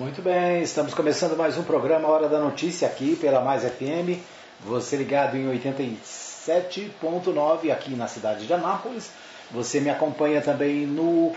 Muito 0.00 0.22
bem, 0.22 0.62
estamos 0.62 0.94
começando 0.94 1.36
mais 1.36 1.58
um 1.58 1.62
programa 1.62 2.08
Hora 2.08 2.26
da 2.26 2.40
Notícia 2.40 2.88
aqui 2.88 3.16
pela 3.16 3.42
Mais 3.42 3.64
FM. 3.64 4.18
Você 4.60 4.96
ligado 4.96 5.36
em 5.36 5.46
87.9 5.46 7.70
aqui 7.70 7.94
na 7.94 8.08
cidade 8.08 8.46
de 8.46 8.54
Anápolis. 8.54 9.10
Você 9.50 9.78
me 9.78 9.90
acompanha 9.90 10.40
também 10.40 10.86
no 10.86 11.36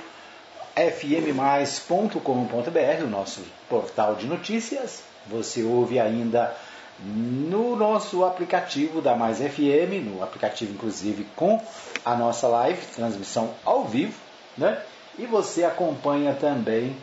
fmmais.com.br, 0.77 3.03
o 3.03 3.07
nosso 3.07 3.41
portal 3.67 4.15
de 4.15 4.27
notícias. 4.27 5.03
Você 5.27 5.61
ouve 5.63 5.99
ainda 5.99 6.55
no 7.03 7.75
nosso 7.75 8.23
aplicativo 8.23 9.01
da 9.01 9.13
Mais 9.13 9.39
FM, 9.39 10.05
no 10.05 10.23
aplicativo 10.23 10.71
inclusive 10.71 11.27
com 11.35 11.61
a 12.05 12.15
nossa 12.15 12.47
live, 12.47 12.79
transmissão 12.95 13.53
ao 13.65 13.83
vivo, 13.83 14.17
né? 14.57 14.81
E 15.19 15.25
você 15.25 15.65
acompanha 15.65 16.33
também 16.33 16.95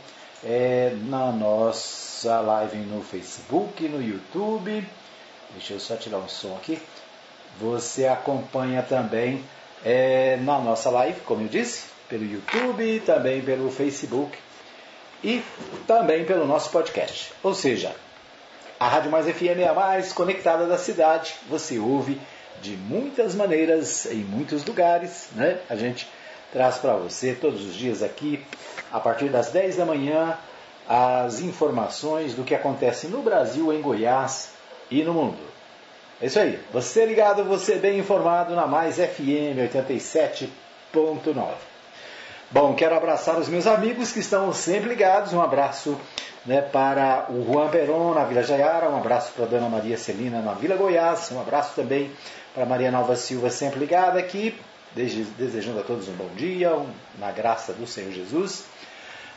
é, 0.45 0.95
na 1.07 1.30
nossa 1.32 2.41
live 2.41 2.79
no 2.79 3.02
Facebook, 3.02 3.87
no 3.88 4.02
YouTube. 4.02 4.87
Deixa 5.52 5.74
eu 5.74 5.80
só 5.80 5.97
tirar 5.97 6.19
um 6.19 6.28
som 6.28 6.55
aqui. 6.56 6.80
Você 7.59 8.06
acompanha 8.06 8.83
também 8.83 9.45
é, 9.84 10.37
na 10.42 10.59
nossa 10.59 10.91
live, 10.91 11.20
como 11.23 11.42
eu 11.42 11.48
disse, 11.48 11.84
pelo 12.09 12.24
YouTube, 12.24 13.00
também 13.05 13.42
pelo 13.42 13.70
Facebook 13.70 14.38
e 15.23 15.42
também 15.87 16.24
pelo 16.24 16.47
nosso 16.47 16.70
podcast. 16.70 17.33
Ou 17.42 17.55
seja, 17.55 17.95
a 18.78 18.88
Rádio 18.88 19.11
Mais 19.11 19.27
FM 19.27 19.59
é 19.59 19.69
a 19.69 19.75
mais 19.75 20.12
conectada 20.12 20.66
da 20.66 20.78
cidade. 20.78 21.34
Você 21.48 21.78
ouve 21.78 22.20
de 22.62 22.77
muitas 22.77 23.34
maneiras, 23.34 24.06
em 24.06 24.25
muitos 24.25 24.64
lugares. 24.64 25.28
Né? 25.33 25.61
A 25.69 25.77
gente 25.77 26.09
traz 26.52 26.78
para 26.78 26.95
você 26.95 27.34
todos 27.34 27.64
os 27.64 27.74
dias 27.74 28.02
aqui, 28.02 28.45
a 28.92 28.98
partir 29.00 29.28
das 29.28 29.50
10 29.50 29.77
da 29.77 29.84
manhã, 29.84 30.36
as 30.88 31.41
informações 31.41 32.34
do 32.34 32.42
que 32.42 32.54
acontece 32.54 33.06
no 33.06 33.22
Brasil, 33.22 33.72
em 33.72 33.80
Goiás 33.80 34.50
e 34.91 35.02
no 35.05 35.14
mundo. 35.14 35.38
É 36.20 36.27
isso 36.27 36.38
aí. 36.38 36.58
Você 36.72 37.06
ligado, 37.06 37.44
você 37.44 37.77
bem 37.77 37.98
informado 37.98 38.55
na 38.55 38.66
Mais 38.66 38.97
FM 38.97 39.56
87.9. 39.72 40.50
Bom, 42.50 42.75
quero 42.75 42.97
abraçar 42.97 43.38
os 43.38 43.48
meus 43.48 43.66
amigos 43.66 44.10
que 44.10 44.19
estão 44.19 44.53
sempre 44.53 44.88
ligados. 44.88 45.32
Um 45.32 45.41
abraço 45.41 45.97
né, 46.44 46.60
para 46.60 47.27
o 47.30 47.44
Juan 47.44 47.69
Peron 47.69 48.14
na 48.14 48.25
Vila 48.25 48.42
Jaiara, 48.42 48.88
um 48.91 48.97
abraço 48.97 49.32
para 49.32 49.44
a 49.44 49.48
Dona 49.48 49.69
Maria 49.69 49.97
Celina 49.97 50.41
na 50.41 50.55
Vila 50.55 50.77
Goiás, 50.77 51.30
um 51.32 51.41
abraço 51.41 51.75
também 51.75 52.10
para 52.55 52.66
Maria 52.66 52.91
Nova 52.91 53.14
Silva, 53.14 53.50
sempre 53.50 53.78
ligada 53.78 54.19
aqui, 54.19 54.58
desejando 54.94 55.80
a 55.80 55.83
todos 55.83 56.08
um 56.08 56.14
bom 56.14 56.28
dia, 56.36 56.74
um, 56.74 56.91
na 57.19 57.30
graça 57.30 57.72
do 57.72 57.86
Senhor 57.86 58.12
Jesus. 58.12 58.64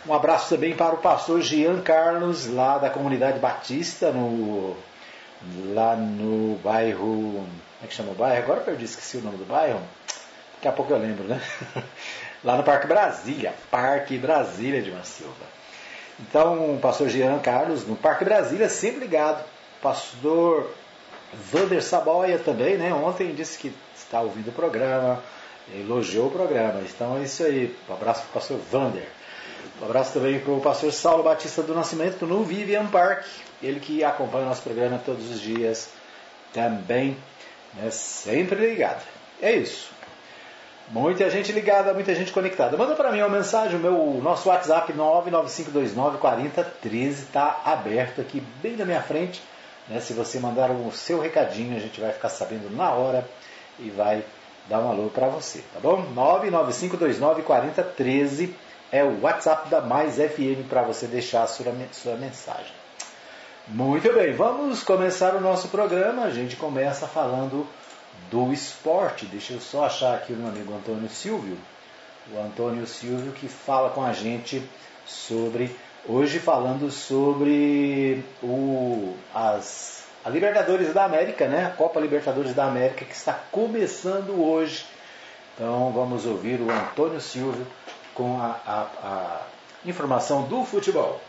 Um 0.06 0.14
abraço 0.14 0.50
também 0.50 0.76
para 0.76 0.96
o 0.96 0.98
pastor 0.98 1.42
Jean 1.42 1.82
Carlos, 1.82 2.48
lá 2.48 2.78
da 2.78 2.90
comunidade 2.90 3.40
Batista, 3.40 4.12
no, 4.12 4.76
lá 5.74 5.96
no 5.96 6.56
bairro. 6.58 6.98
Como 7.06 7.48
é 7.84 7.88
que 7.88 7.94
chama 7.94 8.12
o 8.12 8.16
bairro? 8.16 8.44
Agora 8.44 8.62
perdi, 8.62 8.86
esqueci 8.86 9.18
o 9.18 9.22
nome 9.22 9.38
do 9.38 9.46
bairro. 9.46 9.82
Daqui 10.56 10.68
a 10.68 10.72
pouco 10.72 10.92
eu 10.92 10.98
lembro, 10.98 11.24
né? 11.24 11.42
lá 12.44 12.58
no 12.58 12.64
Parque 12.64 12.88
Brasília, 12.88 13.54
Parque 13.72 14.18
Brasília 14.18 14.82
de 14.82 14.90
Uma 14.90 15.04
Silva. 15.04 15.46
Então, 16.20 16.76
o 16.76 16.80
pastor 16.80 17.10
Jean 17.10 17.40
Carlos, 17.40 17.88
no 17.88 17.96
Parque 17.96 18.26
Brasília, 18.26 18.70
sempre 18.70 19.02
ligado. 19.02 19.44
Pastor 19.82 20.70
Vander 21.34 21.82
Saboia 21.84 22.40
também, 22.40 22.78
né? 22.78 22.94
Ontem 22.94 23.34
disse 23.34 23.58
que 23.58 23.74
está 23.96 24.22
ouvindo 24.22 24.50
o 24.50 24.54
programa, 24.54 25.22
elogiou 25.74 26.28
o 26.28 26.32
programa. 26.32 26.82
Então 26.82 27.18
é 27.18 27.24
isso 27.24 27.44
aí. 27.44 27.76
Um 27.90 27.94
abraço 27.94 28.22
para 28.22 28.30
o 28.30 28.34
pastor 28.34 28.60
Vander. 28.72 29.08
Um 29.82 29.86
abraço 29.86 30.14
também 30.14 30.40
para 30.40 30.52
o 30.52 30.62
pastor 30.62 30.92
Saulo 30.92 31.24
Batista 31.24 31.62
do 31.62 31.74
Nascimento 31.74 32.26
no 32.26 32.44
Vivian 32.44 32.88
Park, 32.88 33.26
ele 33.62 33.80
que 33.80 34.04
acompanha 34.04 34.46
o 34.46 34.50
nosso 34.50 34.62
programa 34.62 35.02
todos 35.04 35.32
os 35.32 35.42
dias 35.42 35.90
também, 36.54 37.18
né, 37.74 37.90
sempre 37.90 38.68
ligado. 38.68 39.04
É 39.42 39.52
isso. 39.52 39.92
Muita 40.90 41.30
gente 41.30 41.52
ligada, 41.52 41.94
muita 41.94 42.14
gente 42.14 42.32
conectada. 42.32 42.78
Manda 42.78 42.96
para 42.96 43.12
mim 43.12 43.20
uma 43.20 43.30
mensagem, 43.30 43.78
o 43.78 43.80
meu 43.80 44.20
nosso 44.22 44.50
WhatsApp 44.50 44.94
995294013 44.94 47.10
está 47.10 47.62
aberto 47.66 48.22
aqui 48.22 48.44
bem 48.62 48.76
na 48.76 48.86
minha 48.86 49.02
frente. 49.02 49.42
Né? 49.88 50.00
Se 50.00 50.14
você 50.14 50.40
mandar 50.40 50.72
o 50.72 50.92
seu 50.92 51.20
recadinho, 51.20 51.76
a 51.76 51.80
gente 51.80 52.00
vai 52.00 52.12
ficar 52.12 52.30
sabendo 52.30 52.70
na 52.70 52.92
hora 52.92 53.28
e 53.80 53.90
vai 53.90 54.24
dar 54.70 54.80
um 54.80 54.90
alô 54.90 55.10
para 55.10 55.28
você, 55.28 55.64
tá 55.74 55.80
bom? 55.80 56.06
995294013 56.16 58.52
é 58.92 59.04
o 59.04 59.22
WhatsApp 59.22 59.70
da 59.70 59.82
Mais 59.82 60.16
FM 60.16 60.68
para 60.70 60.84
você 60.84 61.08
deixar 61.08 61.44
a 61.44 61.48
sua, 61.48 61.74
sua 61.92 62.16
mensagem. 62.16 62.72
Muito 63.68 64.14
bem, 64.14 64.34
vamos 64.34 64.84
começar 64.84 65.36
o 65.36 65.42
nosso 65.42 65.70
programa. 65.70 66.24
A 66.24 66.30
gente 66.30 66.56
começa 66.56 67.08
falando 67.08 67.66
do 68.30 68.52
esporte. 68.52 69.26
Deixa 69.26 69.54
eu 69.54 69.62
só 69.62 69.86
achar 69.86 70.16
aqui 70.16 70.34
o 70.34 70.36
meu 70.36 70.50
amigo 70.50 70.74
Antônio 70.74 71.10
Silvio. 71.10 71.58
O 72.32 72.40
Antônio 72.40 72.86
Silvio 72.86 73.32
que 73.32 73.48
fala 73.48 73.90
com 73.90 74.04
a 74.04 74.14
gente 74.14 74.62
sobre, 75.06 75.76
hoje 76.08 76.40
falando 76.40 76.92
sobre 76.92 78.24
o, 78.42 79.16
as, 79.34 80.03
a 80.24 80.30
Libertadores 80.30 80.94
da 80.94 81.06
América, 81.06 81.48
né? 81.48 81.66
A 81.66 81.70
Copa 81.70 82.00
Libertadores 82.00 82.54
da 82.54 82.66
América 82.66 83.04
que 83.04 83.14
está 83.14 83.34
começando 83.52 84.42
hoje. 84.42 84.86
Então 85.54 85.92
vamos 85.92 86.26
ouvir 86.26 86.62
o 86.62 86.72
Antônio 86.72 87.20
Silvio 87.20 87.68
com 88.14 88.40
a, 88.40 88.60
a, 88.66 88.82
a 89.04 89.42
informação 89.86 90.44
do 90.44 90.64
futebol. 90.64 91.20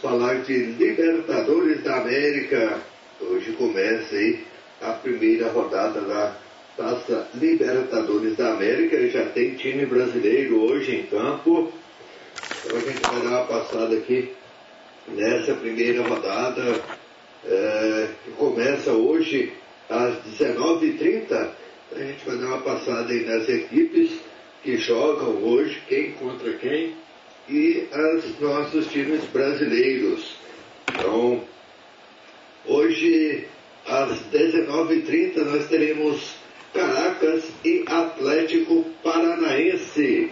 Falar 0.00 0.42
de 0.42 0.54
Libertadores 0.54 1.82
da 1.82 1.98
América. 1.98 2.80
Hoje 3.20 3.52
começa 3.52 4.16
aí 4.16 4.44
a 4.80 4.92
primeira 4.92 5.50
rodada 5.50 6.00
da 6.00 6.36
Taça 6.76 7.28
Libertadores 7.34 8.36
da 8.36 8.52
América. 8.54 9.08
Já 9.08 9.26
tem 9.26 9.54
time 9.54 9.84
brasileiro 9.84 10.60
hoje 10.62 10.96
em 10.96 11.02
campo. 11.04 11.72
Então 12.64 12.78
a 12.78 12.80
gente 12.80 13.00
vai 13.00 13.22
dar 13.22 13.28
uma 13.28 13.46
passada 13.46 13.96
aqui 13.96 14.32
nessa 15.08 15.54
primeira 15.54 16.02
rodada 16.02 16.80
é, 17.44 18.08
que 18.24 18.30
começa 18.32 18.92
hoje 18.92 19.52
às 19.88 20.14
19h30 20.38 21.50
a 21.92 21.98
gente 21.98 22.24
vai 22.24 22.38
dar 22.38 22.46
uma 22.46 22.62
passada 22.62 23.12
aí 23.12 23.24
nas 23.24 23.48
equipes 23.48 24.12
que 24.62 24.76
jogam 24.76 25.42
hoje, 25.42 25.82
quem 25.88 26.12
contra 26.12 26.52
quem, 26.52 26.94
e 27.50 27.88
os 28.16 28.40
nossos 28.40 28.86
times 28.86 29.24
brasileiros. 29.24 30.36
Então, 30.88 31.42
hoje, 32.64 33.46
às 33.86 34.10
19h30, 34.32 35.44
nós 35.44 35.68
teremos 35.68 36.36
Caracas 36.72 37.44
e 37.64 37.84
Atlético 37.86 38.84
Paranaense. 39.02 40.30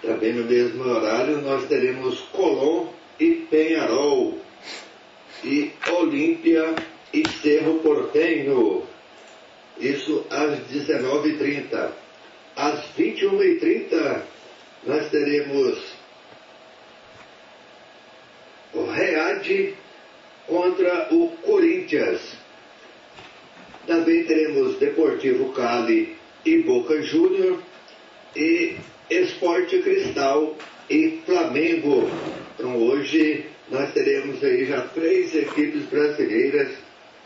Também 0.00 0.32
no 0.32 0.44
mesmo 0.44 0.84
horário, 0.84 1.40
nós 1.42 1.66
teremos 1.66 2.20
Colón 2.32 2.88
e 3.18 3.46
Penharol. 3.50 4.38
E 5.44 5.72
Olímpia 5.90 6.76
e 7.12 7.28
Cerro 7.42 7.80
Portenho. 7.80 8.84
Isso 9.80 10.24
às 10.30 10.60
19h30. 10.72 11.90
Às 12.54 12.80
21h30 12.96 14.22
nós 14.86 15.08
teremos 15.10 15.91
Read 18.74 19.74
contra 20.46 21.08
o 21.10 21.28
Corinthians. 21.42 22.20
Também 23.86 24.24
teremos 24.24 24.78
Deportivo 24.78 25.52
Cali 25.52 26.16
e 26.44 26.58
Boca 26.58 27.02
Júnior 27.02 27.58
e 28.36 28.76
Esporte 29.10 29.78
Cristal 29.80 30.56
e 30.88 31.20
Flamengo. 31.26 32.08
Então 32.54 32.76
hoje 32.76 33.46
nós 33.70 33.92
teremos 33.92 34.42
aí 34.42 34.66
já 34.66 34.82
três 34.88 35.34
equipes 35.34 35.84
brasileiras 35.84 36.68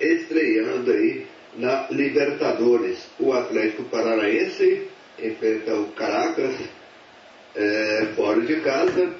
estreando 0.00 0.90
aí 0.90 1.26
na 1.56 1.86
Libertadores. 1.90 3.06
O 3.18 3.32
Atlético 3.32 3.84
Paranaense 3.84 4.88
enfrenta 5.18 5.74
o 5.74 5.88
Caracas 5.92 6.54
é, 7.54 8.08
fora 8.14 8.40
de 8.40 8.56
casa. 8.60 9.14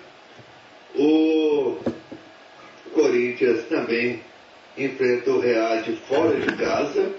O 0.95 1.77
Corinthians 2.97 3.65
também 3.65 4.23
enfrenta 4.77 5.31
o 5.31 5.39
Real 5.39 5.85
fora 6.09 6.35
de 6.41 6.57
casa 6.57 7.13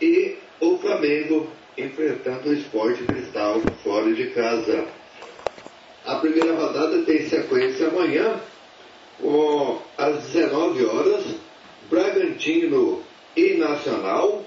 e 0.00 0.36
o 0.58 0.78
Flamengo 0.78 1.46
enfrentando 1.76 2.48
o 2.48 2.54
Esporte 2.54 3.02
Cristal 3.04 3.60
fora 3.84 4.12
de 4.14 4.28
casa. 4.30 4.86
A 6.06 6.16
primeira 6.16 6.54
rodada 6.54 7.02
tem 7.02 7.28
sequência 7.28 7.88
amanhã, 7.88 8.40
às 9.98 10.24
19 10.24 10.84
horas, 10.86 11.24
Bragantino 11.90 13.02
e 13.36 13.54
Nacional. 13.54 14.42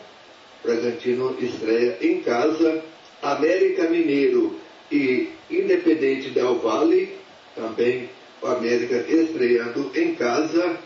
Bragantino 0.64 1.38
estreia 1.40 1.98
em 2.02 2.22
casa, 2.22 2.84
América 3.22 3.88
Mineiro 3.90 4.60
e 4.92 5.30
Independente 5.52 6.32
Del 6.32 6.56
Valle, 6.56 7.16
também 7.56 8.10
o 8.44 8.48
América 8.48 8.98
estreando 9.10 9.92
em 9.96 10.14
casa. 10.16 10.78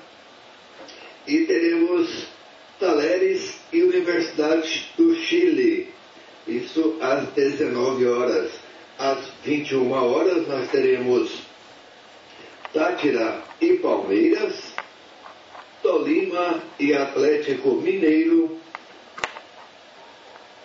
E 1.28 1.46
teremos 1.46 2.28
Taleres 2.80 3.60
e 3.74 3.82
Universidade 3.82 4.94
do 4.96 5.16
Chile, 5.16 5.92
isso 6.48 6.98
às 7.02 7.28
19 7.30 8.06
horas. 8.06 8.52
Às 8.98 9.28
21 9.44 9.92
horas 9.92 10.48
nós 10.48 10.70
teremos 10.70 11.32
Tátira 12.74 13.44
e 13.60 13.74
Palmeiras, 13.74 14.74
Tolima 15.84 16.64
e 16.80 16.94
Atlético 16.94 17.76
Mineiro, 17.76 18.58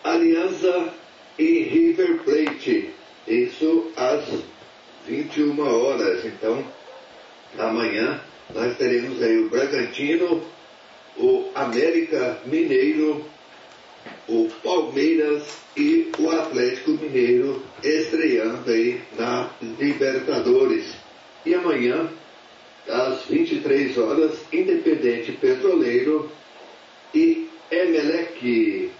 Aliança 0.04 0.94
e 1.38 1.62
River 1.62 2.22
Plate. 2.24 2.90
Isso 3.26 3.90
às 3.96 4.24
21 5.06 5.60
horas. 5.60 6.24
Então, 6.24 6.64
amanhã 7.58 8.20
nós 8.54 8.76
teremos 8.76 9.22
aí 9.22 9.38
o 9.38 9.48
Bragantino, 9.48 10.42
o 11.16 11.50
América 11.54 12.38
Mineiro, 12.46 13.24
o 14.28 14.48
Palmeiras 14.62 15.58
e 15.76 16.10
o 16.18 16.30
Atlético 16.30 16.92
Mineiro 16.92 17.62
estreando 17.82 18.70
aí 18.70 19.00
na 19.18 19.50
Libertadores. 19.78 20.94
E 21.44 21.54
amanhã, 21.54 22.08
às 22.88 23.24
23 23.24 23.96
horas, 23.98 24.38
Independente 24.52 25.32
Petroleiro 25.32 26.30
e 27.14 27.48
Emelec. 27.70 28.90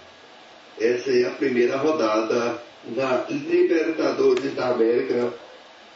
Essa 0.80 1.10
é 1.10 1.26
a 1.26 1.30
primeira 1.30 1.76
rodada 1.76 2.62
na 2.96 3.26
Libertadores 3.28 4.54
da 4.54 4.68
América. 4.70 5.32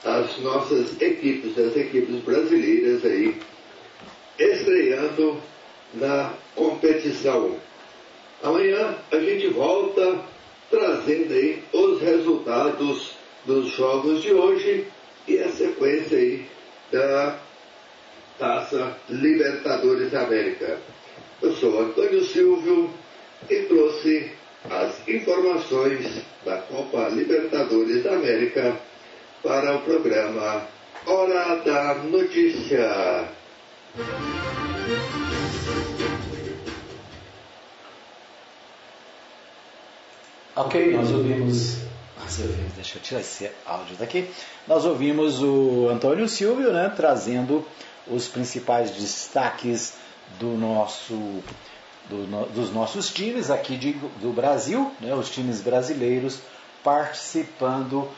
As 0.05 0.39
nossas 0.39 1.01
equipes, 1.01 1.59
as 1.59 1.77
equipes 1.77 2.17
brasileiras 2.23 3.05
aí, 3.05 3.37
estreando 4.39 5.41
na 5.95 6.33
competição. 6.55 7.57
Amanhã 8.43 8.97
a 9.11 9.19
gente 9.19 9.49
volta 9.49 10.21
trazendo 10.71 11.33
aí 11.33 11.63
os 11.73 12.01
resultados 12.01 13.17
dos 13.45 13.69
jogos 13.69 14.23
de 14.23 14.33
hoje 14.33 14.87
e 15.27 15.39
a 15.39 15.49
sequência 15.49 16.19
aí 16.19 16.47
da 16.93 17.39
Taça 18.39 18.97
Libertadores 19.09 20.11
da 20.11 20.23
América. 20.23 20.79
Eu 21.41 21.53
sou 21.55 21.81
Antônio 21.81 22.23
Silvio 22.25 22.91
e 23.49 23.57
trouxe 23.63 24.33
as 24.69 25.09
informações 25.09 26.23
da 26.45 26.59
Copa 26.59 27.09
Libertadores 27.09 28.03
da 28.03 28.15
América 28.15 28.77
para 29.47 29.77
o 29.77 29.81
programa 29.83 30.67
Hora 31.07 31.63
da 31.65 31.95
Notícia. 31.95 33.29
Ok, 40.57 40.93
nós 40.93 41.13
ouvimos. 41.13 41.77
Nós 42.21 42.41
ouvimos, 42.41 42.73
deixa 42.73 42.99
eu 42.99 43.03
tirar 43.03 43.21
esse 43.21 43.49
áudio 43.65 43.95
daqui. 43.97 44.29
Nós 44.67 44.85
ouvimos 44.85 45.41
o 45.41 45.89
Antônio 45.93 46.29
Silvio, 46.29 46.73
né, 46.73 46.93
trazendo 46.97 47.65
os 48.09 48.27
principais 48.27 48.91
destaques 48.91 49.95
do 50.41 50.57
nosso, 50.59 51.15
do, 52.11 52.27
no, 52.27 52.47
dos 52.47 52.73
nossos 52.73 53.13
times 53.13 53.49
aqui 53.49 53.77
de, 53.77 53.93
do 54.21 54.33
Brasil, 54.33 54.91
né, 55.01 55.15
os 55.15 55.31
times 55.31 55.61
brasileiros 55.61 56.41
participando 56.83 58.09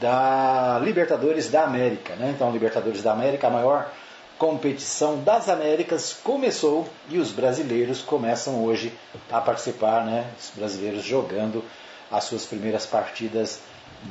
da 0.00 0.80
Libertadores 0.82 1.48
da 1.48 1.64
América. 1.64 2.14
Né? 2.16 2.32
Então, 2.34 2.50
Libertadores 2.50 3.02
da 3.02 3.12
América, 3.12 3.46
a 3.46 3.50
maior 3.50 3.90
competição 4.38 5.20
das 5.22 5.48
Américas 5.48 6.16
começou 6.22 6.88
e 7.08 7.18
os 7.18 7.32
brasileiros 7.32 8.02
começam 8.02 8.64
hoje 8.64 8.92
a 9.30 9.40
participar, 9.40 10.04
né? 10.06 10.30
Os 10.38 10.52
brasileiros 10.54 11.02
jogando 11.02 11.64
as 12.10 12.24
suas 12.24 12.46
primeiras 12.46 12.86
partidas 12.86 13.60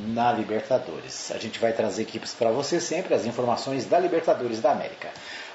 na 0.09 0.33
Libertadores. 0.33 1.31
A 1.31 1.37
gente 1.37 1.59
vai 1.59 1.71
trazer 1.71 2.01
equipes 2.01 2.33
para 2.33 2.51
você 2.51 2.79
sempre, 2.79 3.13
as 3.13 3.25
informações 3.25 3.85
da 3.85 3.97
Libertadores 3.97 4.59
da 4.59 4.71
América. 4.71 5.09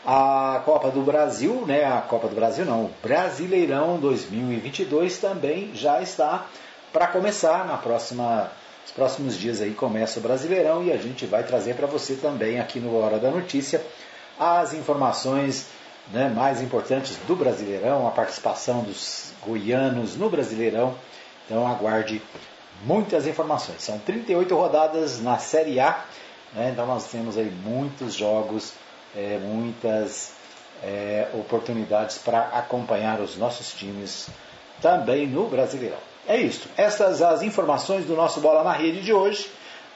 A 0.07 0.63
Copa 0.65 0.91
do 0.91 1.03
Brasil, 1.03 1.65
né, 1.67 1.85
a 1.85 2.01
Copa 2.01 2.29
do 2.29 2.35
Brasil 2.35 2.65
não, 2.65 2.87
o 2.87 2.91
Brasileirão 3.03 4.01
2022 4.01 5.19
também 5.19 5.71
já 5.75 6.01
está 6.01 6.47
para 6.93 7.07
começar 7.07 7.67
na 7.67 7.77
próxima 7.77 8.51
os 8.85 8.93
próximos 8.93 9.37
dias 9.37 9.61
aí 9.61 9.73
começa 9.73 10.19
o 10.19 10.23
Brasileirão 10.23 10.83
e 10.85 10.93
a 10.93 10.97
gente 10.97 11.27
vai 11.27 11.45
trazer 11.45 11.75
para 11.75 11.87
você 11.87 12.15
também 12.15 12.61
aqui 12.61 12.81
no 12.81 12.97
Hora 12.97 13.19
da 13.19 13.31
Notícia 13.31 13.85
as 14.39 14.75
informações 14.75 15.67
né, 16.13 16.29
mais 16.29 16.61
importantes 16.61 17.17
do 17.29 17.37
Brasileirão, 17.37 18.07
a 18.07 18.11
participação 18.11 18.83
dos 18.83 19.33
goianos 19.45 20.17
no 20.17 20.29
Brasileirão 20.29 20.97
então 21.45 21.67
aguarde 21.67 22.23
muitas 22.85 23.27
informações. 23.27 23.83
São 23.83 23.99
38 23.99 24.55
rodadas 24.55 25.21
na 25.21 25.39
Série 25.39 25.81
A, 25.81 26.05
né? 26.55 26.71
então 26.73 26.87
nós 26.87 27.07
temos 27.09 27.37
aí 27.37 27.51
muitos 27.51 28.15
jogos, 28.15 28.73
é, 29.15 29.39
muitas 29.39 30.33
é, 30.83 31.29
oportunidades 31.35 32.19
para 32.19 32.41
acompanhar 32.49 33.21
os 33.21 33.37
nossos 33.37 33.73
times 33.73 34.29
também 34.81 35.27
no 35.27 35.49
Brasileirão. 35.49 36.12
É 36.27 36.37
isso. 36.37 36.69
Essas 36.77 37.21
as 37.23 37.43
informações 37.43 38.05
do 38.05 38.15
nosso 38.15 38.41
Bola 38.41 38.63
na 38.63 38.73
Rede 38.73 39.03
de 39.03 39.13
hoje, 39.13 39.51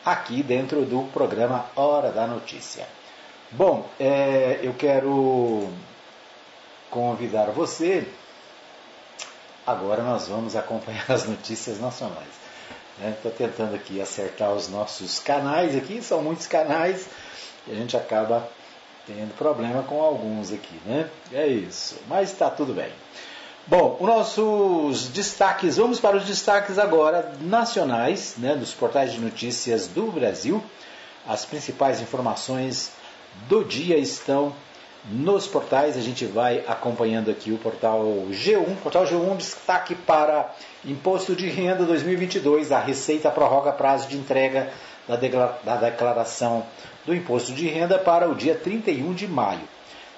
aqui 0.04 0.42
dentro 0.42 0.84
do 0.84 1.02
programa 1.12 1.66
Hora 1.74 2.10
da 2.10 2.26
Notícia. 2.26 2.86
Bom, 3.50 3.88
é, 3.98 4.60
eu 4.62 4.74
quero 4.74 5.68
convidar 6.90 7.46
você 7.50 8.06
Agora 9.66 10.00
nós 10.00 10.28
vamos 10.28 10.54
acompanhar 10.54 11.04
as 11.10 11.26
notícias 11.26 11.80
nacionais. 11.80 12.46
Estou 12.98 13.32
né? 13.32 13.36
tentando 13.36 13.74
aqui 13.74 14.00
acertar 14.00 14.52
os 14.52 14.68
nossos 14.68 15.18
canais 15.18 15.76
aqui, 15.76 16.00
são 16.00 16.22
muitos 16.22 16.46
canais 16.46 17.08
e 17.66 17.72
a 17.72 17.74
gente 17.74 17.96
acaba 17.96 18.48
tendo 19.06 19.36
problema 19.36 19.82
com 19.82 20.00
alguns 20.00 20.52
aqui, 20.52 20.80
né? 20.86 21.10
É 21.32 21.46
isso, 21.46 21.98
mas 22.08 22.32
está 22.32 22.48
tudo 22.48 22.72
bem. 22.72 22.90
Bom, 23.68 23.96
os 23.98 24.06
nossos 24.06 25.08
destaques, 25.08 25.76
vamos 25.76 25.98
para 25.98 26.16
os 26.16 26.24
destaques 26.24 26.78
agora 26.78 27.32
nacionais, 27.40 28.36
né, 28.38 28.54
dos 28.54 28.72
portais 28.72 29.12
de 29.12 29.20
notícias 29.20 29.88
do 29.88 30.06
Brasil. 30.06 30.62
As 31.26 31.44
principais 31.44 32.00
informações 32.00 32.92
do 33.48 33.64
dia 33.64 33.98
estão 33.98 34.54
nos 35.10 35.48
portais. 35.48 35.96
A 35.96 36.00
gente 36.00 36.24
vai 36.26 36.62
acompanhando 36.68 37.28
aqui 37.28 37.50
o 37.50 37.58
portal 37.58 38.04
G1. 38.30 38.76
Portal 38.84 39.04
G1 39.04 39.36
destaque 39.36 39.96
para 39.96 40.48
Imposto 40.84 41.34
de 41.34 41.48
Renda 41.48 41.84
2022. 41.84 42.70
A 42.70 42.78
Receita 42.78 43.32
prorroga 43.32 43.72
prazo 43.72 44.06
de 44.06 44.16
entrega 44.16 44.70
da 45.08 45.76
declaração 45.76 46.64
do 47.04 47.12
Imposto 47.12 47.52
de 47.52 47.66
Renda 47.66 47.98
para 47.98 48.28
o 48.28 48.34
dia 48.36 48.54
31 48.54 49.12
de 49.12 49.26
maio. 49.26 49.68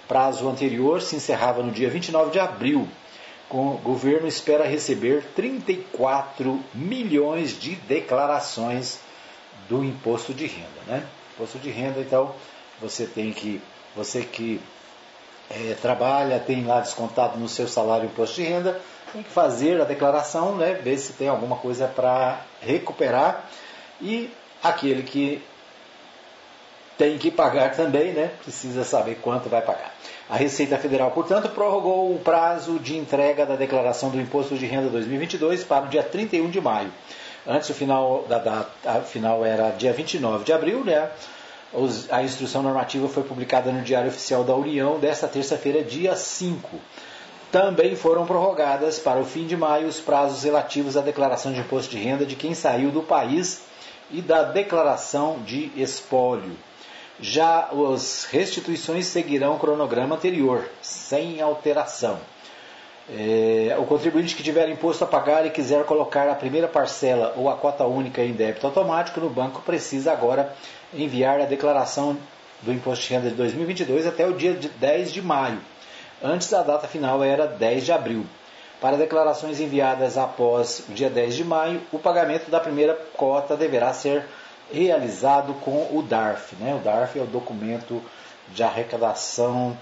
Prazo 0.07 0.47
anterior 0.47 1.01
se 1.01 1.17
encerrava 1.17 1.63
no 1.63 1.73
dia 1.73 1.89
29 1.89 2.31
de 2.31 2.39
abril. 2.39 2.87
O 3.51 3.79
governo 3.83 4.29
espera 4.29 4.67
receber 4.67 5.25
34 5.35 6.63
milhões 6.75 7.59
de 7.59 7.75
declarações 7.77 9.01
do 9.69 9.83
imposto 9.83 10.35
de 10.35 10.47
renda. 10.47 10.81
Né? 10.87 11.07
Imposto 11.35 11.59
de 11.59 11.71
renda, 11.71 12.01
então, 12.01 12.35
você 12.81 13.07
tem 13.07 13.33
que, 13.33 13.61
você 13.97 14.23
que 14.23 14.61
é, 15.51 15.75
trabalha, 15.81 16.39
tem 16.39 16.65
lá 16.65 16.81
descontado 16.81 17.39
no 17.39 17.49
seu 17.49 17.67
salário 17.67 18.07
imposto 18.07 18.37
de 18.37 18.43
renda, 18.43 18.81
tem 19.13 19.23
que 19.23 19.31
fazer 19.31 19.81
a 19.81 19.85
declaração, 19.85 20.57
né, 20.57 20.75
ver 20.75 20.99
se 20.99 21.15
tem 21.15 21.29
alguma 21.29 21.57
coisa 21.57 21.89
para 21.89 22.43
recuperar. 22.61 23.49
E 24.01 24.31
aquele 24.63 25.03
que 25.03 25.43
tem 26.99 27.17
que 27.17 27.31
pagar 27.31 27.77
também, 27.77 28.13
né, 28.13 28.33
precisa 28.43 28.83
saber 28.83 29.21
quanto 29.23 29.49
vai 29.49 29.63
pagar. 29.63 29.95
A 30.29 30.37
Receita 30.37 30.77
Federal, 30.77 31.13
portanto, 31.13 31.49
prorrogou 31.49 32.13
o 32.13 32.19
prazo 32.19 32.79
de 32.81 32.97
entrega 32.99 33.47
da 33.47 33.55
declaração 33.55 34.11
do 34.11 34.21
Imposto 34.21 34.57
de 34.57 34.67
Renda 34.67 34.91
2022 34.91 35.63
para 35.63 35.85
o 35.87 35.89
dia 35.89 36.03
31 36.03 36.51
de 36.51 36.61
maio. 36.61 36.93
Antes 37.47 37.71
o 37.71 37.75
final 37.75 38.25
da 38.29 38.39
data 38.39 39.01
final 39.03 39.47
era 39.47 39.71
dia 39.71 39.93
29 39.93 40.45
de 40.45 40.53
abril, 40.53 40.85
né? 40.85 41.09
A 42.11 42.23
instrução 42.23 42.63
normativa 42.63 43.09
foi 43.09 43.23
publicada 43.23 43.71
no 43.71 43.83
Diário 43.83 44.09
Oficial 44.09 44.43
da 44.43 44.55
União 44.55 44.99
desta 44.99 45.29
terça-feira, 45.29 45.83
dia 45.83 46.17
5. 46.17 46.79
Também 47.53 47.95
foram 47.95 48.27
prorrogadas 48.27 48.99
para 48.99 49.21
o 49.21 49.25
fim 49.25 49.47
de 49.47 49.57
maio 49.57 49.87
os 49.87 50.01
prazos 50.01 50.43
relativos 50.43 50.97
à 50.97 51.01
declaração 51.01 51.53
de 51.53 51.61
imposto 51.61 51.91
de 51.91 52.03
renda 52.03 52.27
de 52.27 52.37
quem 52.37 52.55
saiu 52.55 52.91
do 52.91 53.03
país 53.03 53.63
e 54.11 54.21
da 54.21 54.43
declaração 54.43 55.39
de 55.45 55.71
espólio. 55.77 56.68
Já 57.21 57.71
as 57.95 58.25
restituições 58.25 59.07
seguirão 59.07 59.57
o 59.57 59.59
cronograma 59.59 60.15
anterior, 60.15 60.69
sem 60.81 61.41
alteração. 61.41 62.19
É, 63.11 63.75
o 63.79 63.85
contribuinte 63.85 64.37
que 64.37 64.43
tiver 64.43 64.69
imposto 64.69 65.03
a 65.03 65.07
pagar 65.07 65.47
e 65.47 65.51
quiser 65.51 65.85
colocar 65.85 66.29
a 66.29 66.35
primeira 66.35 66.69
parcela 66.69 67.33
ou 67.37 67.49
a 67.49 67.57
cota 67.57 67.85
única 67.85 68.23
em 68.23 68.33
débito 68.33 68.67
automático 68.67 69.19
no 69.19 69.31
banco 69.31 69.63
precisa 69.63 70.13
agora 70.13 70.55
enviar 70.93 71.41
a 71.41 71.47
declaração 71.47 72.19
do 72.61 72.73
imposto 72.73 73.07
de 73.07 73.15
renda 73.15 73.31
de 73.31 73.35
2022 73.35 74.07
até 74.07 74.27
o 74.27 74.35
dia 74.35 74.53
10 74.53 75.13
de 75.13 75.23
maio. 75.23 75.59
Antes 76.23 76.53
a 76.53 76.63
data 76.63 76.87
final 76.87 77.25
era 77.25 77.47
10 77.47 77.85
de 77.85 77.93
abril. 77.93 78.27
Para 78.81 78.97
declarações 78.97 79.59
enviadas 79.59 80.19
após 80.19 80.85
o 80.89 80.93
dia 80.93 81.11
10 81.11 81.35
de 81.35 81.45
maio, 81.45 81.81
o 81.91 81.99
pagamento 81.99 82.51
da 82.51 82.61
primeira 82.61 82.95
cota 83.17 83.57
deverá 83.57 83.93
ser 83.93 84.25
realizado 84.73 85.55
com 85.55 85.89
o 85.97 86.03
DARF. 86.03 86.57
Né? 86.57 86.75
O 86.75 86.79
DARF 86.79 87.19
é 87.19 87.23
o 87.23 87.27
documento 87.27 88.03
de 88.53 88.63
arrecadação 88.63 89.77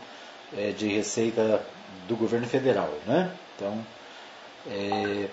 é, 0.57 0.71
de 0.71 0.89
receita 0.89 1.63
do 2.09 2.17
governo 2.17 2.47
federal. 2.47 2.91
Né? 3.07 3.31
Então, 3.55 3.87
é, 4.69 5.29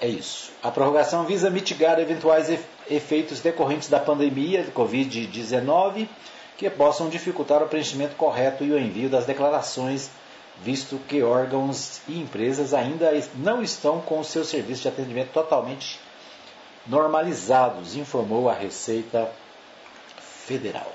é 0.00 0.08
isso. 0.08 0.52
A 0.62 0.70
prorrogação 0.70 1.24
visa 1.24 1.50
mitigar 1.50 1.98
eventuais 1.98 2.50
efeitos 2.90 3.40
decorrentes 3.40 3.88
da 3.88 3.98
pandemia 3.98 4.62
de 4.62 4.70
Covid-19 4.70 6.08
que 6.56 6.68
possam 6.70 7.08
dificultar 7.08 7.62
o 7.62 7.68
preenchimento 7.68 8.16
correto 8.16 8.64
e 8.64 8.72
o 8.72 8.78
envio 8.78 9.10
das 9.10 9.26
declarações, 9.26 10.10
visto 10.62 10.98
que 11.06 11.22
órgãos 11.22 12.00
e 12.08 12.18
empresas 12.18 12.72
ainda 12.72 13.10
não 13.34 13.62
estão 13.62 14.00
com 14.00 14.20
o 14.20 14.24
seu 14.24 14.42
serviço 14.42 14.82
de 14.82 14.88
atendimento 14.88 15.32
totalmente 15.32 16.00
normalizados, 16.86 17.96
informou 17.96 18.48
a 18.48 18.54
Receita 18.54 19.30
Federal. 20.18 20.92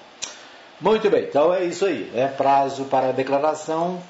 Muito 0.79 1.10
bem, 1.10 1.25
então 1.25 1.53
é 1.53 1.63
isso 1.63 1.86
aí. 1.86 2.12
É 2.15 2.27
prazo 2.27 2.86
para 2.86 3.10
a 3.10 3.12
declaração 3.12 4.01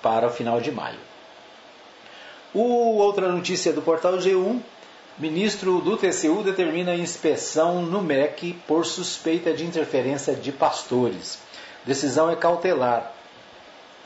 para 0.00 0.26
o 0.26 0.30
final 0.30 0.60
de 0.60 0.70
maio. 0.70 0.98
O, 2.54 2.98
outra 2.98 3.28
notícia 3.28 3.72
do 3.72 3.80
portal 3.80 4.14
G1: 4.18 4.60
ministro 5.18 5.80
do 5.80 5.96
TCU 5.96 6.42
determina 6.42 6.94
inspeção 6.94 7.82
no 7.82 8.02
MEC 8.02 8.52
por 8.66 8.84
suspeita 8.84 9.52
de 9.52 9.64
interferência 9.64 10.34
de 10.34 10.52
pastores. 10.52 11.38
Decisão 11.84 12.30
é 12.30 12.36
cautelar. 12.36 13.12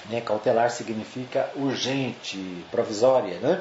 Né? 0.08 0.20
Cautelar 0.20 0.70
significa 0.70 1.50
urgente, 1.56 2.38
provisória. 2.70 3.38
Né? 3.38 3.60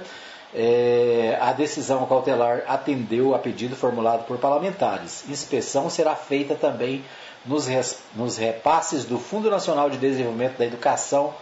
É, 0.58 1.38
a 1.42 1.52
decisão 1.52 2.06
cautelar 2.06 2.64
atendeu 2.66 3.36
a 3.36 3.40
pedido 3.40 3.76
formulado 3.76 4.26
por 4.26 4.38
parlamentares. 4.38 5.26
Inspeção 5.28 5.90
será 5.90 6.16
feita 6.16 6.56
também 6.56 7.04
nos, 7.46 7.68
res, 7.68 8.02
nos 8.16 8.38
repasses 8.38 9.04
do 9.04 9.20
Fundo 9.20 9.52
Nacional 9.52 9.90
de 9.90 9.98
Desenvolvimento 9.98 10.58
da 10.58 10.66
Educação 10.66 11.34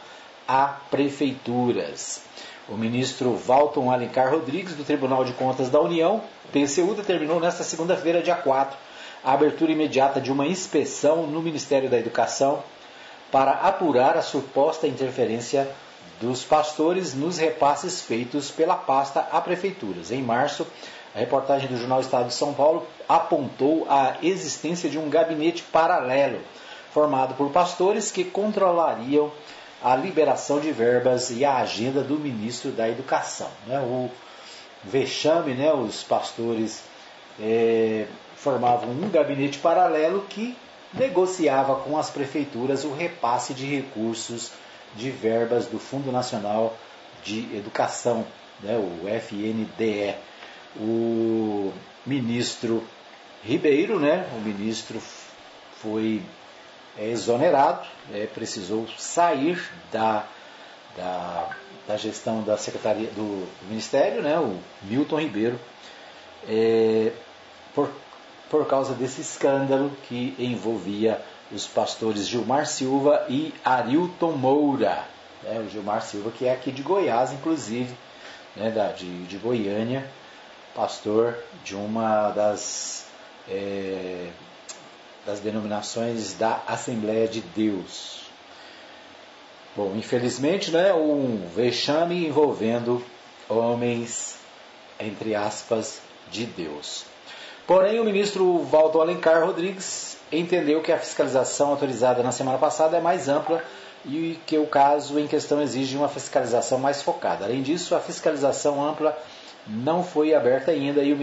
a 0.47 0.65
prefeituras. 0.89 2.23
O 2.67 2.75
ministro 2.75 3.35
Walton 3.35 3.91
Alencar 3.91 4.31
Rodrigues, 4.31 4.73
do 4.73 4.83
Tribunal 4.83 5.23
de 5.23 5.33
Contas 5.33 5.69
da 5.69 5.79
União, 5.79 6.23
TCU, 6.51 6.95
determinou 6.95 7.39
nesta 7.39 7.63
segunda-feira, 7.63 8.21
dia 8.21 8.35
4, 8.35 8.75
a 9.23 9.33
abertura 9.33 9.71
imediata 9.71 10.19
de 10.19 10.31
uma 10.31 10.47
inspeção 10.47 11.27
no 11.27 11.41
Ministério 11.41 11.89
da 11.89 11.99
Educação 11.99 12.63
para 13.31 13.51
apurar 13.51 14.17
a 14.17 14.21
suposta 14.21 14.87
interferência 14.87 15.67
dos 16.21 16.43
pastores 16.43 17.13
nos 17.13 17.37
repasses 17.37 18.01
feitos 18.01 18.51
pela 18.51 18.75
pasta 18.75 19.27
a 19.31 19.41
prefeituras. 19.41 20.11
Em 20.11 20.21
março, 20.21 20.65
a 21.15 21.19
reportagem 21.19 21.67
do 21.67 21.77
Jornal 21.77 22.01
Estado 22.01 22.27
de 22.27 22.33
São 22.33 22.53
Paulo 22.53 22.87
apontou 23.07 23.85
a 23.89 24.17
existência 24.23 24.89
de 24.89 24.97
um 24.97 25.09
gabinete 25.09 25.63
paralelo 25.63 26.39
formado 26.91 27.35
por 27.35 27.51
pastores 27.51 28.11
que 28.11 28.23
controlariam 28.23 29.31
a 29.83 29.95
liberação 29.95 30.59
de 30.59 30.71
verbas 30.71 31.29
e 31.29 31.43
a 31.43 31.57
agenda 31.57 32.01
do 32.01 32.17
ministro 32.17 32.71
da 32.71 32.87
Educação. 32.87 33.49
Né? 33.67 33.79
O 33.79 34.09
vexame, 34.83 35.53
né? 35.53 35.73
os 35.73 36.03
pastores 36.03 36.83
é, 37.39 38.05
formavam 38.35 38.89
um 38.89 39.09
gabinete 39.09 39.59
paralelo 39.59 40.25
que 40.29 40.57
negociava 40.93 41.75
com 41.75 41.97
as 41.97 42.09
prefeituras 42.09 42.83
o 42.83 42.93
repasse 42.93 43.53
de 43.53 43.65
recursos 43.65 44.51
de 44.95 45.09
verbas 45.09 45.67
do 45.67 45.79
Fundo 45.79 46.11
Nacional 46.11 46.75
de 47.23 47.55
Educação, 47.55 48.25
né? 48.61 48.77
o 48.77 49.07
FNDE. 49.07 50.15
O 50.75 51.71
ministro 52.05 52.83
Ribeiro, 53.43 53.99
né? 53.99 54.27
o 54.35 54.41
ministro 54.41 54.99
foi 55.81 56.21
é 56.97 57.09
exonerado, 57.09 57.87
é, 58.13 58.27
precisou 58.27 58.87
sair 58.97 59.59
da, 59.91 60.25
da, 60.95 61.49
da, 61.87 61.97
gestão 61.97 62.43
da 62.43 62.55
Secretaria 62.57 63.07
do, 63.07 63.47
do 63.47 63.67
Ministério, 63.67 64.21
né, 64.21 64.37
o 64.37 64.59
Milton 64.83 65.19
Ribeiro, 65.19 65.59
é, 66.47 67.11
por, 67.73 67.89
por 68.49 68.67
causa 68.67 68.93
desse 68.93 69.21
escândalo 69.21 69.91
que 70.07 70.35
envolvia 70.37 71.19
os 71.53 71.67
pastores 71.67 72.27
Gilmar 72.27 72.65
Silva 72.65 73.25
e 73.29 73.53
Arilton 73.63 74.31
Moura. 74.31 75.05
Né, 75.43 75.63
o 75.65 75.69
Gilmar 75.69 76.01
Silva, 76.01 76.31
que 76.31 76.45
é 76.45 76.53
aqui 76.53 76.71
de 76.71 76.81
Goiás, 76.81 77.31
inclusive, 77.31 77.93
né, 78.55 78.71
da, 78.71 78.91
de, 78.91 79.25
de 79.25 79.37
Goiânia, 79.37 80.09
pastor 80.73 81.37
de 81.63 81.75
uma 81.75 82.31
das 82.31 83.05
é, 83.47 84.29
das 85.25 85.39
denominações 85.39 86.33
da 86.33 86.61
Assembleia 86.67 87.27
de 87.27 87.41
Deus. 87.41 88.23
Bom, 89.75 89.93
infelizmente, 89.95 90.71
né, 90.71 90.93
um 90.93 91.47
vexame 91.55 92.27
envolvendo 92.27 93.03
homens, 93.49 94.35
entre 94.99 95.33
aspas, 95.33 96.01
de 96.29 96.45
Deus. 96.45 97.05
Porém, 97.65 97.99
o 97.99 98.03
ministro 98.03 98.59
Valdo 98.59 98.99
Alencar 98.99 99.45
Rodrigues 99.45 100.12
entendeu 100.39 100.81
que 100.81 100.91
a 100.91 100.97
fiscalização 100.97 101.69
autorizada 101.69 102.23
na 102.23 102.31
semana 102.31 102.57
passada 102.57 102.97
é 102.97 103.01
mais 103.01 103.29
ampla 103.29 103.63
e 104.05 104.39
que 104.45 104.57
o 104.57 104.67
caso 104.67 105.19
em 105.19 105.27
questão 105.27 105.61
exige 105.61 105.95
uma 105.95 106.09
fiscalização 106.09 106.77
mais 106.77 107.01
focada. 107.01 107.45
Além 107.45 107.61
disso, 107.61 107.95
a 107.95 107.99
fiscalização 107.99 108.85
ampla 108.85 109.17
não 109.65 110.03
foi 110.03 110.33
aberta 110.33 110.71
ainda 110.71 111.01
e 111.01 111.13
o 111.13 111.17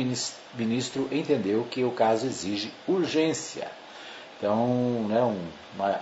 ministro 0.55 1.09
entendeu 1.12 1.67
que 1.71 1.85
o 1.85 1.90
caso 1.90 2.26
exige 2.26 2.73
urgência. 2.88 3.69
Então, 4.38 4.67
né, 5.09 5.23
um, 5.23 5.38
uma, 5.75 6.00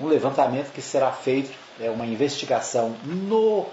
um 0.00 0.06
levantamento 0.08 0.72
que 0.72 0.82
será 0.82 1.12
feito, 1.12 1.52
é 1.80 1.88
uma 1.88 2.04
investigação 2.04 2.96
no 3.04 3.66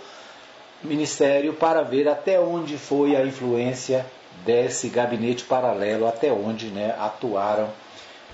Ministério 0.84 1.54
para 1.54 1.82
ver 1.82 2.08
até 2.08 2.40
onde 2.40 2.78
foi 2.78 3.16
a 3.16 3.26
influência 3.26 4.06
desse 4.46 4.90
gabinete 4.90 5.44
paralelo, 5.44 6.08
até 6.08 6.32
onde 6.32 6.68
né, 6.68 6.96
atuaram 7.00 7.70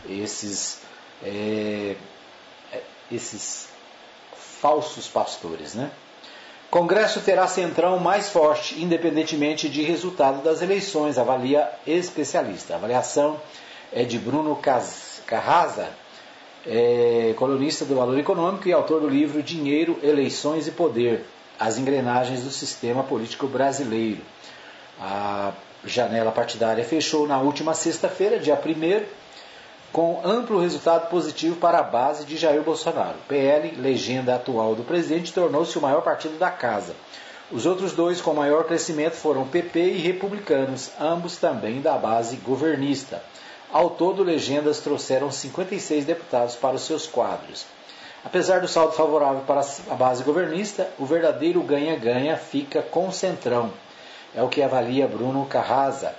esses, 0.09 0.79
é, 1.23 1.95
esses 3.11 3.67
falsos 4.35 5.07
pastores. 5.07 5.73
Né? 5.73 5.91
Congresso 6.69 7.21
terá 7.21 7.47
centrão 7.47 7.99
mais 7.99 8.29
forte, 8.29 8.81
independentemente 8.81 9.69
de 9.69 9.83
resultado 9.83 10.43
das 10.43 10.61
eleições, 10.61 11.17
avalia 11.17 11.69
especialista. 11.85 12.73
A 12.73 12.77
avaliação 12.77 13.39
é 13.91 14.03
de 14.03 14.17
Bruno 14.17 14.55
Cas 14.55 15.21
Carrasa, 15.27 15.89
é 16.65 17.33
colunista 17.37 17.85
do 17.85 17.95
Valor 17.95 18.17
Econômico 18.17 18.67
e 18.67 18.73
autor 18.73 19.01
do 19.01 19.09
livro 19.09 19.43
Dinheiro, 19.43 19.99
Eleições 20.01 20.65
e 20.67 20.71
Poder: 20.71 21.25
As 21.59 21.77
Engrenagens 21.77 22.41
do 22.41 22.49
Sistema 22.49 23.03
Político 23.03 23.47
Brasileiro. 23.47 24.21
A 24.99 25.51
janela 25.85 26.31
partidária 26.31 26.83
fechou 26.83 27.27
na 27.27 27.39
última 27.39 27.73
sexta-feira, 27.73 28.39
dia 28.39 28.55
1 28.55 29.22
com 29.93 30.21
amplo 30.25 30.59
resultado 30.59 31.07
positivo 31.07 31.55
para 31.57 31.77
a 31.77 31.83
base 31.83 32.25
de 32.25 32.35
Jair 32.35 32.63
Bolsonaro. 32.63 33.15
PL, 33.27 33.75
legenda 33.79 34.33
atual 34.33 34.73
do 34.73 34.83
presidente, 34.83 35.31
tornou-se 35.31 35.77
o 35.77 35.81
maior 35.81 36.01
partido 36.01 36.39
da 36.39 36.49
casa. 36.49 36.95
Os 37.51 37.67
outros 37.67 37.93
dois 37.93 38.19
com 38.19 38.33
maior 38.33 38.63
crescimento 38.63 39.13
foram 39.13 39.47
PP 39.47 39.79
e 39.79 39.99
Republicanos, 39.99 40.89
ambos 40.99 41.37
também 41.37 41.79
da 41.79 41.95
base 41.95 42.37
governista. 42.37 43.21
Ao 43.71 43.91
todo, 43.91 44.23
legendas 44.23 44.79
trouxeram 44.79 45.31
56 45.31 46.05
deputados 46.05 46.55
para 46.55 46.75
os 46.75 46.81
seus 46.81 47.05
quadros. 47.05 47.63
Apesar 48.25 48.61
do 48.61 48.67
saldo 48.67 48.93
favorável 48.93 49.43
para 49.45 49.61
a 49.91 49.93
base 49.93 50.23
governista, 50.23 50.89
o 50.97 51.05
verdadeiro 51.05 51.61
ganha-ganha 51.61 52.35
fica 52.35 52.81
com 52.81 53.09
o 53.09 53.13
Centrão. 53.13 53.71
É 54.33 54.41
o 54.41 54.49
que 54.49 54.63
avalia 54.63 55.07
Bruno 55.07 55.45
Carraza. 55.45 56.15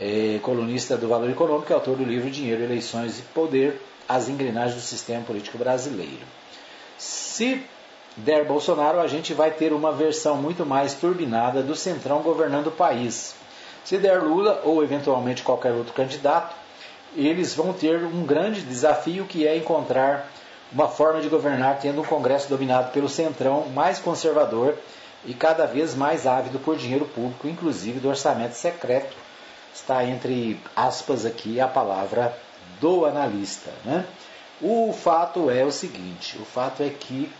É, 0.00 0.38
colunista 0.42 0.96
do 0.96 1.08
Valor 1.08 1.30
Econômico 1.30 1.72
e 1.72 1.74
autor 1.74 1.96
do 1.96 2.04
livro 2.04 2.30
Dinheiro, 2.30 2.62
Eleições 2.62 3.18
e 3.18 3.22
Poder, 3.22 3.80
as 4.08 4.28
engrenagens 4.28 4.74
do 4.74 4.86
sistema 4.86 5.22
político 5.24 5.58
brasileiro. 5.58 6.22
Se 6.98 7.62
der 8.16 8.44
Bolsonaro, 8.44 9.00
a 9.00 9.06
gente 9.06 9.34
vai 9.34 9.50
ter 9.50 9.72
uma 9.72 9.92
versão 9.92 10.36
muito 10.36 10.64
mais 10.64 10.94
turbinada 10.94 11.62
do 11.62 11.74
Centrão 11.74 12.22
governando 12.22 12.68
o 12.68 12.72
país. 12.72 13.34
Se 13.84 13.98
der 13.98 14.22
Lula 14.22 14.62
ou 14.64 14.82
eventualmente 14.82 15.42
qualquer 15.42 15.72
outro 15.72 15.92
candidato, 15.92 16.54
eles 17.14 17.54
vão 17.54 17.72
ter 17.72 18.02
um 18.04 18.24
grande 18.24 18.62
desafio 18.62 19.24
que 19.24 19.46
é 19.46 19.56
encontrar 19.56 20.30
uma 20.72 20.88
forma 20.88 21.20
de 21.20 21.28
governar 21.28 21.78
tendo 21.78 22.00
um 22.00 22.04
Congresso 22.04 22.48
dominado 22.48 22.90
pelo 22.90 23.08
Centrão 23.08 23.68
mais 23.68 23.98
conservador 23.98 24.74
e 25.24 25.32
cada 25.32 25.66
vez 25.66 25.94
mais 25.94 26.26
ávido 26.26 26.58
por 26.58 26.76
dinheiro 26.76 27.04
público, 27.06 27.48
inclusive 27.48 28.00
do 28.00 28.08
orçamento 28.08 28.54
secreto. 28.54 29.25
Está 29.76 30.04
entre 30.04 30.58
aspas 30.74 31.26
aqui 31.26 31.60
a 31.60 31.68
palavra 31.68 32.36
do 32.80 33.04
analista. 33.04 33.70
Né? 33.84 34.06
O 34.60 34.90
fato 34.92 35.50
é 35.50 35.64
o 35.64 35.70
seguinte: 35.70 36.38
o 36.38 36.46
fato 36.46 36.82
é 36.82 36.88
que 36.88 37.30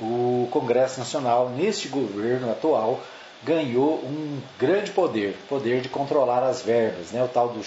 o 0.00 0.48
Congresso 0.50 0.98
Nacional, 0.98 1.48
neste 1.48 1.86
governo 1.86 2.50
atual, 2.50 2.98
ganhou 3.44 3.94
um 3.98 4.40
grande 4.58 4.90
poder, 4.90 5.36
poder 5.48 5.80
de 5.80 5.88
controlar 5.88 6.42
as 6.42 6.62
verbas, 6.62 7.12
né? 7.12 7.22
o 7.22 7.28
tal 7.28 7.50
do 7.50 7.64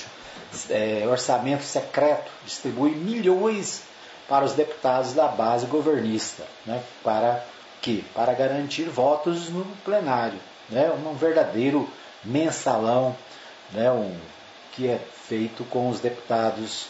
é, 0.69 1.07
orçamento 1.07 1.63
secreto, 1.63 2.29
distribui 2.45 2.91
milhões 2.91 3.83
para 4.27 4.43
os 4.43 4.51
deputados 4.51 5.13
da 5.13 5.29
base 5.29 5.65
governista, 5.67 6.43
né? 6.65 6.83
para 7.01 7.45
que? 7.81 8.03
Para 8.13 8.33
garantir 8.33 8.89
votos 8.89 9.49
no 9.49 9.63
plenário, 9.85 10.39
né? 10.69 10.91
um 10.91 11.13
verdadeiro 11.15 11.89
mensalão, 12.25 13.15
né? 13.73 13.91
um, 13.91 14.15
que 14.71 14.87
é 14.87 14.99
feito 15.27 15.63
com 15.65 15.89
os 15.89 15.99
deputados 15.99 16.87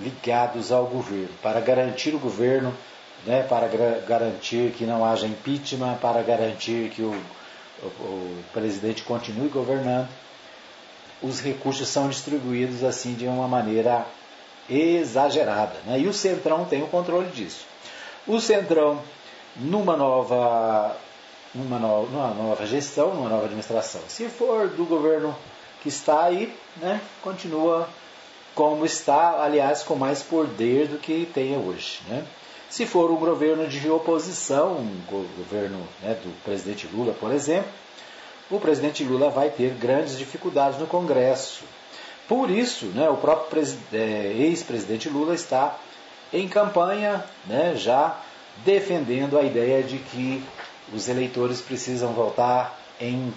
ligados 0.00 0.70
ao 0.70 0.86
governo, 0.86 1.30
para 1.42 1.60
garantir 1.60 2.14
o 2.14 2.18
governo, 2.18 2.74
né, 3.24 3.42
para 3.42 3.66
garantir 4.06 4.72
que 4.72 4.84
não 4.84 5.04
haja 5.04 5.26
impeachment, 5.26 5.96
para 5.96 6.22
garantir 6.22 6.90
que 6.90 7.02
o, 7.02 7.14
o, 7.82 7.86
o 7.86 8.44
presidente 8.52 9.02
continue 9.02 9.48
governando, 9.48 10.08
os 11.22 11.40
recursos 11.40 11.88
são 11.88 12.08
distribuídos 12.08 12.84
assim 12.84 13.14
de 13.14 13.26
uma 13.26 13.48
maneira 13.48 14.06
exagerada. 14.68 15.74
Né? 15.86 16.00
E 16.00 16.06
o 16.06 16.12
Centrão 16.12 16.64
tem 16.64 16.82
o 16.82 16.88
controle 16.88 17.30
disso. 17.30 17.64
O 18.26 18.40
Centrão, 18.40 19.00
numa 19.56 19.96
nova, 19.96 20.96
numa, 21.54 21.78
nova, 21.78 22.10
numa 22.10 22.28
nova 22.34 22.66
gestão, 22.66 23.14
numa 23.14 23.30
nova 23.30 23.44
administração, 23.46 24.02
se 24.08 24.28
for 24.28 24.68
do 24.68 24.84
governo 24.84 25.34
que 25.82 25.88
está 25.88 26.24
aí, 26.24 26.52
né, 26.76 27.00
continua 27.22 27.88
como 28.54 28.86
está, 28.86 29.42
aliás, 29.42 29.82
com 29.82 29.94
mais 29.94 30.22
poder 30.22 30.88
do 30.88 30.98
que 30.98 31.28
tem 31.34 31.56
hoje. 31.56 32.00
Né? 32.08 32.24
Se 32.70 32.86
for 32.86 33.10
um 33.10 33.16
governo 33.16 33.68
de 33.68 33.88
oposição, 33.90 34.78
um 34.78 35.00
governo 35.08 35.86
né, 36.02 36.14
do 36.14 36.34
presidente 36.42 36.88
Lula, 36.92 37.12
por 37.12 37.32
exemplo, 37.32 37.70
o 38.50 38.58
presidente 38.58 39.04
Lula 39.04 39.28
vai 39.28 39.50
ter 39.50 39.74
grandes 39.74 40.16
dificuldades 40.16 40.78
no 40.78 40.86
Congresso. 40.86 41.64
Por 42.28 42.50
isso, 42.50 42.86
né, 42.86 43.08
o 43.08 43.16
próprio 43.16 43.62
é, 43.92 44.32
ex-presidente 44.38 45.08
Lula 45.08 45.34
está 45.34 45.78
em 46.32 46.48
campanha, 46.48 47.24
né, 47.46 47.74
já 47.76 48.18
defendendo 48.64 49.38
a 49.38 49.42
ideia 49.42 49.82
de 49.82 49.98
que 49.98 50.42
os 50.92 51.08
eleitores 51.08 51.60
precisam 51.60 52.12
votar 52.12 52.78
em 53.00 53.32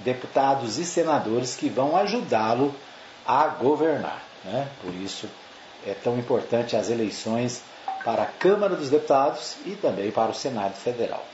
deputados 0.00 0.78
e 0.78 0.84
senadores 0.84 1.56
que 1.56 1.68
vão 1.68 1.96
ajudá-lo 1.96 2.74
a 3.26 3.46
governar. 3.48 4.22
Né? 4.44 4.68
Por 4.82 4.94
isso 4.94 5.28
é 5.86 5.94
tão 5.94 6.18
importante 6.18 6.76
as 6.76 6.90
eleições 6.90 7.62
para 8.04 8.22
a 8.22 8.26
Câmara 8.26 8.76
dos 8.76 8.90
Deputados 8.90 9.56
e 9.64 9.72
também 9.72 10.10
para 10.10 10.30
o 10.30 10.34
Senado 10.34 10.74
Federal. 10.74 11.24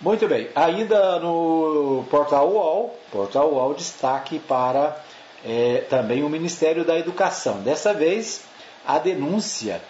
Muito 0.00 0.28
bem, 0.28 0.48
ainda 0.54 1.18
no 1.18 2.04
portal 2.08 2.48
UOL, 2.50 2.96
portal 3.10 3.50
UOL 3.52 3.74
destaque 3.74 4.38
para 4.38 4.96
é, 5.44 5.84
também 5.88 6.22
o 6.22 6.28
Ministério 6.28 6.84
da 6.84 6.96
Educação. 6.96 7.62
Dessa 7.62 7.92
vez, 7.92 8.44
a 8.86 8.98
denúncia 8.98 9.82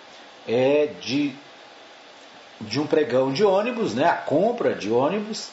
é 0.46 0.88
de, 1.00 1.34
de 2.60 2.80
um 2.80 2.86
pregão 2.86 3.32
de 3.32 3.44
ônibus, 3.44 3.94
né, 3.94 4.06
a 4.06 4.14
compra 4.14 4.74
de 4.74 4.90
ônibus, 4.90 5.50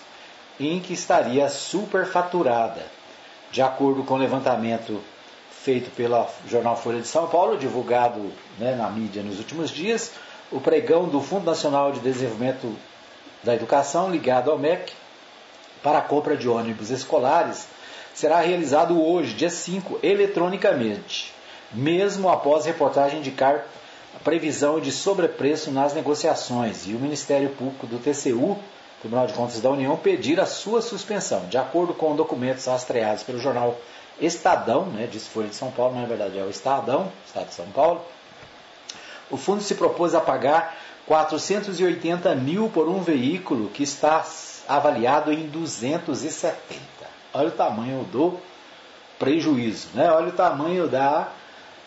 em 0.59 0.79
que 0.79 0.93
estaria 0.93 1.49
superfaturada. 1.49 2.85
De 3.51 3.61
acordo 3.61 4.03
com 4.03 4.15
o 4.15 4.17
levantamento 4.17 5.01
feito 5.49 5.89
pela 5.91 6.29
jornal 6.47 6.77
Folha 6.77 7.01
de 7.01 7.07
São 7.07 7.27
Paulo, 7.27 7.57
divulgado 7.57 8.31
né, 8.59 8.75
na 8.75 8.89
mídia 8.89 9.23
nos 9.23 9.39
últimos 9.39 9.71
dias, 9.71 10.11
o 10.51 10.59
pregão 10.59 11.07
do 11.07 11.21
Fundo 11.21 11.45
Nacional 11.45 11.91
de 11.91 11.99
Desenvolvimento 11.99 12.75
da 13.43 13.55
Educação, 13.55 14.11
ligado 14.11 14.51
ao 14.51 14.59
MEC, 14.59 14.93
para 15.81 15.99
a 15.99 16.01
compra 16.01 16.35
de 16.35 16.47
ônibus 16.47 16.89
escolares, 16.89 17.67
será 18.13 18.39
realizado 18.39 19.01
hoje, 19.03 19.33
dia 19.33 19.49
5, 19.49 19.99
eletronicamente, 20.01 21.33
mesmo 21.71 22.29
após 22.29 22.65
reportagem 22.65 23.19
indicar 23.19 23.65
a 24.15 24.19
previsão 24.23 24.79
de 24.79 24.91
sobrepreço 24.91 25.71
nas 25.71 25.93
negociações 25.93 26.87
e 26.87 26.93
o 26.93 26.99
Ministério 26.99 27.49
Público 27.49 27.85
do 27.85 27.99
TCU, 27.99 28.57
Tribunal 29.05 29.27
de 29.27 29.33
Contas 29.33 29.61
da 29.61 29.69
União, 29.69 29.95
pedir 29.95 30.39
a 30.39 30.47
sua 30.47 30.81
suspensão. 30.81 31.45
De 31.45 31.59
acordo 31.59 31.93
com 31.93 32.15
documentos 32.15 32.65
rastreados 32.65 33.21
pelo 33.21 33.37
jornal 33.37 33.77
Estadão, 34.19 34.87
né, 34.87 35.05
disse 35.05 35.29
Folha 35.29 35.47
de 35.47 35.53
São 35.53 35.69
Paulo, 35.69 35.93
na 35.93 36.07
verdade 36.07 36.39
é 36.39 36.41
o 36.41 36.49
Estadão, 36.49 37.11
Estado 37.23 37.49
de 37.49 37.53
São 37.53 37.67
Paulo, 37.67 38.01
o 39.29 39.37
fundo 39.37 39.61
se 39.61 39.75
propôs 39.75 40.15
a 40.15 40.19
pagar 40.19 40.75
480 41.05 42.33
mil 42.33 42.67
por 42.67 42.89
um 42.89 42.99
veículo 42.99 43.69
que 43.69 43.83
está 43.83 44.25
avaliado 44.67 45.31
em 45.31 45.45
270. 45.49 46.81
Olha 47.31 47.49
o 47.49 47.51
tamanho 47.51 48.05
do 48.05 48.39
prejuízo, 49.19 49.89
né? 49.93 50.11
olha 50.11 50.29
o 50.29 50.35
tamanho 50.35 50.87
da, 50.87 51.31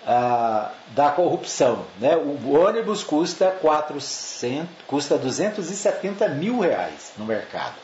a, 0.08 0.70
da 0.94 1.10
corrupção. 1.10 1.84
Né? 2.00 2.16
O 2.16 2.58
ônibus 2.58 3.04
custa, 3.04 3.50
400, 3.50 4.66
custa 4.86 5.18
270 5.18 6.26
mil 6.30 6.60
reais 6.60 7.12
no 7.18 7.26
mercado. 7.26 7.74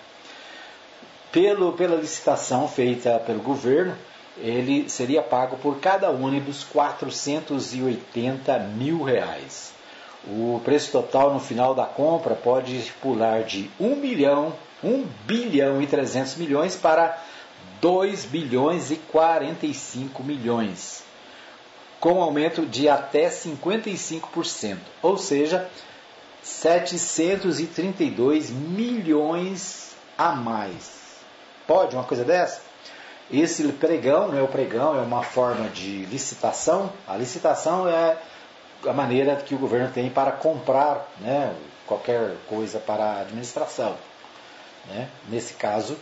Pelo, 1.30 1.74
pela 1.74 1.96
licitação 1.96 2.66
feita 2.66 3.18
pelo 3.26 3.40
governo, 3.40 3.94
ele 4.38 4.88
seria 4.88 5.20
pago 5.20 5.58
por 5.58 5.78
cada 5.80 6.10
ônibus 6.10 6.64
480 6.64 8.58
mil 8.58 9.02
reais. 9.02 9.74
O 10.26 10.62
preço 10.64 10.90
total 10.90 11.34
no 11.34 11.40
final 11.40 11.74
da 11.74 11.84
compra 11.84 12.34
pode 12.34 12.90
pular 13.02 13.42
de 13.42 13.70
1 13.78 13.96
milhão, 13.96 14.54
1 14.82 15.06
bilhão 15.26 15.82
e 15.82 15.86
300 15.86 16.36
milhões 16.36 16.74
para 16.74 17.22
2 17.82 18.24
bilhões 18.24 18.90
e 18.90 18.96
45 18.96 20.22
milhões, 20.22 21.03
com 22.04 22.22
aumento 22.22 22.64
de 22.66 22.86
até 22.86 23.30
55%, 23.30 24.76
ou 25.00 25.16
seja, 25.16 25.70
732 26.42 28.50
milhões 28.50 29.96
a 30.18 30.32
mais. 30.32 31.14
Pode 31.66 31.96
uma 31.96 32.04
coisa 32.04 32.22
dessa? 32.22 32.60
Esse 33.32 33.66
pregão, 33.72 34.28
não 34.28 34.38
é 34.38 34.42
o 34.42 34.48
pregão, 34.48 34.98
é 34.98 35.00
uma 35.00 35.22
forma 35.22 35.70
de 35.70 36.04
licitação. 36.04 36.92
A 37.08 37.16
licitação 37.16 37.88
é 37.88 38.18
a 38.86 38.92
maneira 38.92 39.36
que 39.36 39.54
o 39.54 39.58
governo 39.58 39.90
tem 39.90 40.10
para 40.10 40.30
comprar 40.30 41.10
né, 41.22 41.56
qualquer 41.86 42.36
coisa 42.46 42.78
para 42.78 43.02
a 43.02 43.20
administração. 43.22 43.96
Né? 44.90 45.08
Nesse 45.30 45.54
caso, 45.54 45.96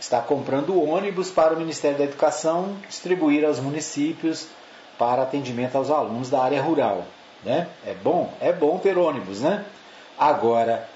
está 0.00 0.18
comprando 0.18 0.82
ônibus 0.82 1.30
para 1.30 1.52
o 1.52 1.58
Ministério 1.58 1.98
da 1.98 2.04
Educação 2.04 2.74
distribuir 2.88 3.44
aos 3.44 3.60
municípios 3.60 4.48
para 4.98 5.22
atendimento 5.22 5.76
aos 5.76 5.90
alunos 5.90 6.30
da 6.30 6.42
área 6.42 6.60
rural. 6.62 7.04
Né? 7.44 7.68
É 7.84 7.94
bom? 7.94 8.32
É 8.40 8.52
bom 8.52 8.78
ter 8.78 8.96
ônibus. 8.96 9.40
Né? 9.40 9.64
Agora, 10.18 10.88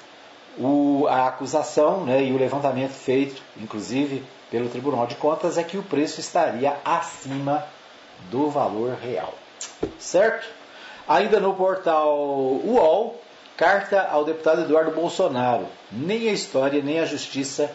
o, 0.58 1.06
a 1.08 1.26
acusação 1.26 2.04
né, 2.04 2.22
e 2.22 2.32
o 2.32 2.38
levantamento 2.38 2.92
feito, 2.92 3.42
inclusive 3.56 4.22
pelo 4.50 4.68
Tribunal 4.68 5.06
de 5.06 5.16
Contas, 5.16 5.58
é 5.58 5.64
que 5.64 5.76
o 5.76 5.82
preço 5.82 6.20
estaria 6.20 6.76
acima 6.84 7.66
do 8.30 8.48
valor 8.48 8.94
real. 8.94 9.34
Certo? 9.98 10.46
Ainda 11.08 11.40
no 11.40 11.54
portal 11.54 12.14
UOL, 12.16 13.20
carta 13.56 14.02
ao 14.02 14.24
deputado 14.24 14.62
Eduardo 14.62 14.90
Bolsonaro. 14.90 15.66
Nem 15.90 16.28
a 16.28 16.32
história 16.32 16.82
nem 16.82 17.00
a 17.00 17.04
justiça 17.04 17.70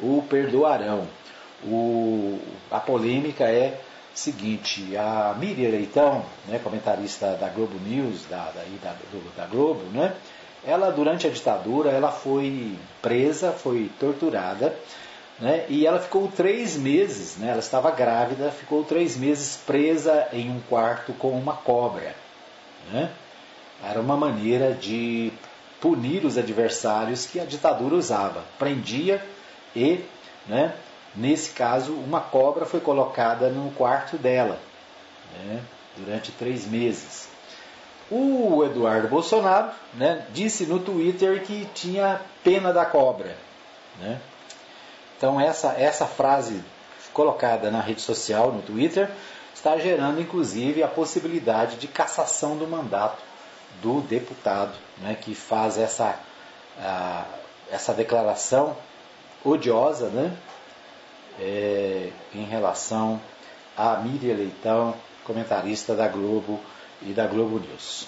o 0.00 0.22
perdoarão. 0.28 1.06
O, 1.64 2.40
a 2.70 2.80
polêmica 2.80 3.44
é 3.44 3.80
seguinte, 4.14 4.96
a 4.96 5.34
Miriam 5.38 5.70
Leitão, 5.70 6.24
né, 6.46 6.60
comentarista 6.62 7.34
da 7.34 7.48
Globo 7.48 7.78
News, 7.78 8.26
da, 8.26 8.50
da, 8.50 8.62
da, 8.82 8.94
da 9.36 9.46
Globo, 9.46 9.82
né, 9.92 10.14
ela 10.64 10.90
durante 10.90 11.26
a 11.26 11.30
ditadura 11.30 11.90
ela 11.90 12.12
foi 12.12 12.76
presa, 13.00 13.52
foi 13.52 13.90
torturada 13.98 14.76
né? 15.42 15.66
e 15.68 15.86
ela 15.86 15.98
ficou 15.98 16.28
três 16.28 16.76
meses, 16.76 17.36
né? 17.36 17.48
ela 17.50 17.58
estava 17.58 17.90
grávida, 17.90 18.50
ficou 18.52 18.84
três 18.84 19.16
meses 19.16 19.56
presa 19.66 20.28
em 20.32 20.48
um 20.48 20.60
quarto 20.60 21.12
com 21.14 21.30
uma 21.30 21.54
cobra. 21.54 22.14
Né? 22.92 23.10
Era 23.82 24.00
uma 24.00 24.16
maneira 24.16 24.72
de 24.72 25.32
punir 25.80 26.24
os 26.24 26.38
adversários 26.38 27.26
que 27.26 27.40
a 27.40 27.44
ditadura 27.44 27.96
usava. 27.96 28.44
Prendia 28.56 29.20
e, 29.74 30.04
né, 30.46 30.74
nesse 31.14 31.50
caso, 31.50 31.92
uma 31.92 32.20
cobra 32.20 32.64
foi 32.64 32.80
colocada 32.80 33.48
no 33.48 33.70
quarto 33.72 34.16
dela 34.16 34.58
né, 35.38 35.62
durante 35.96 36.32
três 36.32 36.66
meses. 36.66 37.28
O 38.10 38.62
Eduardo 38.64 39.08
Bolsonaro 39.08 39.70
né, 39.94 40.26
disse 40.32 40.66
no 40.66 40.78
Twitter 40.78 41.42
que 41.42 41.66
tinha 41.74 42.20
pena 42.44 42.72
da 42.72 42.84
cobra. 42.84 43.36
Né? 43.98 44.20
Então, 45.16 45.40
essa, 45.40 45.72
essa 45.78 46.06
frase 46.06 46.62
colocada 47.12 47.70
na 47.70 47.80
rede 47.80 48.00
social, 48.00 48.52
no 48.52 48.62
Twitter, 48.62 49.08
está 49.54 49.78
gerando 49.78 50.20
inclusive 50.20 50.82
a 50.82 50.88
possibilidade 50.88 51.76
de 51.76 51.86
cassação 51.86 52.56
do 52.56 52.66
mandato 52.66 53.22
do 53.80 54.00
deputado 54.00 54.72
né, 54.98 55.16
que 55.18 55.34
faz 55.34 55.78
essa, 55.78 56.18
a, 56.78 57.24
essa 57.70 57.94
declaração 57.94 58.76
odiosa 59.44 60.08
né, 60.08 60.36
é, 61.40 62.10
em 62.34 62.44
relação 62.44 63.20
a 63.76 63.96
Miriam 63.96 64.36
Leitão, 64.36 64.94
comentarista 65.24 65.94
da 65.94 66.08
Globo 66.08 66.60
e 67.00 67.12
da 67.12 67.26
Globo 67.26 67.58
News. 67.58 68.06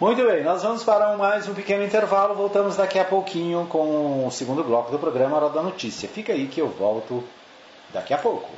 Muito 0.00 0.24
bem, 0.24 0.42
nós 0.42 0.62
vamos 0.62 0.82
para 0.82 1.14
mais 1.16 1.46
um 1.46 1.52
pequeno 1.52 1.84
intervalo. 1.84 2.34
Voltamos 2.34 2.76
daqui 2.76 2.98
a 2.98 3.04
pouquinho 3.04 3.66
com 3.66 4.26
o 4.26 4.30
segundo 4.30 4.64
bloco 4.64 4.90
do 4.90 4.98
programa 4.98 5.36
Hora 5.36 5.50
da 5.50 5.62
Notícia. 5.62 6.08
Fica 6.08 6.32
aí 6.32 6.46
que 6.46 6.60
eu 6.60 6.68
volto 6.68 7.22
daqui 7.92 8.14
a 8.14 8.18
pouco. 8.18 8.48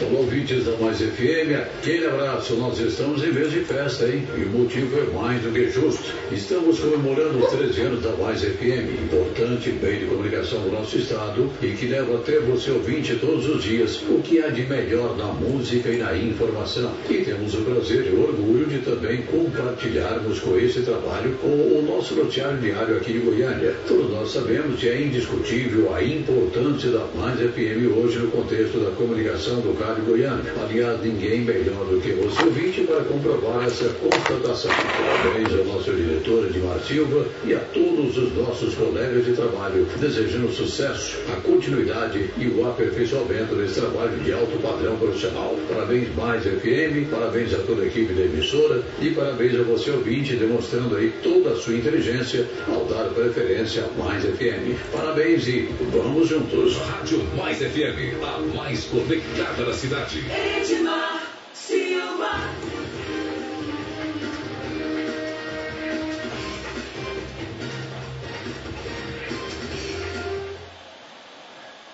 Olá, 0.00 0.20
ouvintes 0.20 0.64
da 0.64 0.76
Mais 0.78 0.98
FM, 0.98 1.52
aquele 1.54 2.06
abraço. 2.06 2.54
Nós 2.54 2.80
estamos 2.80 3.22
em 3.22 3.30
vez 3.30 3.52
de 3.52 3.60
festa, 3.60 4.06
hein? 4.06 4.26
E 4.36 4.44
o 4.44 4.48
motivo 4.48 4.98
é 4.98 5.12
mais 5.12 5.42
do 5.42 5.52
que 5.52 5.70
justo. 5.70 6.02
Estamos 6.32 6.80
comemorando 6.80 7.44
os 7.44 7.50
13 7.50 7.80
anos 7.82 8.02
da 8.02 8.12
Mais 8.12 8.40
FM, 8.40 9.04
importante 9.04 9.70
meio 9.70 10.00
de 10.00 10.06
comunicação 10.06 10.62
do 10.62 10.72
nosso 10.72 10.96
estado 10.96 11.50
e 11.62 11.68
que 11.72 11.86
leva 11.86 12.16
até 12.16 12.40
você 12.40 12.70
ouvinte 12.70 13.14
todos 13.16 13.46
os 13.46 13.62
dias 13.62 14.02
o 14.08 14.22
que 14.22 14.40
há 14.40 14.48
de 14.48 14.62
melhor 14.62 15.16
na 15.16 15.26
música 15.26 15.90
e 15.90 15.98
na 15.98 16.16
informação. 16.16 16.90
E 17.10 17.18
temos 17.18 17.54
o 17.54 17.58
prazer 17.58 18.06
e 18.06 18.16
o 18.16 18.22
orgulho 18.22 18.66
de 18.66 18.78
também 18.78 19.22
compartilharmos 19.22 20.40
com 20.40 20.58
esse 20.58 20.80
trabalho 20.80 21.36
com 21.42 21.48
o 21.48 21.84
nosso 21.86 22.14
noticiário 22.14 22.58
diário 22.58 22.96
aqui 22.96 23.12
de 23.12 23.18
Goiânia. 23.18 23.74
Todos 23.86 24.10
nós 24.10 24.32
sabemos 24.32 24.80
que 24.80 24.88
é 24.88 25.02
indiscutível 25.02 25.94
a 25.94 26.02
importância 26.02 26.90
da 26.90 27.06
Mais 27.14 27.38
FM 27.38 27.94
hoje 27.94 28.18
no 28.18 28.28
contexto 28.28 28.78
da 28.78 28.90
comunicação 28.92 29.43
do 29.52 29.76
Rádio 29.78 30.04
Goiânia. 30.04 30.54
Aliás, 30.62 31.02
ninguém 31.02 31.40
melhor 31.40 31.84
do 31.84 32.00
que 32.00 32.12
você 32.12 32.44
ouvinte 32.44 32.80
para 32.84 33.04
comprovar 33.04 33.66
essa 33.66 33.90
constatação. 33.90 34.70
Parabéns 34.70 35.52
ao 35.52 35.64
nosso 35.66 35.92
diretor 35.92 36.46
Edmar 36.46 36.80
Silva 36.80 37.26
e 37.44 37.52
a 37.52 37.58
todos 37.58 38.16
os 38.16 38.34
nossos 38.34 38.74
colegas 38.74 39.26
de 39.26 39.32
trabalho, 39.34 39.86
desejando 40.00 40.50
sucesso, 40.50 41.18
a 41.30 41.36
continuidade 41.42 42.30
e 42.38 42.48
o 42.48 42.66
aperfeiçoamento 42.66 43.54
desse 43.56 43.80
trabalho 43.80 44.16
de 44.16 44.32
alto 44.32 44.58
padrão 44.62 44.96
profissional. 44.96 45.54
Parabéns 45.68 46.08
mais 46.16 46.42
FM, 46.42 47.10
parabéns 47.10 47.52
a 47.52 47.58
toda 47.58 47.82
a 47.82 47.86
equipe 47.86 48.14
da 48.14 48.22
emissora 48.22 48.82
e 49.02 49.10
parabéns 49.10 49.60
a 49.60 49.62
você 49.62 49.90
ouvinte, 49.90 50.36
demonstrando 50.36 50.96
aí 50.96 51.12
toda 51.22 51.50
a 51.50 51.56
sua 51.56 51.74
inteligência 51.74 52.46
ao 52.66 52.86
dar 52.86 53.10
preferência 53.10 53.84
a 53.84 54.02
Mais 54.02 54.24
FM. 54.24 54.74
Parabéns 54.90 55.46
e 55.48 55.68
vamos 55.92 56.28
juntos. 56.28 56.78
Rádio 56.78 57.22
Mais 57.36 57.58
FM, 57.58 58.22
a 58.22 58.38
mais 58.56 58.84
conectada 58.84 59.33
da 59.34 59.74
cidade. 59.74 60.24
Edmar 60.30 61.22
Silva. 61.52 62.30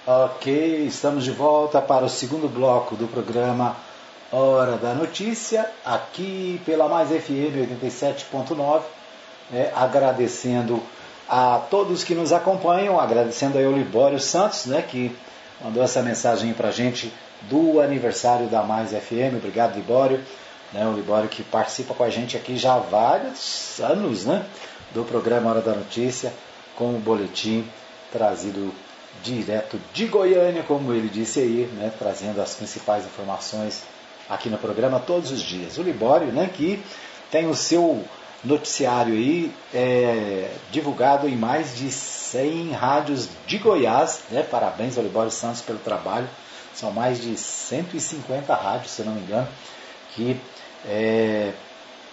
Ok, 0.07 0.87
estamos 0.87 1.24
de 1.24 1.31
volta 1.31 1.81
para 1.81 2.05
o 2.05 2.11
segundo 2.11 2.46
bloco 2.46 2.94
do 2.94 3.07
programa 3.07 3.76
Hora 4.31 4.76
da 4.76 4.92
Notícia, 4.92 5.66
aqui 5.85 6.61
pela 6.66 6.88
Mais 6.88 7.09
FM 7.09 7.57
87.9, 7.81 8.83
né, 9.50 9.72
agradecendo 9.74 10.83
a 11.26 11.59
todos 11.70 12.05
que 12.05 12.14
nos 12.14 12.33
acompanham, 12.33 13.00
agradecendo 13.00 13.57
a 13.57 13.62
Eulibório 13.62 14.20
Santos, 14.20 14.66
né, 14.66 14.83
que 14.83 15.16
mandou 15.62 15.83
essa 15.83 16.03
mensagem 16.03 16.53
para 16.53 16.68
a 16.68 16.72
gente 16.72 17.12
do 17.42 17.81
aniversário 17.81 18.46
da 18.46 18.62
Mais 18.62 18.90
FM. 18.90 19.37
Obrigado, 19.37 19.76
Libório. 19.76 20.20
Né, 20.72 20.87
o 20.87 20.92
Libório 20.92 21.29
que 21.29 21.42
participa 21.42 21.94
com 21.94 22.05
a 22.05 22.11
gente 22.11 22.37
aqui 22.37 22.57
já 22.57 22.74
há 22.74 22.79
vários 22.79 23.81
anos 23.81 24.24
né, 24.24 24.44
do 24.92 25.05
programa 25.05 25.50
Hora 25.50 25.61
da 25.61 25.74
Notícia, 25.74 26.33
com 26.76 26.94
o 26.94 26.98
boletim 26.98 27.66
trazido 28.12 28.72
direto 29.22 29.81
de 29.92 30.07
Goiânia, 30.07 30.62
como 30.62 30.92
ele 30.92 31.09
disse 31.09 31.40
aí, 31.40 31.68
né, 31.74 31.92
trazendo 31.98 32.40
as 32.40 32.55
principais 32.55 33.05
informações 33.05 33.83
aqui 34.29 34.48
no 34.48 34.59
programa 34.59 35.00
todos 35.00 35.33
os 35.33 35.40
dias. 35.40 35.76
O 35.76 35.83
Libório, 35.83 36.29
né, 36.29 36.48
que 36.55 36.81
tem 37.31 37.48
o 37.48 37.55
seu 37.55 38.05
noticiário 38.42 39.14
aí 39.14 39.53
é, 39.74 40.50
divulgado 40.70 41.29
em 41.29 41.37
mais 41.37 41.76
de 41.76 41.90
100 41.90 42.72
rádios 42.72 43.29
de 43.46 43.59
Goiás. 43.59 44.22
Né? 44.31 44.42
Parabéns 44.42 44.96
ao 44.96 45.05
Libório 45.05 45.31
Santos 45.31 45.61
pelo 45.61 45.79
trabalho. 45.79 46.29
São 46.75 46.91
mais 46.91 47.21
de 47.21 47.37
150 47.37 48.55
rádios, 48.55 48.93
se 48.93 49.03
não 49.03 49.15
me 49.15 49.21
engano, 49.21 49.49
que 50.15 50.41
é, 50.87 51.53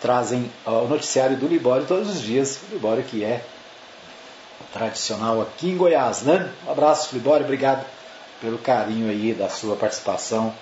trazem 0.02 0.52
o 0.66 0.88
noticiário 0.88 1.38
do 1.38 1.48
Libório 1.48 1.86
todos 1.86 2.10
os 2.10 2.22
dias. 2.22 2.60
O 2.70 2.74
Libório 2.74 3.04
que 3.04 3.24
é 3.24 3.44
tradicional 4.74 5.42
aqui 5.42 5.70
em 5.70 5.78
Goiás. 5.78 6.24
Né? 6.24 6.52
Um 6.66 6.72
abraço, 6.72 7.14
Libório. 7.14 7.46
Obrigado 7.46 7.86
pelo 8.42 8.58
carinho 8.58 9.10
aí 9.10 9.34
da 9.34 9.50
sua 9.50 9.76
participação 9.76 10.54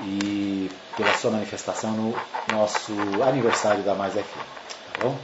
e 0.00 0.70
pela 0.96 1.12
sua 1.14 1.30
manifestação 1.30 1.92
no 1.92 2.14
nosso 2.50 2.92
aniversário 3.22 3.82
da 3.82 3.94
Mais 3.94 4.14
FM. 4.14 4.22
Tá 4.92 5.04
bom? 5.04 5.16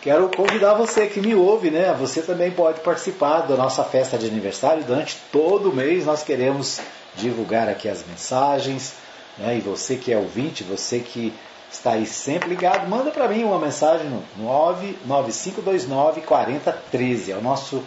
Quero 0.00 0.30
convidar 0.34 0.74
você 0.74 1.06
que 1.06 1.20
me 1.20 1.34
ouve, 1.34 1.70
né? 1.70 1.92
Você 1.98 2.22
também 2.22 2.50
pode 2.50 2.80
participar 2.80 3.40
da 3.40 3.56
nossa 3.56 3.82
festa 3.82 4.16
de 4.16 4.26
aniversário. 4.26 4.84
Durante 4.84 5.18
todo 5.32 5.70
o 5.70 5.74
mês 5.74 6.06
nós 6.06 6.22
queremos 6.22 6.80
divulgar 7.16 7.68
aqui 7.68 7.88
as 7.88 8.04
mensagens. 8.06 8.94
Né? 9.36 9.58
E 9.58 9.60
você 9.60 9.96
que 9.96 10.12
é 10.12 10.16
ouvinte, 10.16 10.64
você 10.64 11.00
que 11.00 11.32
está 11.70 11.92
aí 11.92 12.06
sempre 12.06 12.48
ligado, 12.48 12.88
manda 12.88 13.10
para 13.10 13.28
mim 13.28 13.44
uma 13.44 13.58
mensagem 13.58 14.06
no 14.08 14.22
99529 14.38 16.22
4013. 16.22 17.32
É 17.32 17.36
o 17.36 17.42
nosso 17.42 17.82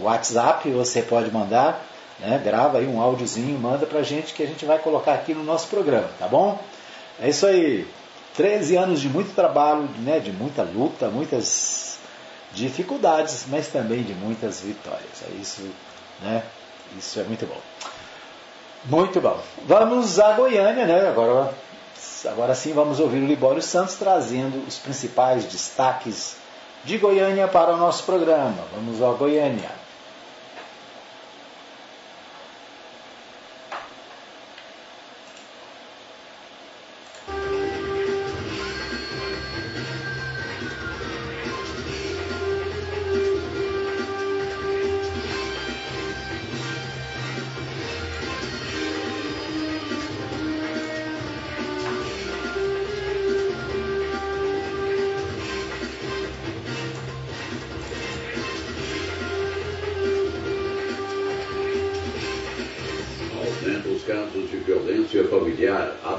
WhatsApp, 0.00 0.70
você 0.70 1.02
pode 1.02 1.30
mandar, 1.30 1.84
né? 2.18 2.40
grava 2.42 2.78
aí 2.78 2.86
um 2.86 3.00
áudiozinho, 3.00 3.58
manda 3.58 3.86
para 3.86 4.00
a 4.00 4.02
gente 4.02 4.32
que 4.32 4.42
a 4.42 4.46
gente 4.46 4.64
vai 4.64 4.78
colocar 4.78 5.14
aqui 5.14 5.34
no 5.34 5.44
nosso 5.44 5.68
programa, 5.68 6.08
tá 6.18 6.26
bom? 6.26 6.58
É 7.20 7.28
isso 7.28 7.46
aí. 7.46 7.86
13 8.36 8.76
anos 8.76 9.00
de 9.00 9.08
muito 9.08 9.34
trabalho, 9.34 9.88
né, 9.98 10.20
de 10.20 10.30
muita 10.30 10.62
luta, 10.62 11.08
muitas 11.08 11.98
dificuldades, 12.52 13.46
mas 13.48 13.66
também 13.66 14.04
de 14.04 14.14
muitas 14.14 14.60
vitórias. 14.60 15.24
É 15.28 15.40
isso, 15.40 15.68
né? 16.22 16.44
Isso 16.96 17.18
é 17.18 17.24
muito 17.24 17.44
bom. 17.46 17.60
Muito 18.84 19.20
bom. 19.20 19.38
Vamos 19.66 20.18
a 20.18 20.32
Goiânia, 20.32 20.86
né? 20.86 21.08
Agora, 21.08 21.52
agora 22.26 22.54
sim 22.54 22.72
vamos 22.72 23.00
ouvir 23.00 23.18
o 23.18 23.26
Libório 23.26 23.62
Santos 23.62 23.96
trazendo 23.96 24.66
os 24.66 24.78
principais 24.78 25.44
destaques 25.44 26.36
de 26.84 26.96
Goiânia 26.96 27.48
para 27.48 27.74
o 27.74 27.76
nosso 27.76 28.04
programa. 28.04 28.64
Vamos 28.74 29.02
a 29.02 29.10
Goiânia. 29.12 29.70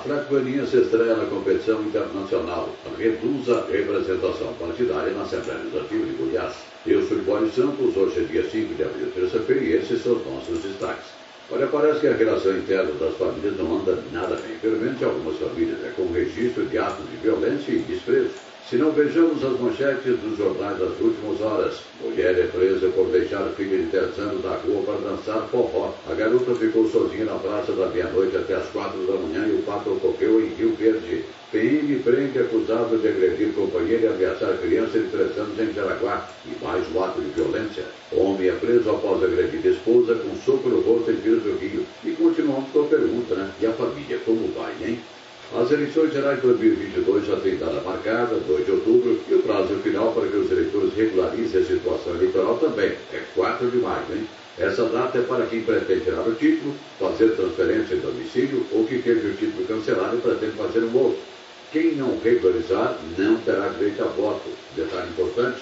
Familiar. 0.09 0.19
A 0.19 0.25
Fracoaninha 0.25 0.65
se 0.65 0.77
estreia 0.77 1.15
na 1.15 1.25
competição 1.25 1.81
internacional. 1.83 2.69
Reduz 2.97 3.49
a 3.49 3.65
representação 3.69 4.53
partidária 4.53 5.13
na 5.13 5.21
Assembleia 5.21 5.59
Legislativa 5.59 6.05
de 6.05 6.13
Goiás. 6.13 6.55
Eu 6.85 7.05
sou 7.07 7.17
Libório 7.17 7.51
Santos, 7.51 7.95
hoje 7.95 8.21
é 8.21 8.23
dia 8.23 8.49
5 8.49 8.73
de 8.73 8.83
abril, 8.83 9.11
terça-feira, 9.13 9.63
e 9.63 9.73
esses 9.73 10.01
são 10.01 10.13
os 10.13 10.25
nossos 10.25 10.63
destaques. 10.63 11.19
Olha, 11.51 11.67
parece 11.67 12.01
que 12.01 12.07
a 12.07 12.13
relação 12.13 12.57
interna 12.57 12.91
das 12.93 13.15
famílias 13.15 13.57
não 13.57 13.79
anda 13.79 13.97
nada 14.11 14.35
bem, 14.35 14.57
pelo 14.61 14.77
menos 14.77 15.01
algumas 15.01 15.37
famílias, 15.37 15.83
é 15.83 15.89
com 15.95 16.11
registro 16.11 16.65
de 16.65 16.77
atos 16.77 17.09
de 17.09 17.17
violência 17.17 17.71
e 17.71 17.79
desprezo. 17.79 18.31
Se 18.69 18.75
não 18.75 18.91
vejamos 18.91 19.43
as 19.43 19.59
manchetes 19.59 20.19
dos 20.19 20.37
jornais 20.37 20.77
das 20.77 20.91
últimas 21.01 21.41
horas, 21.41 21.81
mulher 22.03 22.37
é 22.37 22.45
presa 22.45 22.87
por 22.89 23.07
deixar 23.07 23.43
filha 23.57 23.79
de 23.79 23.85
10 23.85 24.19
anos 24.19 24.43
na 24.45 24.57
rua 24.57 24.83
para 24.85 25.09
dançar 25.09 25.47
forró. 25.47 25.95
A 26.07 26.13
garota 26.13 26.53
ficou 26.53 26.87
sozinha 26.87 27.25
na 27.25 27.33
praça 27.33 27.71
da 27.71 27.87
meia-noite 27.87 28.37
até 28.37 28.53
as 28.53 28.69
quatro 28.69 28.99
da 29.07 29.13
manhã 29.13 29.47
e 29.47 29.55
o 29.55 29.63
fato 29.63 29.89
ocorreu 29.89 30.39
em 30.39 30.49
Rio 30.53 30.75
Verde. 30.75 31.25
PM 31.51 31.95
prende 32.03 32.37
acusado 32.37 32.95
de 32.95 33.07
agredir 33.07 33.53
companheiro 33.53 34.03
e 34.03 34.07
ameaçar 34.07 34.55
criança 34.59 34.99
de 34.99 35.07
3 35.07 35.35
anos 35.39 35.59
em 35.59 35.73
Jaraguá. 35.73 36.29
E 36.45 36.63
mais 36.63 36.85
um 36.93 37.03
ato 37.03 37.19
de 37.21 37.29
violência. 37.29 37.85
Homem 38.11 38.49
é 38.49 38.51
preso 38.51 38.87
após 38.91 39.23
agredir 39.23 39.65
esposa 39.65 40.13
com 40.13 40.35
soco 40.45 40.69
no 40.69 40.81
rosto 40.81 41.09
em 41.09 41.15
Pires 41.15 41.41
do 41.41 41.57
Rio. 41.57 41.83
E 42.05 42.11
continuamos 42.11 42.69
com 42.71 42.81
a 42.81 42.85
pergunta, 42.85 43.33
né? 43.33 43.49
E 43.59 43.65
a 43.65 43.71
família? 43.71 43.98
As 45.51 45.71
eleições 45.71 46.13
gerais 46.13 46.39
de 46.39 46.45
2022 46.45 47.25
já 47.25 47.35
têm 47.37 47.57
data 47.57 47.81
marcada, 47.81 48.35
2 48.35 48.65
de 48.65 48.71
outubro, 48.71 49.19
e 49.27 49.33
o 49.33 49.41
prazo 49.41 49.73
final 49.81 50.11
para 50.13 50.27
que 50.27 50.37
os 50.37 50.51
eleitores 50.51 50.93
regularizem 50.93 51.61
a 51.61 51.65
situação 51.65 52.13
eleitoral 52.13 52.59
também 52.59 52.91
é 53.11 53.23
4 53.33 53.71
de 53.71 53.77
maio, 53.77 54.05
hein? 54.13 54.27
Essa 54.59 54.85
data 54.85 55.17
é 55.17 55.21
para 55.23 55.47
quem 55.47 55.63
pretende 55.63 56.01
tirar 56.01 56.21
o 56.21 56.35
título, 56.35 56.75
fazer 56.99 57.29
transferência 57.29 57.95
em 57.95 57.99
domicílio 57.99 58.63
ou 58.71 58.85
que 58.85 58.99
teve 58.99 59.27
o 59.27 59.33
título 59.33 59.65
cancelado 59.65 60.17
e 60.17 60.21
pretende 60.21 60.51
fazer 60.51 60.83
um 60.83 60.95
outro. 60.95 61.19
Quem 61.71 61.95
não 61.95 62.19
regularizar 62.23 62.99
não 63.17 63.37
terá 63.37 63.69
direito 63.69 64.03
a 64.03 64.07
voto. 64.07 64.49
Detalhe 64.75 65.09
importante, 65.09 65.61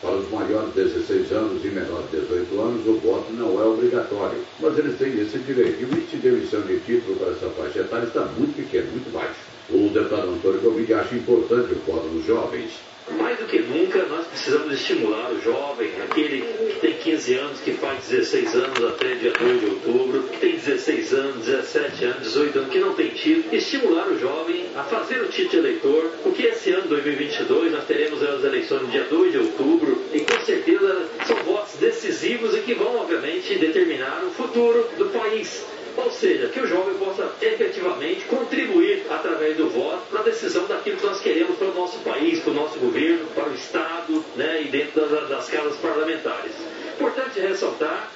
para 0.00 0.14
os 0.14 0.30
maiores 0.30 0.74
de 0.74 0.84
16 0.84 1.32
anos 1.32 1.64
e 1.64 1.68
menores 1.68 2.10
de 2.10 2.20
18 2.20 2.60
anos, 2.60 2.86
o 2.86 2.98
voto 2.98 3.32
não 3.32 3.60
é 3.60 3.64
obrigatório, 3.64 4.38
mas 4.60 4.78
eles 4.78 4.98
têm 4.98 5.18
esse 5.20 5.38
direito. 5.38 5.80
E 5.80 5.84
o 5.84 5.98
índice 5.98 6.16
de 6.16 6.28
emissão 6.28 6.60
de 6.62 6.78
título 6.80 7.16
para 7.16 7.30
essa 7.30 7.48
faixa 7.50 7.80
etária 7.80 8.06
está 8.06 8.24
muito 8.36 8.54
pequeno, 8.56 8.90
muito 8.92 9.10
baixo. 9.12 9.55
O 9.68 9.88
deputado 9.88 10.30
Antônio 10.30 10.60
Covid 10.60 10.94
acha 10.94 11.14
importante 11.16 11.72
o 11.72 11.78
voto 11.90 12.06
dos 12.08 12.24
jovens. 12.24 12.70
Mais 13.18 13.38
do 13.38 13.46
que 13.46 13.60
nunca, 13.60 14.04
nós 14.04 14.26
precisamos 14.26 14.72
estimular 14.72 15.30
o 15.32 15.40
jovem, 15.40 15.90
aquele 16.02 16.42
que 16.42 16.80
tem 16.80 16.92
15 16.94 17.34
anos, 17.34 17.60
que 17.60 17.72
faz 17.72 18.04
16 18.06 18.54
anos 18.54 18.84
até 18.84 19.14
dia 19.14 19.32
2 19.32 19.60
de 19.60 19.66
outubro, 19.66 20.22
que 20.24 20.38
tem 20.38 20.52
16 20.56 21.12
anos, 21.14 21.46
17 21.46 22.04
anos, 22.04 22.22
18 22.22 22.58
anos, 22.58 22.70
que 22.70 22.78
não 22.78 22.94
tem 22.94 23.08
título, 23.10 23.54
estimular 23.54 24.08
o 24.08 24.18
jovem 24.18 24.66
a 24.76 24.82
fazer 24.84 25.20
o 25.20 25.28
título 25.28 25.62
eleitor, 25.62 26.10
porque 26.22 26.46
esse 26.46 26.70
ano 26.70 26.88
2022 26.88 27.72
nós 27.72 27.84
teremos 27.86 28.22
as 28.22 28.44
eleições 28.44 28.82
no 28.82 28.88
dia 28.88 29.04
2 29.04 29.32
de 29.32 29.38
outubro 29.38 30.00
e 30.12 30.20
com 30.20 30.40
certeza 30.44 31.08
são 31.26 31.36
votos 31.44 31.74
decisivos 31.76 32.56
e 32.56 32.60
que 32.60 32.74
vão, 32.74 32.96
obviamente, 32.96 33.56
determinar 33.56 34.22
o 34.24 34.30
futuro 34.30 34.88
do 34.96 35.06
país. 35.06 35.64
Ou 35.96 36.10
seja, 36.10 36.48
que 36.48 36.60
o 36.60 36.66
jovem 36.66 36.94
possa 36.94 37.30
efetivamente 37.40 38.24
contribuir 38.26 39.04
através 39.08 39.56
do 39.56 39.68
voto 39.70 40.02
para 40.10 40.20
a 40.20 40.24
decisão 40.24 40.66
daquilo 40.66 40.98
que 40.98 41.06
nós 41.06 41.20
queremos 41.20 41.56
para 41.56 41.68
o 41.68 41.74
nosso 41.74 41.98
país, 42.00 42.40
para 42.40 42.50
o 42.50 42.54
nosso 42.54 42.78
governo, 42.78 43.26
para 43.34 43.48
o 43.48 43.54
Estado 43.54 44.24
né, 44.36 44.62
e 44.62 44.68
dentro 44.68 45.06
das, 45.06 45.28
das 45.28 45.48
casas 45.48 45.76
parlamentares. 45.76 46.52
Importante 46.94 47.40
ressaltar 47.40 48.10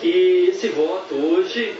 que 0.00 0.48
esse 0.50 0.68
voto 0.68 1.14
hoje 1.14 1.74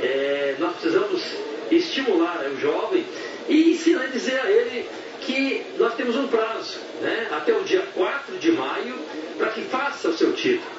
é, 0.00 0.56
nós 0.58 0.72
precisamos 0.72 1.22
estimular 1.70 2.46
o 2.50 2.58
jovem 2.58 3.04
e 3.48 3.72
ensinar 3.72 4.06
dizer 4.06 4.40
a 4.40 4.50
ele 4.50 4.88
que 5.20 5.66
nós 5.78 5.94
temos 5.94 6.16
um 6.16 6.28
prazo, 6.28 6.78
né, 7.02 7.28
até 7.30 7.52
o 7.52 7.62
dia 7.62 7.84
4 7.94 8.38
de 8.38 8.52
maio, 8.52 8.94
para 9.36 9.50
que 9.50 9.60
faça 9.62 10.08
o 10.08 10.16
seu 10.16 10.32
título. 10.32 10.77